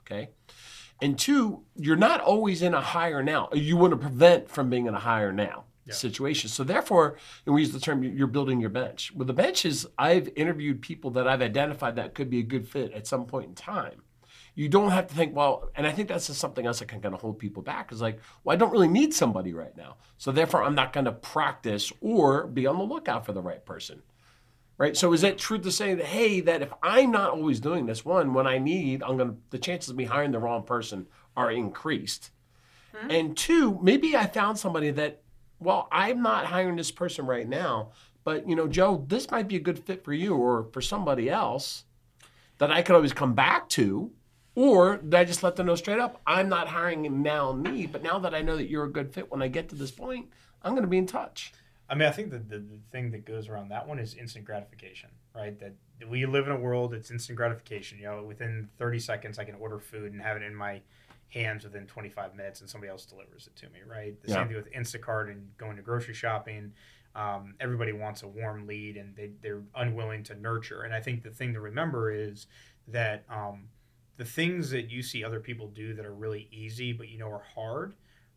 Okay. 0.00 0.30
And 1.00 1.18
two, 1.18 1.62
you're 1.76 1.96
not 1.96 2.20
always 2.20 2.60
in 2.60 2.74
a 2.74 2.80
hire 2.80 3.22
now. 3.22 3.48
You 3.52 3.76
want 3.76 3.92
to 3.92 3.96
prevent 3.96 4.50
from 4.50 4.68
being 4.68 4.86
in 4.86 4.94
a 4.94 4.98
hire 4.98 5.32
now 5.32 5.64
Yeah. 5.86 5.94
situation. 5.94 6.50
So 6.50 6.62
therefore, 6.64 7.16
and 7.46 7.54
we 7.54 7.62
use 7.62 7.72
the 7.72 7.80
term 7.80 8.02
you're 8.02 8.26
building 8.26 8.60
your 8.60 8.70
bench. 8.70 9.12
Well, 9.14 9.26
the 9.26 9.32
bench 9.32 9.64
is 9.64 9.88
I've 9.96 10.28
interviewed 10.36 10.82
people 10.82 11.10
that 11.12 11.26
I've 11.28 11.40
identified 11.42 11.96
that 11.96 12.14
could 12.14 12.28
be 12.30 12.40
a 12.40 12.42
good 12.44 12.68
fit 12.68 12.92
at 12.92 13.06
some 13.06 13.26
point 13.26 13.48
in 13.48 13.54
time. 13.54 14.02
You 14.54 14.68
don't 14.68 14.90
have 14.90 15.08
to 15.08 15.14
think, 15.14 15.34
well, 15.34 15.70
and 15.74 15.86
I 15.86 15.92
think 15.92 16.08
that's 16.08 16.28
just 16.28 16.40
something 16.40 16.64
else 16.64 16.78
that 16.78 16.86
can 16.86 17.00
kind 17.00 17.14
of 17.14 17.20
hold 17.20 17.38
people 17.38 17.62
back. 17.62 17.90
Is 17.90 18.00
like, 18.00 18.20
well, 18.44 18.54
I 18.54 18.56
don't 18.56 18.70
really 18.70 18.88
need 18.88 19.12
somebody 19.12 19.52
right 19.52 19.76
now. 19.76 19.96
So 20.16 20.30
therefore, 20.30 20.62
I'm 20.62 20.76
not 20.76 20.92
going 20.92 21.06
to 21.06 21.12
practice 21.12 21.92
or 22.00 22.46
be 22.46 22.66
on 22.66 22.78
the 22.78 22.84
lookout 22.84 23.26
for 23.26 23.32
the 23.32 23.42
right 23.42 23.64
person 23.64 24.02
right? 24.78 24.96
So 24.96 25.12
is 25.12 25.22
it 25.22 25.38
true 25.38 25.58
to 25.58 25.70
say 25.70 25.94
that 25.94 26.06
hey, 26.06 26.40
that 26.40 26.62
if 26.62 26.72
I'm 26.82 27.10
not 27.10 27.30
always 27.30 27.60
doing 27.60 27.86
this, 27.86 28.04
one 28.04 28.34
when 28.34 28.46
I 28.46 28.58
need, 28.58 29.02
I'm 29.02 29.16
gonna 29.16 29.36
the 29.50 29.58
chances 29.58 29.90
of 29.90 29.96
me 29.96 30.04
hiring 30.04 30.32
the 30.32 30.38
wrong 30.38 30.64
person 30.64 31.06
are 31.36 31.50
increased, 31.50 32.30
mm-hmm. 32.94 33.10
and 33.10 33.36
two, 33.36 33.78
maybe 33.82 34.16
I 34.16 34.26
found 34.26 34.58
somebody 34.58 34.90
that, 34.92 35.22
well, 35.58 35.88
I'm 35.90 36.22
not 36.22 36.46
hiring 36.46 36.76
this 36.76 36.90
person 36.90 37.26
right 37.26 37.48
now, 37.48 37.92
but 38.24 38.48
you 38.48 38.56
know, 38.56 38.68
Joe, 38.68 39.04
this 39.06 39.30
might 39.30 39.48
be 39.48 39.56
a 39.56 39.60
good 39.60 39.78
fit 39.78 40.04
for 40.04 40.12
you 40.12 40.34
or 40.34 40.68
for 40.72 40.80
somebody 40.80 41.30
else 41.30 41.84
that 42.58 42.70
I 42.70 42.82
could 42.82 42.96
always 42.96 43.12
come 43.12 43.34
back 43.34 43.68
to. 43.70 44.10
Or 44.54 44.98
did 44.98 45.14
I 45.14 45.24
just 45.24 45.42
let 45.42 45.56
them 45.56 45.66
know 45.66 45.74
straight 45.74 45.98
up, 45.98 46.20
I'm 46.26 46.48
not 46.48 46.68
hiring 46.68 47.04
him 47.04 47.22
now 47.22 47.52
me, 47.52 47.86
but 47.86 48.02
now 48.02 48.18
that 48.20 48.34
I 48.34 48.42
know 48.42 48.56
that 48.56 48.68
you're 48.68 48.84
a 48.84 48.92
good 48.92 49.12
fit 49.12 49.30
when 49.30 49.42
I 49.42 49.48
get 49.48 49.68
to 49.70 49.74
this 49.74 49.90
point, 49.90 50.28
I'm 50.62 50.72
going 50.72 50.82
to 50.84 50.88
be 50.88 50.98
in 50.98 51.06
touch. 51.06 51.52
I 51.88 51.94
mean, 51.94 52.08
I 52.08 52.12
think 52.12 52.30
that 52.30 52.48
the, 52.48 52.58
the 52.58 52.78
thing 52.92 53.10
that 53.10 53.24
goes 53.24 53.48
around 53.48 53.68
that 53.68 53.86
one 53.86 53.98
is 53.98 54.14
instant 54.14 54.44
gratification, 54.44 55.10
right? 55.34 55.58
That 55.58 55.74
we 56.08 56.24
live 56.24 56.46
in 56.46 56.52
a 56.52 56.58
world 56.58 56.92
that's 56.92 57.10
instant 57.10 57.36
gratification. 57.36 57.98
You 57.98 58.04
know, 58.06 58.22
within 58.22 58.68
30 58.78 59.00
seconds, 59.00 59.38
I 59.38 59.44
can 59.44 59.56
order 59.56 59.78
food 59.78 60.12
and 60.12 60.22
have 60.22 60.36
it 60.36 60.42
in 60.42 60.54
my 60.54 60.80
hands 61.28 61.64
within 61.64 61.86
25 61.86 62.36
minutes, 62.36 62.60
and 62.60 62.70
somebody 62.70 62.90
else 62.90 63.04
delivers 63.04 63.48
it 63.48 63.56
to 63.56 63.68
me, 63.70 63.80
right? 63.86 64.20
The 64.22 64.28
Yeah. 64.28 64.34
same 64.36 64.48
thing 64.48 64.56
with 64.56 64.72
Instacart 64.72 65.30
and 65.30 65.48
going 65.58 65.76
to 65.76 65.82
grocery 65.82 66.14
shopping. 66.14 66.72
Um, 67.16 67.54
everybody 67.60 67.92
wants 67.92 68.22
a 68.22 68.28
warm 68.28 68.66
lead, 68.66 68.96
and 68.96 69.14
they, 69.14 69.32
they're 69.42 69.62
unwilling 69.74 70.22
to 70.24 70.34
nurture. 70.34 70.82
And 70.82 70.94
I 70.94 71.00
think 71.00 71.22
the 71.22 71.30
thing 71.30 71.52
to 71.54 71.60
remember 71.60 72.10
is 72.12 72.46
that 72.88 73.24
um, 73.28 73.68
the 74.16 74.24
things 74.24 74.70
that 74.70 74.90
you 74.90 75.02
see 75.02 75.24
other 75.24 75.40
people 75.40 75.68
do 75.68 75.94
that 75.94 76.06
are 76.06 76.14
really 76.14 76.48
easy, 76.52 76.92
but 76.92 77.08
you 77.08 77.18
know 77.18 77.30
are 77.30 77.44
hard, 77.54 77.94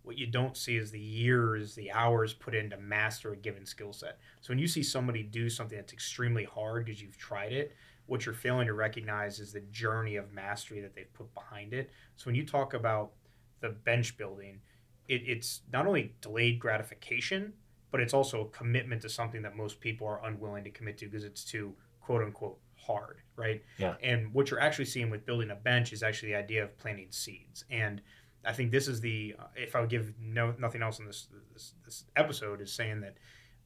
what 0.08 0.18
you 0.18 0.26
don't 0.26 0.56
see 0.56 0.78
is 0.78 0.90
the 0.90 1.00
years, 1.00 1.76
the 1.76 1.92
hours 1.92 2.34
put 2.34 2.56
in 2.56 2.70
to 2.70 2.78
master 2.78 3.34
a 3.34 3.36
given 3.36 3.66
skill 3.66 3.92
set. 3.92 4.18
So 4.40 4.50
when 4.50 4.58
you 4.58 4.68
see 4.68 4.82
somebody 4.82 5.22
do 5.22 5.50
something 5.50 5.78
that's 5.78 5.92
extremely 5.92 6.46
hard 6.46 6.86
because 6.86 7.02
you've 7.02 7.18
tried 7.18 7.52
it, 7.52 7.76
what 8.06 8.26
you're 8.26 8.34
failing 8.34 8.68
to 8.68 8.74
recognize 8.74 9.40
is 9.40 9.52
the 9.52 9.60
journey 9.60 10.16
of 10.16 10.32
mastery 10.32 10.80
that 10.80 10.96
they've 10.96 11.13
put 11.13 11.34
behind 11.34 11.74
it. 11.74 11.92
So 12.16 12.28
when 12.28 12.36
you 12.36 12.46
talk 12.46 12.74
about 12.74 13.12
the 13.60 13.70
bench 13.70 14.18
building, 14.18 14.62
it, 15.10 15.24
it's 15.26 15.62
not 15.74 15.86
only 15.86 16.16
delayed 16.22 16.58
gratification, 16.58 17.52
but 17.92 18.00
it's 18.00 18.13
also 18.13 18.42
a 18.42 18.50
commitment 18.50 19.02
to 19.02 19.10
something 19.10 19.42
that 19.42 19.58
most 19.58 19.82
people 19.82 20.08
are 20.08 20.26
unwilling 20.26 20.63
to 20.63 20.70
commit 20.70 20.98
to 21.00 21.06
because 21.06 21.26
it's 21.26 21.44
too 21.44 21.74
quote 22.02 22.22
unquote 22.22 22.58
hard, 22.88 23.21
right? 23.36 23.62
Yeah. 23.78 23.95
And 24.02 24.34
what 24.34 24.50
you're 24.50 24.62
actually 24.62 24.86
seeing 24.86 25.10
with 25.10 25.26
building 25.26 25.52
a 25.52 25.56
bench 25.56 25.93
is 25.93 26.02
actually 26.02 26.30
the 26.30 26.38
idea 26.38 26.63
of 26.63 26.78
planting 26.78 27.12
seeds. 27.12 27.65
And 27.69 28.02
I 28.45 28.54
think 28.54 28.71
this 28.71 28.88
is 28.88 29.02
the 29.02 29.36
uh, 29.38 29.43
if 29.56 29.76
I 29.76 29.82
would 29.82 29.89
give 29.89 30.13
no 30.19 30.56
nothing 30.58 30.82
else 30.82 31.00
in 31.00 31.06
this 31.06 31.28
this, 31.54 31.73
this 31.86 32.06
episode 32.15 32.62
is 32.62 32.71
saying 32.71 33.02
that 33.02 33.17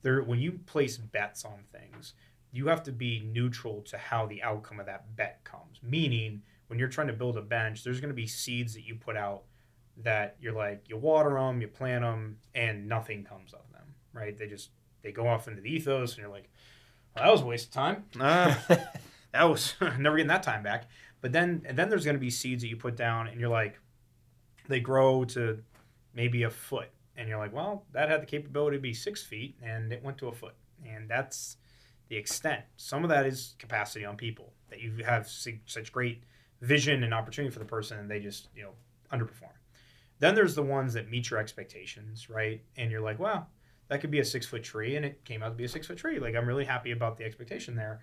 there 0.01 0.23
when 0.23 0.39
you 0.39 0.53
place 0.65 0.97
bets 0.97 1.45
on 1.45 1.60
things, 1.71 2.13
you 2.51 2.67
have 2.67 2.84
to 2.84 2.91
be 2.91 3.21
neutral 3.31 3.81
to 3.84 3.97
how 3.97 4.25
the 4.25 4.41
outcome 4.41 4.79
of 4.79 4.88
that 4.88 5.15
bet 5.15 5.43
comes. 5.43 5.79
Meaning, 5.84 6.41
when 6.67 6.79
you're 6.79 6.89
trying 6.89 7.07
to 7.07 7.13
build 7.13 7.38
a 7.38 7.41
bench, 7.41 7.84
there's 7.84 8.01
going 8.01 8.10
to 8.10 8.15
be 8.15 8.27
seeds 8.27 8.73
that 8.73 8.86
you 8.86 8.95
put 8.95 9.15
out 9.15 9.43
that 9.97 10.36
you're 10.39 10.53
like 10.53 10.89
you 10.89 10.97
water 10.97 11.36
them, 11.36 11.62
you 11.62 11.67
plant 11.67 12.03
them, 12.03 12.38
and 12.55 12.88
nothing 12.88 13.23
comes 13.23 13.53
of 13.53 13.62
them. 13.71 13.93
Right? 14.13 14.38
They 14.38 14.47
just 14.47 14.71
they 15.03 15.12
go 15.12 15.27
off 15.27 15.47
into 15.47 15.62
the 15.62 15.69
ethos, 15.71 16.13
and 16.13 16.19
you're 16.19 16.31
like, 16.31 16.49
well, 17.15 17.25
that 17.25 17.31
was 17.31 17.41
a 17.41 17.45
waste 17.45 17.67
of 17.67 17.73
time. 17.73 18.05
Uh, 18.19 18.55
that 19.33 19.43
was 19.43 19.75
never 19.99 20.17
getting 20.17 20.27
that 20.27 20.43
time 20.43 20.63
back. 20.63 20.89
But 21.21 21.31
then 21.31 21.61
and 21.65 21.77
then 21.77 21.89
there's 21.89 22.05
going 22.05 22.15
to 22.15 22.21
be 22.21 22.29
seeds 22.29 22.63
that 22.63 22.69
you 22.69 22.77
put 22.77 22.95
down, 22.95 23.27
and 23.27 23.39
you're 23.39 23.49
like, 23.49 23.79
they 24.67 24.79
grow 24.79 25.23
to 25.25 25.59
maybe 26.13 26.43
a 26.43 26.49
foot, 26.49 26.89
and 27.15 27.29
you're 27.29 27.37
like, 27.37 27.53
well, 27.53 27.85
that 27.93 28.09
had 28.09 28.21
the 28.21 28.25
capability 28.25 28.77
to 28.77 28.81
be 28.81 28.93
six 28.93 29.23
feet, 29.23 29.55
and 29.61 29.93
it 29.93 30.03
went 30.03 30.17
to 30.19 30.27
a 30.27 30.33
foot, 30.33 30.55
and 30.85 31.09
that's 31.09 31.57
the 32.09 32.17
extent. 32.17 32.63
Some 32.77 33.03
of 33.03 33.09
that 33.09 33.25
is 33.25 33.55
capacity 33.59 34.03
on 34.03 34.17
people 34.17 34.51
that 34.69 34.81
you 34.81 35.03
have 35.05 35.29
such 35.29 35.91
great 35.91 36.23
vision 36.61 37.03
and 37.03 37.13
opportunity 37.13 37.51
for 37.51 37.59
the 37.59 37.65
person, 37.65 37.99
and 37.99 38.09
they 38.09 38.19
just 38.19 38.49
you 38.55 38.63
know 38.63 38.73
underperform. 39.13 39.53
Then 40.19 40.35
there's 40.35 40.55
the 40.55 40.63
ones 40.63 40.93
that 40.93 41.09
meet 41.09 41.29
your 41.29 41.39
expectations, 41.39 42.29
right? 42.29 42.61
And 42.77 42.91
you're 42.91 43.01
like, 43.01 43.19
well, 43.19 43.49
that 43.87 44.01
could 44.01 44.11
be 44.11 44.19
a 44.19 44.25
six 44.25 44.45
foot 44.45 44.63
tree, 44.63 44.95
and 44.95 45.05
it 45.05 45.23
came 45.25 45.43
out 45.43 45.49
to 45.49 45.55
be 45.55 45.65
a 45.65 45.69
six 45.69 45.87
foot 45.87 45.97
tree. 45.97 46.19
Like 46.19 46.35
I'm 46.35 46.47
really 46.47 46.65
happy 46.65 46.91
about 46.91 47.17
the 47.17 47.25
expectation 47.25 47.75
there. 47.75 47.99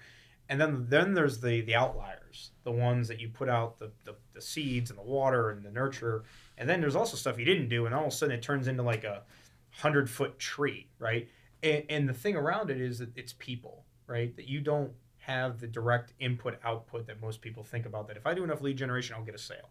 And 0.48 0.60
then 0.60 0.86
then 0.88 1.14
there's 1.14 1.40
the 1.40 1.60
the 1.60 1.74
outliers, 1.74 2.52
the 2.64 2.72
ones 2.72 3.08
that 3.08 3.20
you 3.20 3.28
put 3.28 3.48
out 3.48 3.78
the, 3.78 3.90
the, 4.04 4.14
the 4.32 4.40
seeds 4.40 4.90
and 4.90 4.98
the 4.98 5.02
water 5.02 5.50
and 5.50 5.62
the 5.62 5.70
nurture. 5.70 6.24
And 6.56 6.68
then 6.68 6.80
there's 6.80 6.96
also 6.96 7.16
stuff 7.16 7.38
you 7.38 7.44
didn't 7.44 7.68
do, 7.68 7.86
and 7.86 7.94
all 7.94 8.06
of 8.06 8.12
a 8.12 8.16
sudden 8.16 8.34
it 8.34 8.42
turns 8.42 8.68
into 8.68 8.82
like 8.82 9.04
a 9.04 9.22
hundred 9.70 10.08
foot 10.08 10.38
tree, 10.38 10.88
right? 10.98 11.28
And, 11.62 11.84
and 11.88 12.08
the 12.08 12.14
thing 12.14 12.36
around 12.36 12.70
it 12.70 12.80
is 12.80 12.98
that 12.98 13.10
it's 13.16 13.34
people, 13.34 13.84
right? 14.06 14.34
That 14.36 14.48
you 14.48 14.60
don't 14.60 14.92
have 15.18 15.60
the 15.60 15.66
direct 15.66 16.14
input 16.18 16.58
output 16.64 17.06
that 17.06 17.20
most 17.20 17.40
people 17.42 17.62
think 17.62 17.84
about. 17.84 18.08
That 18.08 18.16
if 18.16 18.26
I 18.26 18.34
do 18.34 18.44
enough 18.44 18.62
lead 18.62 18.78
generation, 18.78 19.14
I'll 19.16 19.24
get 19.24 19.34
a 19.34 19.38
sale. 19.38 19.70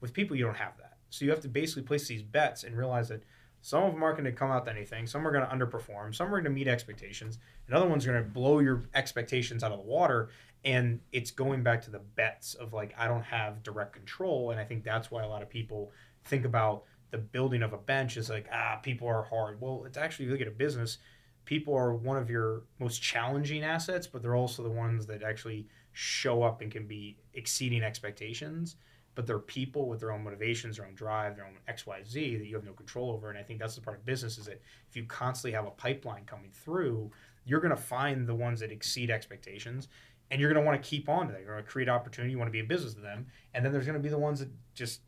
With 0.00 0.12
people, 0.12 0.36
you 0.36 0.44
don't 0.44 0.56
have 0.56 0.76
that. 0.78 0.96
So 1.10 1.24
you 1.24 1.30
have 1.30 1.40
to 1.42 1.48
basically 1.48 1.82
place 1.82 2.08
these 2.08 2.22
bets 2.22 2.64
and 2.64 2.76
realize 2.76 3.08
that 3.08 3.22
some 3.64 3.82
of 3.82 3.94
them 3.94 4.02
aren't 4.02 4.18
going 4.18 4.30
to 4.30 4.38
come 4.38 4.50
out 4.50 4.66
to 4.66 4.70
anything. 4.70 5.06
Some 5.06 5.26
are 5.26 5.32
going 5.32 5.42
to 5.42 5.50
underperform. 5.50 6.14
Some 6.14 6.26
are 6.26 6.32
going 6.32 6.44
to 6.44 6.50
meet 6.50 6.68
expectations. 6.68 7.38
And 7.66 7.74
other 7.74 7.88
ones 7.88 8.04
going 8.04 8.22
to 8.22 8.28
blow 8.28 8.58
your 8.58 8.82
expectations 8.94 9.64
out 9.64 9.72
of 9.72 9.78
the 9.78 9.86
water. 9.86 10.28
And 10.66 11.00
it's 11.12 11.30
going 11.30 11.62
back 11.62 11.80
to 11.84 11.90
the 11.90 12.00
bets 12.00 12.52
of 12.52 12.74
like, 12.74 12.92
I 12.98 13.08
don't 13.08 13.22
have 13.22 13.62
direct 13.62 13.94
control. 13.94 14.50
And 14.50 14.60
I 14.60 14.64
think 14.64 14.84
that's 14.84 15.10
why 15.10 15.22
a 15.22 15.26
lot 15.26 15.40
of 15.40 15.48
people 15.48 15.92
think 16.26 16.44
about 16.44 16.84
the 17.10 17.16
building 17.16 17.62
of 17.62 17.72
a 17.72 17.78
bench 17.78 18.18
is 18.18 18.28
like, 18.28 18.48
ah, 18.52 18.80
people 18.82 19.08
are 19.08 19.22
hard. 19.22 19.62
Well, 19.62 19.84
it's 19.86 19.96
actually, 19.96 20.26
if 20.26 20.28
you 20.28 20.32
look 20.34 20.42
at 20.42 20.48
a 20.48 20.56
business, 20.56 20.98
people 21.46 21.74
are 21.74 21.94
one 21.94 22.18
of 22.18 22.28
your 22.28 22.64
most 22.78 23.00
challenging 23.00 23.64
assets, 23.64 24.06
but 24.06 24.20
they're 24.20 24.36
also 24.36 24.62
the 24.62 24.68
ones 24.68 25.06
that 25.06 25.22
actually 25.22 25.68
show 25.92 26.42
up 26.42 26.60
and 26.60 26.70
can 26.70 26.86
be 26.86 27.16
exceeding 27.32 27.82
expectations 27.82 28.76
but 29.14 29.26
they're 29.26 29.38
people 29.38 29.88
with 29.88 30.00
their 30.00 30.12
own 30.12 30.24
motivations, 30.24 30.76
their 30.76 30.86
own 30.86 30.94
drive, 30.94 31.36
their 31.36 31.46
own 31.46 31.56
X, 31.68 31.86
Y, 31.86 32.02
Z 32.06 32.36
that 32.36 32.46
you 32.46 32.54
have 32.54 32.64
no 32.64 32.72
control 32.72 33.10
over. 33.10 33.30
And 33.30 33.38
I 33.38 33.42
think 33.42 33.60
that's 33.60 33.74
the 33.74 33.80
part 33.80 33.98
of 33.98 34.04
business 34.04 34.38
is 34.38 34.46
that 34.46 34.60
if 34.88 34.96
you 34.96 35.04
constantly 35.04 35.54
have 35.54 35.66
a 35.66 35.70
pipeline 35.70 36.24
coming 36.24 36.50
through, 36.50 37.10
you're 37.44 37.60
going 37.60 37.70
to 37.70 37.76
find 37.76 38.26
the 38.26 38.34
ones 38.34 38.60
that 38.60 38.72
exceed 38.72 39.10
expectations, 39.10 39.88
and 40.30 40.40
you're 40.40 40.52
going 40.52 40.62
to 40.62 40.66
want 40.66 40.82
to 40.82 40.88
keep 40.88 41.08
on 41.08 41.26
to 41.26 41.32
that. 41.32 41.42
You're 41.42 41.52
going 41.52 41.64
to 41.64 41.70
create 41.70 41.88
opportunity. 41.88 42.32
You 42.32 42.38
want 42.38 42.48
to 42.48 42.52
be 42.52 42.60
a 42.60 42.64
business 42.64 42.94
to 42.94 43.00
them, 43.00 43.26
and 43.52 43.64
then 43.64 43.72
there's 43.72 43.86
going 43.86 43.98
to 43.98 44.02
be 44.02 44.08
the 44.08 44.18
ones 44.18 44.40
that 44.40 44.48
just 44.74 45.02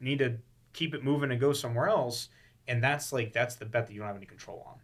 need 0.00 0.18
to 0.20 0.36
keep 0.72 0.94
it 0.94 1.02
moving 1.02 1.30
and 1.30 1.40
go 1.40 1.52
somewhere 1.52 1.88
else. 1.88 2.28
And 2.68 2.82
that's 2.82 3.12
like 3.12 3.32
that's 3.32 3.56
the 3.56 3.64
bet 3.64 3.86
that 3.86 3.92
you 3.92 3.98
don't 3.98 4.08
have 4.08 4.16
any 4.16 4.26
control 4.26 4.64
on. 4.66 4.80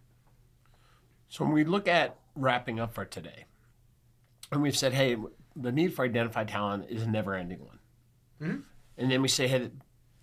So 1.29 1.43
when 1.43 1.53
we 1.53 1.63
look 1.63 1.87
at 1.87 2.17
wrapping 2.35 2.79
up 2.79 2.93
for 2.93 3.05
today, 3.05 3.45
and 4.51 4.61
we've 4.61 4.77
said, 4.77 4.93
hey, 4.93 5.17
the 5.55 5.71
need 5.71 5.93
for 5.93 6.05
identified 6.05 6.47
talent 6.47 6.85
is 6.89 7.03
a 7.03 7.09
never-ending 7.09 7.65
one, 7.65 7.79
Mhm. 8.43 8.63
and 8.97 9.11
then 9.11 9.21
we 9.21 9.27
say, 9.27 9.47
hey, 9.47 9.71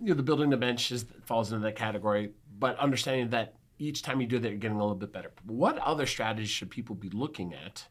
you 0.01 0.09
know, 0.09 0.15
the 0.15 0.23
building 0.23 0.51
the 0.51 0.57
bench 0.57 0.93
is, 0.93 1.05
falls 1.25 1.53
into 1.53 1.63
that 1.65 1.77
category, 1.77 2.33
but 2.59 2.79
understanding 2.79 3.31
that 3.31 3.55
each 3.79 4.03
time 4.03 4.21
you 4.21 4.27
do 4.27 4.39
that, 4.39 4.49
you're 4.49 4.59
getting 4.59 4.77
a 4.77 4.81
little 4.81 4.95
bit 4.95 5.13
better. 5.13 5.33
What 5.45 5.79
other 5.79 6.07
strategies 6.07 6.51
should 6.51 6.71
people 6.71 6.95
be 6.95 7.09
looking 7.11 7.55
at? 7.55 7.87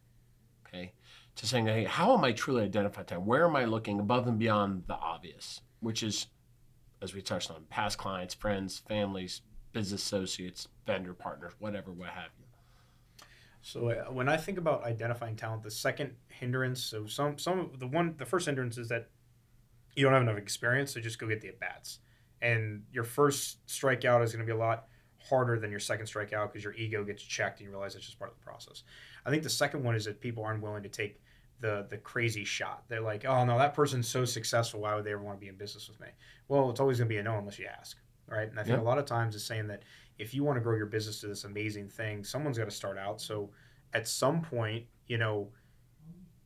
Okay, 0.67 0.93
to 1.35 1.47
saying, 1.47 1.65
hey, 1.67 1.85
how 1.85 2.15
am 2.15 2.23
I 2.23 2.31
truly 2.31 2.63
identified 2.63 3.07
talent? 3.07 3.25
Where 3.27 3.45
am 3.45 3.55
I 3.55 3.65
looking 3.65 3.99
above 3.99 4.27
and 4.27 4.37
beyond 4.37 4.83
the 4.87 4.95
obvious, 4.95 5.61
which 5.79 6.03
is, 6.03 6.27
as 7.01 7.13
we 7.13 7.21
touched 7.21 7.49
on, 7.49 7.63
past 7.69 7.97
clients, 7.97 8.33
friends, 8.35 8.79
families, 8.87 9.41
business 9.71 10.03
associates, 10.03 10.67
vendor 10.85 11.13
partners, 11.13 11.53
whatever, 11.59 11.91
what 11.91 12.09
have 12.09 12.29
you. 12.39 12.45
So 13.61 13.89
uh, 13.89 14.05
when 14.05 14.29
I 14.29 14.37
think 14.37 14.57
about 14.57 14.83
identifying 14.83 15.35
talent, 15.35 15.63
the 15.63 15.71
second 15.71 16.15
hindrance, 16.27 16.81
so 16.81 17.05
some 17.07 17.37
some 17.37 17.71
the 17.77 17.87
one 17.87 18.15
the 18.17 18.25
first 18.25 18.45
hindrance 18.45 18.77
is 18.77 18.87
that 18.89 19.09
you 19.99 20.05
don't 20.05 20.13
have 20.13 20.21
enough 20.21 20.37
experience, 20.37 20.93
so 20.93 21.01
just 21.01 21.19
go 21.19 21.27
get 21.27 21.41
the 21.41 21.49
at 21.49 21.59
bats. 21.59 21.99
And 22.41 22.83
your 22.93 23.03
first 23.03 23.65
strikeout 23.67 24.23
is 24.23 24.31
going 24.31 24.39
to 24.39 24.45
be 24.45 24.51
a 24.51 24.57
lot 24.57 24.85
harder 25.17 25.59
than 25.59 25.69
your 25.69 25.81
second 25.81 26.05
strikeout 26.05 26.51
because 26.51 26.63
your 26.63 26.73
ego 26.73 27.03
gets 27.03 27.21
checked 27.21 27.59
and 27.59 27.67
you 27.67 27.71
realize 27.71 27.95
it's 27.95 28.05
just 28.05 28.17
part 28.17 28.31
of 28.31 28.37
the 28.37 28.43
process. 28.43 28.83
I 29.25 29.29
think 29.29 29.43
the 29.43 29.49
second 29.49 29.83
one 29.83 29.95
is 29.95 30.05
that 30.05 30.21
people 30.21 30.43
aren't 30.43 30.63
willing 30.63 30.83
to 30.83 30.89
take 30.89 31.19
the 31.59 31.85
the 31.89 31.97
crazy 31.97 32.45
shot. 32.45 32.85
They're 32.87 33.01
like, 33.01 33.25
oh 33.25 33.43
no, 33.43 33.57
that 33.57 33.73
person's 33.73 34.07
so 34.07 34.23
successful. 34.23 34.79
Why 34.79 34.95
would 34.95 35.03
they 35.03 35.11
ever 35.11 35.21
want 35.21 35.37
to 35.37 35.41
be 35.41 35.49
in 35.49 35.57
business 35.57 35.89
with 35.89 35.99
me? 35.99 36.07
Well, 36.47 36.69
it's 36.69 36.79
always 36.79 36.99
going 36.99 37.09
to 37.09 37.13
be 37.13 37.17
a 37.17 37.23
no 37.23 37.37
unless 37.37 37.59
you 37.59 37.65
ask, 37.65 37.97
right? 38.27 38.49
And 38.49 38.57
I 38.57 38.63
think 38.63 38.79
a 38.79 38.81
lot 38.81 38.97
of 38.97 39.05
times 39.05 39.35
it's 39.35 39.43
saying 39.43 39.67
that 39.67 39.83
if 40.17 40.33
you 40.33 40.45
want 40.45 40.55
to 40.55 40.61
grow 40.61 40.77
your 40.77 40.85
business 40.85 41.19
to 41.21 41.27
this 41.27 41.43
amazing 41.43 41.89
thing, 41.89 42.23
someone's 42.23 42.57
got 42.57 42.65
to 42.65 42.71
start 42.71 42.97
out. 42.97 43.19
So 43.19 43.49
at 43.93 44.07
some 44.07 44.41
point, 44.41 44.85
you 45.07 45.17
know, 45.17 45.49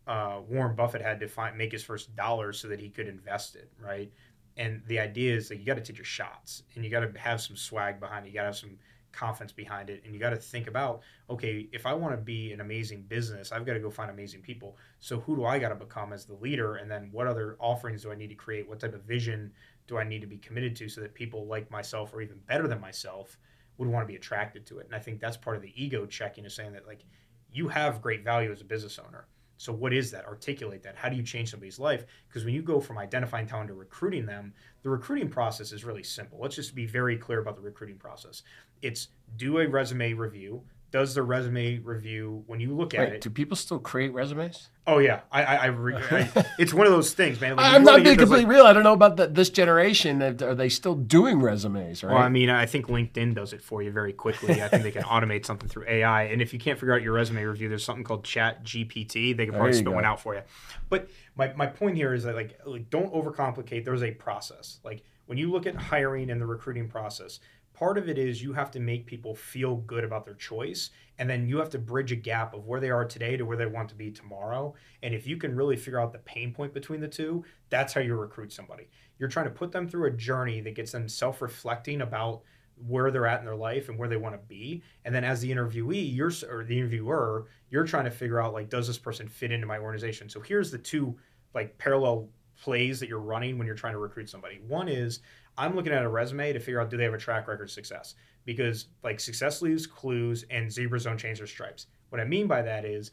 uh, 0.07 0.39
Warren 0.47 0.75
Buffett 0.75 1.01
had 1.01 1.19
to 1.21 1.27
find 1.27 1.57
make 1.57 1.71
his 1.71 1.83
first 1.83 2.15
dollar 2.15 2.53
so 2.53 2.67
that 2.67 2.79
he 2.79 2.89
could 2.89 3.07
invest 3.07 3.55
it, 3.55 3.71
right? 3.79 4.11
And 4.57 4.81
the 4.87 4.99
idea 4.99 5.35
is 5.35 5.49
that 5.49 5.57
you 5.57 5.65
got 5.65 5.75
to 5.75 5.81
take 5.81 5.97
your 5.97 6.05
shots 6.05 6.63
and 6.75 6.83
you 6.83 6.91
got 6.91 6.99
to 6.99 7.19
have 7.19 7.41
some 7.41 7.55
swag 7.55 7.99
behind 7.99 8.25
it. 8.25 8.29
You 8.29 8.35
got 8.35 8.41
to 8.41 8.47
have 8.47 8.57
some 8.57 8.77
confidence 9.13 9.51
behind 9.51 9.89
it. 9.89 10.01
And 10.03 10.13
you 10.13 10.19
got 10.19 10.31
to 10.31 10.35
think 10.35 10.67
about, 10.67 11.01
okay, 11.29 11.69
if 11.71 11.85
I 11.85 11.93
want 11.93 12.13
to 12.13 12.17
be 12.17 12.51
an 12.51 12.59
amazing 12.59 13.03
business, 13.03 13.51
I've 13.51 13.65
got 13.65 13.73
to 13.73 13.79
go 13.79 13.89
find 13.89 14.11
amazing 14.11 14.41
people. 14.41 14.77
So 14.99 15.19
who 15.21 15.35
do 15.35 15.45
I 15.45 15.59
got 15.59 15.69
to 15.69 15.75
become 15.75 16.11
as 16.11 16.25
the 16.25 16.33
leader? 16.35 16.75
And 16.75 16.91
then 16.91 17.09
what 17.11 17.27
other 17.27 17.55
offerings 17.59 18.03
do 18.03 18.11
I 18.11 18.15
need 18.15 18.29
to 18.29 18.35
create? 18.35 18.67
What 18.67 18.79
type 18.79 18.93
of 18.93 19.03
vision 19.03 19.51
do 19.87 19.97
I 19.97 20.03
need 20.03 20.21
to 20.21 20.27
be 20.27 20.37
committed 20.37 20.75
to 20.77 20.89
so 20.89 21.01
that 21.01 21.13
people 21.13 21.47
like 21.47 21.71
myself 21.71 22.13
or 22.13 22.21
even 22.21 22.39
better 22.47 22.67
than 22.67 22.81
myself 22.81 23.37
would 23.77 23.87
want 23.87 24.03
to 24.05 24.11
be 24.11 24.17
attracted 24.17 24.65
to 24.67 24.79
it? 24.79 24.87
And 24.87 24.95
I 24.95 24.99
think 24.99 25.19
that's 25.19 25.37
part 25.37 25.55
of 25.55 25.61
the 25.61 25.73
ego 25.81 26.05
checking 26.05 26.45
is 26.45 26.53
saying 26.53 26.73
that 26.73 26.87
like 26.87 27.05
you 27.51 27.67
have 27.69 28.01
great 28.01 28.23
value 28.23 28.51
as 28.51 28.61
a 28.61 28.65
business 28.65 28.99
owner. 28.99 29.27
So 29.57 29.71
what 29.71 29.93
is 29.93 30.11
that? 30.11 30.25
Articulate 30.25 30.83
that. 30.83 30.95
How 30.95 31.09
do 31.09 31.15
you 31.15 31.23
change 31.23 31.51
somebody's 31.51 31.79
life? 31.79 32.05
Because 32.27 32.43
when 32.43 32.53
you 32.53 32.61
go 32.61 32.79
from 32.79 32.97
identifying 32.97 33.47
talent 33.47 33.69
to 33.69 33.73
recruiting 33.73 34.25
them, 34.25 34.53
the 34.81 34.89
recruiting 34.89 35.29
process 35.29 35.71
is 35.71 35.85
really 35.85 36.03
simple. 36.03 36.39
Let's 36.41 36.55
just 36.55 36.75
be 36.75 36.85
very 36.85 37.17
clear 37.17 37.39
about 37.39 37.55
the 37.55 37.61
recruiting 37.61 37.97
process. 37.97 38.43
It's 38.81 39.09
do 39.37 39.59
a 39.59 39.67
resume 39.67 40.13
review, 40.13 40.63
does 40.93 41.15
the 41.15 41.23
resume 41.23 41.79
review 41.79 42.43
when 42.45 42.59
you 42.59 42.75
look 42.75 42.93
at 42.93 42.99
Wait, 42.99 43.13
it. 43.13 43.21
do 43.21 43.31
people 43.31 43.57
still 43.57 43.79
create 43.79 44.13
resumes? 44.13 44.69
Oh 44.85 44.99
yeah, 44.99 45.21
I, 45.31 45.43
I, 45.43 45.55
I, 45.55 45.65
re- 45.65 45.95
I 45.95 46.45
it's 46.59 46.71
one 46.71 46.85
of 46.85 46.93
those 46.93 47.15
things, 47.15 47.41
man. 47.41 47.55
Like, 47.55 47.73
I'm 47.73 47.83
not 47.83 47.95
being 47.95 48.03
those, 48.03 48.11
like- 48.11 48.19
completely 48.19 48.45
real. 48.45 48.65
I 48.67 48.73
don't 48.73 48.83
know 48.83 48.93
about 48.93 49.17
the, 49.17 49.25
this 49.25 49.49
generation. 49.49 50.21
Are 50.21 50.53
they 50.53 50.69
still 50.69 50.93
doing 50.93 51.41
resumes? 51.41 52.03
Right? 52.03 52.13
Well, 52.13 52.21
I 52.21 52.29
mean, 52.29 52.51
I 52.51 52.67
think 52.67 52.85
LinkedIn 52.89 53.33
does 53.33 53.53
it 53.53 53.63
for 53.63 53.81
you 53.81 53.89
very 53.89 54.13
quickly. 54.13 54.61
I 54.61 54.67
think 54.67 54.83
they 54.83 54.91
can 54.91 55.01
automate 55.01 55.47
something 55.47 55.67
through 55.67 55.85
AI. 55.87 56.25
And 56.25 56.43
if 56.43 56.53
you 56.53 56.59
can't 56.59 56.79
figure 56.79 56.93
out 56.93 57.01
your 57.01 57.13
resume 57.13 57.43
review, 57.43 57.69
there's 57.69 57.83
something 57.83 58.03
called 58.03 58.23
Chat 58.23 58.63
GPT. 58.63 59.35
They 59.35 59.45
can 59.47 59.55
probably 59.55 59.73
spit 59.73 59.91
one 59.91 60.05
out 60.05 60.21
for 60.21 60.35
you. 60.35 60.41
But 60.89 61.09
my, 61.35 61.51
my 61.53 61.65
point 61.65 61.95
here 61.95 62.13
is 62.13 62.23
that 62.25 62.35
like, 62.35 62.59
like 62.67 62.91
don't 62.91 63.11
overcomplicate. 63.11 63.83
There's 63.83 64.03
a 64.03 64.11
process. 64.11 64.77
Like 64.83 65.01
when 65.25 65.39
you 65.39 65.49
look 65.49 65.65
at 65.65 65.73
hiring 65.75 66.29
and 66.29 66.39
the 66.39 66.45
recruiting 66.45 66.87
process, 66.87 67.39
part 67.83 67.97
of 67.97 68.07
it 68.07 68.17
is 68.17 68.41
you 68.41 68.53
have 68.53 68.71
to 68.71 68.79
make 68.79 69.05
people 69.05 69.35
feel 69.35 69.75
good 69.75 70.05
about 70.05 70.23
their 70.23 70.35
choice 70.35 70.91
and 71.19 71.29
then 71.29 71.49
you 71.49 71.57
have 71.57 71.69
to 71.69 71.77
bridge 71.77 72.13
a 72.13 72.15
gap 72.15 72.53
of 72.53 72.65
where 72.65 72.79
they 72.79 72.89
are 72.89 73.03
today 73.03 73.35
to 73.35 73.43
where 73.43 73.57
they 73.57 73.65
want 73.65 73.89
to 73.89 73.95
be 73.95 74.09
tomorrow. 74.09 74.73
And 75.01 75.13
if 75.13 75.27
you 75.27 75.35
can 75.35 75.53
really 75.53 75.75
figure 75.75 75.99
out 75.99 76.13
the 76.13 76.19
pain 76.19 76.53
point 76.53 76.73
between 76.73 77.01
the 77.01 77.09
two 77.09 77.43
that's 77.69 77.91
how 77.91 77.99
you 77.99 78.15
recruit 78.15 78.53
somebody. 78.53 78.87
You're 79.19 79.27
trying 79.27 79.47
to 79.47 79.51
put 79.51 79.73
them 79.73 79.89
through 79.89 80.07
a 80.07 80.11
journey 80.11 80.61
that 80.61 80.75
gets 80.75 80.93
them 80.93 81.09
self-reflecting 81.09 81.99
about 81.99 82.43
where 82.87 83.11
they're 83.11 83.27
at 83.27 83.39
in 83.39 83.45
their 83.45 83.53
life 83.53 83.89
and 83.89 83.97
where 83.97 84.07
they 84.07 84.15
want 84.15 84.33
to 84.33 84.47
be. 84.47 84.81
And 85.03 85.13
then 85.13 85.25
as 85.25 85.41
the 85.41 85.51
interviewee 85.51 86.15
you're 86.15 86.31
or 86.49 86.63
the 86.63 86.77
interviewer 86.77 87.47
you're 87.69 87.83
trying 87.83 88.05
to 88.05 88.11
figure 88.11 88.39
out 88.39 88.53
like 88.53 88.69
does 88.69 88.87
this 88.87 88.97
person 88.97 89.27
fit 89.27 89.51
into 89.51 89.67
my 89.67 89.77
organization? 89.77 90.29
So 90.29 90.39
here's 90.39 90.71
the 90.71 90.77
two 90.77 91.17
like 91.53 91.77
parallel 91.77 92.29
plays 92.63 92.97
that 92.99 93.09
you're 93.09 93.19
running 93.19 93.57
when 93.57 93.67
you're 93.67 93.75
trying 93.75 93.93
to 93.93 93.99
recruit 93.99 94.29
somebody. 94.29 94.61
One 94.67 94.87
is 94.87 95.19
i'm 95.55 95.75
looking 95.75 95.93
at 95.93 96.03
a 96.03 96.09
resume 96.09 96.51
to 96.51 96.59
figure 96.59 96.81
out 96.81 96.89
do 96.89 96.97
they 96.97 97.03
have 97.03 97.13
a 97.13 97.17
track 97.17 97.47
record 97.47 97.65
of 97.65 97.71
success? 97.71 98.15
Because 98.45 98.87
like 99.03 99.19
success 99.19 99.61
leaves 99.61 99.85
clues 99.85 100.45
and 100.49 100.71
zebras 100.71 101.03
don't 101.03 101.17
change 101.17 101.39
their 101.39 101.47
stripes. 101.47 101.87
What 102.09 102.21
i 102.21 102.25
mean 102.25 102.47
by 102.47 102.61
that 102.61 102.85
is 102.85 103.11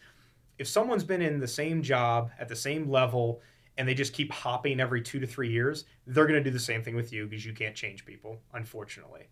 if 0.59 0.69
someone's 0.69 1.05
been 1.05 1.23
in 1.23 1.41
the 1.41 1.49
same 1.49 1.83
job 1.83 2.31
at 2.39 2.49
the 2.49 2.57
same 2.57 2.89
level 2.89 3.41
and 3.77 3.89
they 3.89 3.95
just 3.95 4.13
keep 4.13 4.31
hopping 4.33 4.79
every 4.79 5.03
two 5.03 5.19
to 5.19 5.27
three 5.27 5.51
years 5.51 5.85
they're 6.07 6.27
going 6.27 6.43
to 6.43 6.49
do 6.49 6.53
the 6.53 6.59
same 6.59 6.83
thing 6.83 6.95
with 6.95 7.13
you 7.13 7.27
because 7.27 7.45
you 7.45 7.53
can't 7.53 7.75
change 7.75 8.07
people 8.07 8.39
unfortunately. 8.55 9.29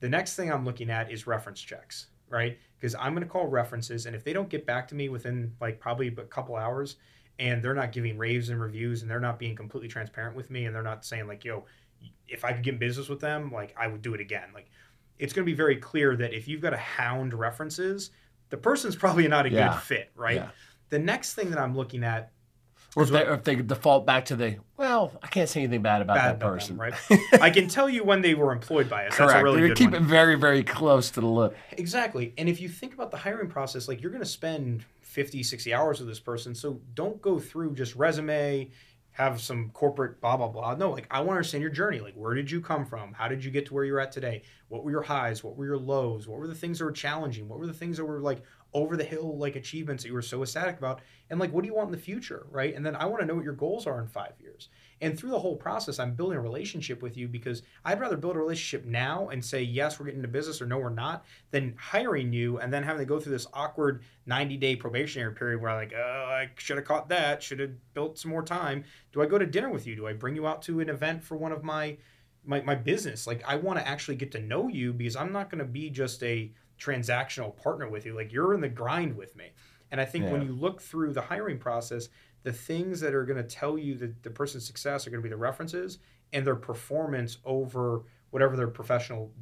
The 0.00 0.08
next 0.08 0.34
thing 0.34 0.50
I'm 0.50 0.64
looking 0.64 0.90
at 0.90 1.12
is 1.12 1.26
reference 1.26 1.60
checks, 1.60 2.08
right? 2.28 2.58
Because 2.78 2.94
I'm 2.94 3.12
going 3.12 3.22
to 3.22 3.28
call 3.28 3.46
references, 3.46 4.06
and 4.06 4.16
if 4.16 4.24
they 4.24 4.32
don't 4.32 4.48
get 4.48 4.64
back 4.64 4.88
to 4.88 4.94
me 4.94 5.10
within 5.10 5.52
like 5.60 5.78
probably 5.78 6.08
a 6.08 6.22
couple 6.22 6.56
hours, 6.56 6.96
and 7.40 7.60
they're 7.64 7.74
not 7.74 7.90
giving 7.90 8.16
raves 8.18 8.50
and 8.50 8.60
reviews, 8.60 9.02
and 9.02 9.10
they're 9.10 9.18
not 9.18 9.38
being 9.38 9.56
completely 9.56 9.88
transparent 9.88 10.36
with 10.36 10.50
me, 10.50 10.66
and 10.66 10.74
they're 10.76 10.82
not 10.82 11.04
saying 11.04 11.26
like, 11.26 11.44
"Yo, 11.44 11.64
if 12.28 12.44
I 12.44 12.52
could 12.52 12.62
get 12.62 12.74
in 12.74 12.78
business 12.78 13.08
with 13.08 13.18
them, 13.20 13.50
like 13.50 13.74
I 13.76 13.88
would 13.88 14.02
do 14.02 14.14
it 14.14 14.20
again." 14.20 14.50
Like, 14.54 14.68
it's 15.18 15.32
going 15.32 15.44
to 15.44 15.50
be 15.50 15.56
very 15.56 15.76
clear 15.76 16.14
that 16.16 16.32
if 16.32 16.46
you've 16.46 16.60
got 16.60 16.70
to 16.70 16.76
hound 16.76 17.34
references, 17.34 18.10
the 18.50 18.56
person's 18.56 18.94
probably 19.04 19.26
not 19.26 19.46
a 19.46 19.50
Yeah. 19.50 19.72
good 19.72 19.80
fit, 19.82 20.10
right? 20.14 20.36
Yeah. 20.36 20.48
The 20.90 20.98
next 20.98 21.34
thing 21.34 21.50
that 21.50 21.58
I'm 21.58 21.76
looking 21.76 22.04
at 22.04 22.32
or, 22.96 23.04
if 23.04 23.10
they, 23.10 23.24
or 23.24 23.34
if 23.34 23.44
they 23.44 23.54
default 23.54 24.04
back 24.04 24.24
to 24.26 24.36
the 24.36 24.56
well, 24.76 25.12
I 25.22 25.28
can't 25.28 25.48
say 25.48 25.60
anything 25.60 25.80
bad 25.82 26.02
about 26.02 26.16
bad 26.16 26.40
that 26.40 26.44
about 26.44 26.66
them, 26.66 26.76
person. 26.76 26.76
right? 26.76 26.94
I 27.40 27.50
can 27.50 27.68
tell 27.68 27.88
you 27.88 28.02
when 28.02 28.20
they 28.20 28.34
were 28.34 28.50
employed 28.52 28.88
by 28.88 29.06
us. 29.06 29.14
Correct. 29.14 29.30
That's 29.32 29.40
a 29.40 29.44
really 29.44 29.60
good 29.68 29.76
keep 29.76 29.92
one. 29.92 30.02
it 30.02 30.06
very, 30.06 30.34
very 30.34 30.64
close 30.64 31.10
to 31.12 31.20
the 31.20 31.26
lip. 31.28 31.56
Exactly. 31.72 32.34
And 32.36 32.48
if 32.48 32.60
you 32.60 32.68
think 32.68 32.92
about 32.94 33.12
the 33.12 33.16
hiring 33.18 33.48
process, 33.48 33.86
like 33.86 34.02
you're 34.02 34.10
going 34.10 34.24
to 34.24 34.28
spend 34.28 34.84
50, 35.10 35.42
60 35.42 35.74
hours 35.74 35.98
with 35.98 36.08
this 36.08 36.20
person. 36.20 36.54
So 36.54 36.80
don't 36.94 37.20
go 37.20 37.38
through 37.38 37.74
just 37.74 37.96
resume, 37.96 38.70
have 39.12 39.40
some 39.40 39.70
corporate 39.70 40.20
blah, 40.20 40.36
blah, 40.36 40.48
blah. 40.48 40.74
No, 40.76 40.90
like 40.90 41.06
I 41.10 41.18
want 41.18 41.30
to 41.30 41.36
understand 41.36 41.62
your 41.62 41.70
journey. 41.72 42.00
Like, 42.00 42.14
where 42.14 42.34
did 42.34 42.50
you 42.50 42.60
come 42.60 42.86
from? 42.86 43.12
How 43.12 43.28
did 43.28 43.44
you 43.44 43.50
get 43.50 43.66
to 43.66 43.74
where 43.74 43.84
you're 43.84 44.00
at 44.00 44.12
today? 44.12 44.42
What 44.68 44.84
were 44.84 44.90
your 44.92 45.02
highs? 45.02 45.42
What 45.42 45.56
were 45.56 45.66
your 45.66 45.78
lows? 45.78 46.28
What 46.28 46.38
were 46.38 46.46
the 46.46 46.54
things 46.54 46.78
that 46.78 46.84
were 46.84 46.92
challenging? 46.92 47.48
What 47.48 47.58
were 47.58 47.66
the 47.66 47.72
things 47.72 47.96
that 47.96 48.04
were 48.04 48.20
like 48.20 48.42
over 48.72 48.96
the 48.96 49.04
hill, 49.04 49.36
like 49.36 49.56
achievements 49.56 50.04
that 50.04 50.08
you 50.08 50.14
were 50.14 50.22
so 50.22 50.42
ecstatic 50.42 50.78
about? 50.78 51.00
And 51.28 51.40
like, 51.40 51.52
what 51.52 51.62
do 51.62 51.68
you 51.68 51.74
want 51.74 51.88
in 51.88 51.92
the 51.92 51.98
future? 51.98 52.46
Right. 52.50 52.74
And 52.74 52.86
then 52.86 52.94
I 52.94 53.06
want 53.06 53.20
to 53.20 53.26
know 53.26 53.34
what 53.34 53.44
your 53.44 53.54
goals 53.54 53.86
are 53.86 54.00
in 54.00 54.06
five 54.06 54.34
years. 54.40 54.68
And 55.02 55.18
through 55.18 55.30
the 55.30 55.38
whole 55.38 55.56
process, 55.56 55.98
I'm 55.98 56.14
building 56.14 56.36
a 56.36 56.42
relationship 56.42 57.02
with 57.02 57.16
you 57.16 57.26
because 57.26 57.62
I'd 57.84 58.00
rather 58.00 58.16
build 58.16 58.36
a 58.36 58.38
relationship 58.38 58.86
now 58.86 59.28
and 59.30 59.42
say, 59.42 59.62
yes, 59.62 59.98
we're 59.98 60.06
getting 60.06 60.20
into 60.20 60.28
business 60.28 60.60
or 60.60 60.66
no, 60.66 60.78
we're 60.78 60.90
not, 60.90 61.24
than 61.50 61.74
hiring 61.78 62.32
you 62.32 62.58
and 62.58 62.72
then 62.72 62.82
having 62.82 63.00
to 63.00 63.06
go 63.06 63.18
through 63.18 63.32
this 63.32 63.46
awkward 63.54 64.02
90 64.26 64.58
day 64.58 64.76
probationary 64.76 65.34
period 65.34 65.60
where 65.60 65.70
I'm 65.70 65.78
like, 65.78 65.94
oh, 65.96 66.26
I 66.28 66.50
should 66.56 66.76
have 66.76 66.86
caught 66.86 67.08
that, 67.08 67.42
should 67.42 67.60
have 67.60 67.72
built 67.94 68.18
some 68.18 68.30
more 68.30 68.42
time. 68.42 68.84
Do 69.12 69.22
I 69.22 69.26
go 69.26 69.38
to 69.38 69.46
dinner 69.46 69.70
with 69.70 69.86
you? 69.86 69.96
Do 69.96 70.06
I 70.06 70.12
bring 70.12 70.36
you 70.36 70.46
out 70.46 70.60
to 70.62 70.80
an 70.80 70.90
event 70.90 71.24
for 71.24 71.36
one 71.36 71.52
of 71.52 71.64
my 71.64 71.96
my, 72.44 72.60
my 72.62 72.74
business? 72.74 73.26
Like, 73.26 73.42
I 73.46 73.56
want 73.56 73.78
to 73.78 73.86
actually 73.86 74.16
get 74.16 74.32
to 74.32 74.40
know 74.40 74.68
you 74.68 74.92
because 74.92 75.16
I'm 75.16 75.32
not 75.32 75.50
going 75.50 75.58
to 75.58 75.64
be 75.64 75.90
just 75.90 76.22
a 76.22 76.50
transactional 76.78 77.54
partner 77.54 77.88
with 77.88 78.06
you. 78.06 78.14
Like, 78.14 78.32
you're 78.32 78.54
in 78.54 78.60
the 78.60 78.68
grind 78.68 79.16
with 79.16 79.36
me. 79.36 79.52
And 79.90 80.00
I 80.00 80.04
think 80.04 80.30
when 80.30 80.42
you 80.42 80.52
look 80.52 80.80
through 80.80 81.12
the 81.12 81.20
hiring 81.20 81.58
process, 81.58 82.08
the 82.42 82.52
things 82.52 83.00
that 83.00 83.14
are 83.14 83.24
going 83.24 83.36
to 83.36 83.48
tell 83.48 83.76
you 83.76 83.94
that 83.96 84.22
the 84.22 84.30
person's 84.30 84.66
success 84.66 85.06
are 85.06 85.10
going 85.10 85.22
to 85.22 85.28
be 85.28 85.30
the 85.30 85.36
references 85.36 85.98
and 86.32 86.46
their 86.46 86.56
performance 86.56 87.38
over 87.44 88.02
whatever 88.30 88.56
their 88.56 88.68
professional 88.68 89.32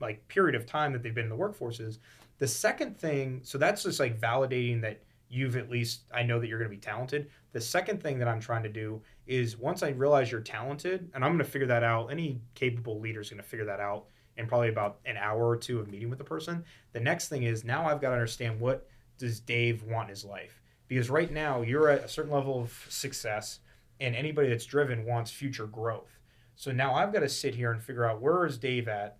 like 0.00 0.26
period 0.28 0.54
of 0.54 0.66
time 0.66 0.92
that 0.92 1.02
they've 1.02 1.14
been 1.14 1.24
in 1.24 1.30
the 1.30 1.36
workforce 1.36 1.80
is. 1.80 1.98
The 2.38 2.46
second 2.46 2.98
thing, 2.98 3.40
so 3.42 3.58
that's 3.58 3.82
just 3.84 4.00
like 4.00 4.20
validating 4.20 4.80
that 4.82 5.02
you've 5.28 5.56
at 5.56 5.70
least 5.70 6.02
I 6.14 6.22
know 6.22 6.38
that 6.38 6.48
you're 6.48 6.58
going 6.58 6.70
to 6.70 6.76
be 6.76 6.80
talented. 6.80 7.30
The 7.52 7.60
second 7.60 8.02
thing 8.02 8.18
that 8.18 8.28
I'm 8.28 8.40
trying 8.40 8.62
to 8.64 8.68
do 8.68 9.02
is 9.26 9.56
once 9.56 9.82
I 9.82 9.88
realize 9.88 10.30
you're 10.30 10.40
talented, 10.40 11.10
and 11.14 11.24
I'm 11.24 11.32
going 11.32 11.44
to 11.44 11.50
figure 11.50 11.66
that 11.68 11.82
out. 11.82 12.08
Any 12.12 12.40
capable 12.54 13.00
leader 13.00 13.20
is 13.20 13.30
going 13.30 13.42
to 13.42 13.48
figure 13.48 13.66
that 13.66 13.80
out 13.80 14.06
in 14.36 14.46
probably 14.46 14.68
about 14.68 14.98
an 15.06 15.16
hour 15.16 15.48
or 15.48 15.56
two 15.56 15.80
of 15.80 15.88
meeting 15.88 16.10
with 16.10 16.18
the 16.18 16.24
person. 16.24 16.64
The 16.92 17.00
next 17.00 17.28
thing 17.28 17.44
is 17.44 17.64
now 17.64 17.86
I've 17.86 18.00
got 18.00 18.10
to 18.10 18.14
understand 18.14 18.60
what 18.60 18.86
does 19.18 19.40
Dave 19.40 19.82
want 19.84 20.08
in 20.08 20.10
his 20.10 20.24
life 20.24 20.60
because 20.88 21.10
right 21.10 21.30
now 21.30 21.62
you're 21.62 21.88
at 21.88 22.04
a 22.04 22.08
certain 22.08 22.32
level 22.32 22.60
of 22.60 22.86
success, 22.88 23.60
and 24.00 24.14
anybody 24.14 24.48
that's 24.48 24.66
driven 24.66 25.04
wants 25.04 25.30
future 25.30 25.66
growth. 25.66 26.18
So 26.54 26.72
now 26.72 26.94
I've 26.94 27.12
got 27.12 27.20
to 27.20 27.28
sit 27.28 27.54
here 27.54 27.72
and 27.72 27.82
figure 27.82 28.04
out 28.04 28.20
where 28.20 28.46
is 28.46 28.58
Dave 28.58 28.88
at 28.88 29.18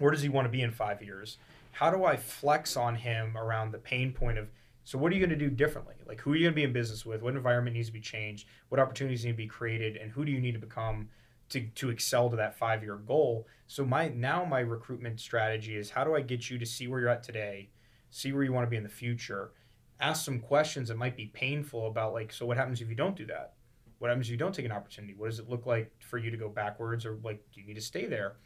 where 0.00 0.10
does 0.10 0.22
he 0.22 0.28
want 0.28 0.46
to 0.46 0.50
be 0.50 0.62
in 0.62 0.72
five 0.72 1.02
years? 1.02 1.36
How 1.72 1.90
do 1.90 2.04
I 2.04 2.16
flex 2.16 2.76
on 2.76 2.96
him 2.96 3.36
around 3.36 3.70
the 3.70 3.78
pain 3.78 4.12
point 4.12 4.38
of 4.38 4.48
so 4.82 4.98
what 4.98 5.12
are 5.12 5.14
you 5.14 5.20
going 5.20 5.38
to 5.38 5.48
do 5.48 5.50
differently? 5.50 5.94
Like 6.06 6.20
who 6.20 6.32
are 6.32 6.36
you 6.36 6.44
going 6.44 6.54
to 6.54 6.56
be 6.56 6.64
in 6.64 6.72
business 6.72 7.06
with? 7.06 7.22
What 7.22 7.36
environment 7.36 7.76
needs 7.76 7.88
to 7.88 7.92
be 7.92 8.00
changed? 8.00 8.48
What 8.70 8.80
opportunities 8.80 9.24
need 9.24 9.32
to 9.32 9.36
be 9.36 9.46
created? 9.46 9.96
And 9.96 10.10
who 10.10 10.24
do 10.24 10.32
you 10.32 10.40
need 10.40 10.52
to 10.52 10.58
become 10.58 11.10
to, 11.50 11.60
to 11.60 11.90
excel 11.90 12.30
to 12.30 12.36
that 12.36 12.58
five 12.58 12.82
year 12.82 12.96
goal? 12.96 13.46
So 13.66 13.84
my 13.84 14.08
now 14.08 14.44
my 14.44 14.60
recruitment 14.60 15.20
strategy 15.20 15.76
is 15.76 15.90
how 15.90 16.02
do 16.02 16.16
I 16.16 16.22
get 16.22 16.50
you 16.50 16.58
to 16.58 16.66
see 16.66 16.88
where 16.88 16.98
you're 16.98 17.10
at 17.10 17.22
today, 17.22 17.68
see 18.10 18.32
where 18.32 18.42
you 18.42 18.52
want 18.52 18.66
to 18.66 18.70
be 18.70 18.76
in 18.76 18.82
the 18.82 18.88
future, 18.88 19.52
ask 20.00 20.24
some 20.24 20.40
questions 20.40 20.88
that 20.88 20.96
might 20.96 21.16
be 21.16 21.26
painful 21.26 21.86
about 21.86 22.12
like 22.12 22.32
so 22.32 22.46
what 22.46 22.56
happens 22.56 22.80
if 22.80 22.88
you 22.88 22.94
don't 22.94 23.16
do 23.16 23.26
that? 23.26 23.54
What 23.98 24.08
happens 24.08 24.26
if 24.26 24.32
you 24.32 24.38
don't 24.38 24.54
take 24.54 24.64
an 24.64 24.72
opportunity? 24.72 25.14
What 25.14 25.28
does 25.30 25.38
it 25.38 25.48
look 25.48 25.66
like 25.66 25.92
for 26.00 26.18
you 26.18 26.30
to 26.30 26.36
go 26.36 26.48
backwards 26.48 27.04
or 27.04 27.18
like 27.22 27.42
do 27.52 27.60
you 27.60 27.66
need 27.66 27.74
to 27.74 27.80
stay 27.80 28.06
there? 28.06 28.36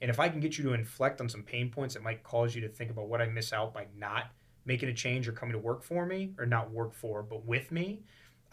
And 0.00 0.10
if 0.10 0.18
I 0.18 0.28
can 0.28 0.40
get 0.40 0.58
you 0.58 0.64
to 0.64 0.72
inflect 0.72 1.20
on 1.20 1.28
some 1.28 1.42
pain 1.42 1.70
points 1.70 1.94
that 1.94 2.02
might 2.02 2.22
cause 2.24 2.54
you 2.54 2.60
to 2.62 2.68
think 2.68 2.90
about 2.90 3.08
what 3.08 3.22
I 3.22 3.26
miss 3.26 3.52
out 3.52 3.72
by 3.72 3.86
not 3.96 4.24
making 4.64 4.88
a 4.88 4.94
change 4.94 5.28
or 5.28 5.32
coming 5.32 5.52
to 5.52 5.58
work 5.58 5.82
for 5.82 6.06
me, 6.06 6.32
or 6.38 6.46
not 6.46 6.70
work 6.70 6.94
for, 6.94 7.22
but 7.22 7.44
with 7.44 7.70
me, 7.72 8.02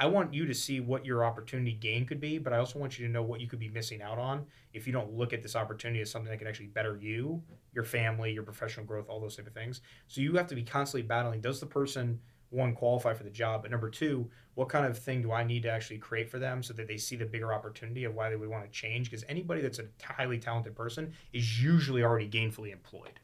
I 0.02 0.06
want 0.06 0.34
you 0.34 0.46
to 0.46 0.54
see 0.54 0.80
what 0.80 1.06
your 1.06 1.26
opportunity 1.26 1.74
gain 1.74 2.06
could 2.06 2.22
be, 2.22 2.38
but 2.38 2.54
I 2.54 2.58
also 2.58 2.80
want 2.80 2.98
you 2.98 3.06
to 3.06 3.12
know 3.12 3.22
what 3.22 3.42
you 3.42 3.48
could 3.48 3.60
be 3.60 3.68
missing 3.68 4.02
out 4.02 4.18
on 4.18 4.46
if 4.74 4.88
you 4.88 4.94
don't 4.94 5.12
look 5.12 5.34
at 5.34 5.44
this 5.44 5.58
opportunity 5.58 6.00
as 6.00 6.10
something 6.10 6.32
that 6.32 6.38
can 6.38 6.48
actually 6.48 6.68
better 6.68 6.98
you, 7.02 7.44
your 7.74 7.84
family, 7.84 8.32
your 8.32 8.44
professional 8.44 8.86
growth, 8.86 9.10
all 9.10 9.20
those 9.20 9.36
type 9.36 9.48
of 9.48 9.54
things. 9.54 9.82
So 10.08 10.22
you 10.22 10.34
have 10.38 10.48
to 10.48 10.56
be 10.56 10.64
constantly 10.64 11.06
battling. 11.06 11.42
Does 11.42 11.60
the 11.60 11.66
person 11.66 12.20
one 12.50 12.74
qualify 12.74 13.14
for 13.14 13.24
the 13.24 13.30
job? 13.30 13.62
But 13.62 13.72
number 13.72 13.90
two, 13.90 14.30
what 14.56 14.70
kind 14.70 14.86
of 14.86 14.98
thing 14.98 15.22
do 15.22 15.32
I 15.32 15.44
need 15.44 15.64
to 15.64 15.72
actually 15.72 16.00
create 16.00 16.30
for 16.30 16.40
them 16.40 16.64
so 16.64 16.74
that 16.74 16.88
they 16.88 16.98
see 16.98 17.16
the 17.16 17.26
bigger 17.26 17.54
opportunity 17.54 18.04
of 18.04 18.16
why 18.16 18.30
they 18.30 18.36
would 18.36 18.50
want 18.50 18.66
to 18.66 18.72
change? 18.72 19.10
Because 19.10 19.26
anybody 19.30 19.62
that's 19.62 19.80
a 19.80 19.86
highly 20.04 20.38
talented 20.38 20.76
person 20.76 21.14
is 21.34 21.62
usually 21.62 22.04
already 22.04 22.28
gainfully 22.28 22.72
employed. 22.72 23.20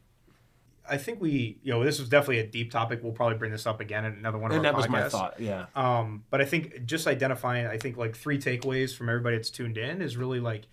I 0.87 0.97
think 0.97 1.19
we, 1.19 1.57
you 1.63 1.73
know, 1.73 1.83
this 1.83 1.99
was 1.99 2.09
definitely 2.09 2.39
a 2.39 2.47
deep 2.47 2.71
topic. 2.71 3.01
We'll 3.01 3.11
probably 3.11 3.37
bring 3.37 3.51
this 3.51 3.65
up 3.65 3.79
again 3.79 4.05
in 4.05 4.13
another 4.13 4.37
one 4.37 4.51
of 4.51 4.57
and 4.57 4.65
our 4.65 4.71
that 4.71 4.77
was 4.77 4.87
my 4.87 5.09
thought. 5.09 5.39
Yeah. 5.39 5.65
Um, 5.75 6.23
but 6.29 6.41
I 6.41 6.45
think 6.45 6.85
just 6.85 7.07
identifying, 7.07 7.65
I 7.65 7.77
think 7.77 7.97
like 7.97 8.15
three 8.15 8.37
takeaways 8.37 8.95
from 8.95 9.09
everybody 9.09 9.35
that's 9.35 9.49
tuned 9.49 9.77
in 9.77 10.01
is 10.01 10.15
really 10.15 10.39
like 10.39 10.67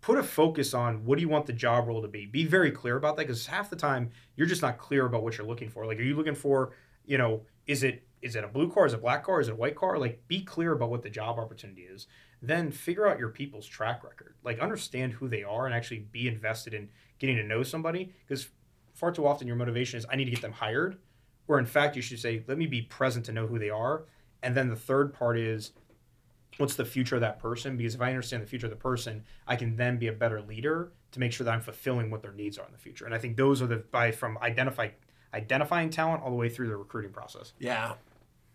put 0.00 0.18
a 0.18 0.22
focus 0.22 0.74
on 0.74 1.04
what 1.04 1.16
do 1.16 1.22
you 1.22 1.28
want 1.28 1.46
the 1.46 1.52
job 1.52 1.88
role 1.88 2.02
to 2.02 2.08
be. 2.08 2.26
Be 2.26 2.44
very 2.44 2.70
clear 2.70 2.96
about 2.96 3.16
that 3.16 3.26
because 3.26 3.46
half 3.46 3.70
the 3.70 3.76
time 3.76 4.10
you're 4.36 4.46
just 4.46 4.62
not 4.62 4.78
clear 4.78 5.06
about 5.06 5.22
what 5.22 5.36
you're 5.36 5.46
looking 5.46 5.68
for. 5.68 5.86
Like, 5.86 5.98
are 5.98 6.02
you 6.02 6.14
looking 6.14 6.34
for, 6.34 6.72
you 7.06 7.18
know, 7.18 7.42
is 7.66 7.82
it 7.82 8.02
is 8.22 8.36
it 8.36 8.44
a 8.44 8.48
blue 8.48 8.70
car, 8.70 8.86
is 8.86 8.94
it 8.94 8.96
a 8.96 9.02
black 9.02 9.22
car, 9.22 9.40
is 9.40 9.48
it 9.48 9.52
a 9.52 9.54
white 9.54 9.76
car? 9.76 9.98
Like, 9.98 10.26
be 10.28 10.42
clear 10.42 10.72
about 10.72 10.88
what 10.88 11.02
the 11.02 11.10
job 11.10 11.38
opportunity 11.38 11.82
is. 11.82 12.06
Then 12.40 12.70
figure 12.70 13.06
out 13.06 13.18
your 13.18 13.28
people's 13.28 13.66
track 13.66 14.02
record. 14.02 14.34
Like, 14.42 14.60
understand 14.60 15.12
who 15.12 15.28
they 15.28 15.42
are 15.42 15.66
and 15.66 15.74
actually 15.74 16.06
be 16.10 16.26
invested 16.26 16.72
in 16.72 16.88
getting 17.18 17.36
to 17.36 17.44
know 17.44 17.62
somebody 17.62 18.14
because 18.26 18.48
far 18.94 19.12
too 19.12 19.26
often 19.26 19.46
your 19.46 19.56
motivation 19.56 19.98
is 19.98 20.06
I 20.10 20.16
need 20.16 20.24
to 20.24 20.30
get 20.30 20.40
them 20.40 20.52
hired, 20.52 20.96
or 21.48 21.58
in 21.58 21.66
fact 21.66 21.96
you 21.96 22.02
should 22.02 22.18
say 22.18 22.42
let 22.46 22.56
me 22.56 22.66
be 22.66 22.82
present 22.82 23.26
to 23.26 23.32
know 23.32 23.46
who 23.46 23.58
they 23.58 23.70
are, 23.70 24.04
and 24.42 24.56
then 24.56 24.68
the 24.68 24.76
third 24.76 25.12
part 25.12 25.38
is 25.38 25.72
what's 26.58 26.76
the 26.76 26.84
future 26.84 27.16
of 27.16 27.20
that 27.20 27.40
person 27.40 27.76
because 27.76 27.94
if 27.94 28.00
I 28.00 28.08
understand 28.08 28.42
the 28.42 28.46
future 28.46 28.66
of 28.66 28.70
the 28.70 28.76
person, 28.76 29.24
I 29.46 29.56
can 29.56 29.76
then 29.76 29.98
be 29.98 30.08
a 30.08 30.12
better 30.12 30.40
leader 30.40 30.92
to 31.12 31.20
make 31.20 31.32
sure 31.32 31.44
that 31.44 31.52
I'm 31.52 31.60
fulfilling 31.60 32.10
what 32.10 32.22
their 32.22 32.32
needs 32.32 32.58
are 32.58 32.66
in 32.66 32.72
the 32.72 32.78
future. 32.78 33.04
And 33.04 33.14
I 33.14 33.18
think 33.18 33.36
those 33.36 33.60
are 33.60 33.66
the 33.66 33.76
by 33.76 34.12
from 34.12 34.38
identify 34.38 34.88
identifying 35.34 35.90
talent 35.90 36.22
all 36.22 36.30
the 36.30 36.36
way 36.36 36.48
through 36.48 36.68
the 36.68 36.76
recruiting 36.76 37.12
process. 37.12 37.52
Yeah. 37.58 37.94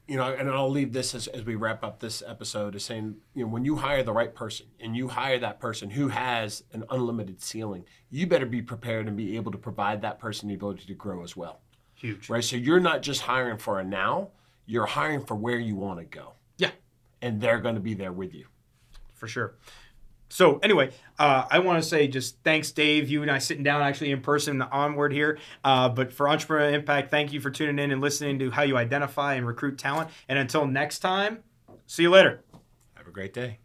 You 0.08 0.18
know, 0.18 0.34
and 0.34 0.50
I'll 0.50 0.72
leave 0.72 0.92
this 0.92 1.14
as, 1.14 1.28
as 1.28 1.44
we 1.44 1.54
wrap 1.54 1.84
up 1.84 2.00
this 2.00 2.24
episode 2.26 2.74
is 2.74 2.84
saying, 2.84 3.18
you 3.36 3.44
know, 3.44 3.50
when 3.52 3.64
you 3.64 3.76
hire 3.76 4.02
the 4.02 4.14
right 4.14 4.34
person 4.34 4.66
and 4.80 4.98
you 4.98 5.08
hire 5.08 5.38
that 5.38 5.60
person 5.60 5.92
who 5.92 6.08
has 6.08 6.64
an 6.74 6.84
unlimited 6.90 7.42
ceiling, 7.44 7.86
you 8.10 8.26
better 8.26 8.48
be 8.48 8.64
prepared 8.64 9.08
and 9.08 9.16
be 9.16 9.36
able 9.36 9.52
to 9.52 9.58
provide 9.58 10.02
that 10.02 10.18
person 10.18 10.50
the 10.50 10.56
ability 10.56 10.86
to 10.88 10.96
grow 10.96 11.24
as 11.24 11.38
well. 11.38 11.60
Huge. 11.94 12.28
Right. 12.28 12.44
So 12.44 12.56
you're 12.56 12.80
not 12.80 13.04
just 13.04 13.22
hiring 13.22 13.60
for 13.60 13.80
a 13.80 13.84
now, 13.84 14.30
you're 14.66 14.88
hiring 14.88 15.24
for 15.24 15.36
where 15.36 15.60
you 15.60 15.76
want 15.76 16.00
to 16.00 16.06
go. 16.06 16.34
Yeah. 16.58 16.72
And 17.22 17.40
they're 17.40 17.60
going 17.60 17.76
to 17.76 17.82
be 17.82 17.94
there 17.94 18.14
with 18.14 18.34
you. 18.34 18.46
For 19.14 19.28
sure. 19.28 19.56
So 20.30 20.60
anyway, 20.60 20.92
uh, 21.18 21.46
I 21.50 21.60
want 21.60 21.82
to 21.84 21.88
say 21.88 22.08
just 22.08 22.38
thanks, 22.44 22.72
Dave. 22.72 23.10
You 23.10 23.22
and 23.22 23.32
I 23.32 23.40
sitting 23.40 23.64
down 23.64 23.82
actually 23.82 24.12
in 24.12 24.22
person 24.22 24.62
onward 24.62 25.12
here. 25.12 25.40
Uh, 25.64 25.90
but 25.90 26.14
for 26.14 26.30
Entrepreneur 26.30 26.70
Impact, 26.70 27.12
thank 27.12 27.34
you 27.34 27.42
for 27.42 27.50
tuning 27.50 27.84
in 27.84 27.92
and 27.92 28.00
listening 28.00 28.40
to 28.40 28.52
how 28.52 28.62
you 28.62 28.78
identify 28.78 29.34
and 29.34 29.46
recruit 29.46 29.78
talent. 29.78 30.10
And 30.30 30.40
until 30.40 30.66
next 30.66 31.00
time, 31.00 31.40
see 31.88 32.04
you 32.04 32.12
later. 32.12 32.44
Have 32.96 33.08
a 33.08 33.12
great 33.12 33.34
day. 33.34 33.60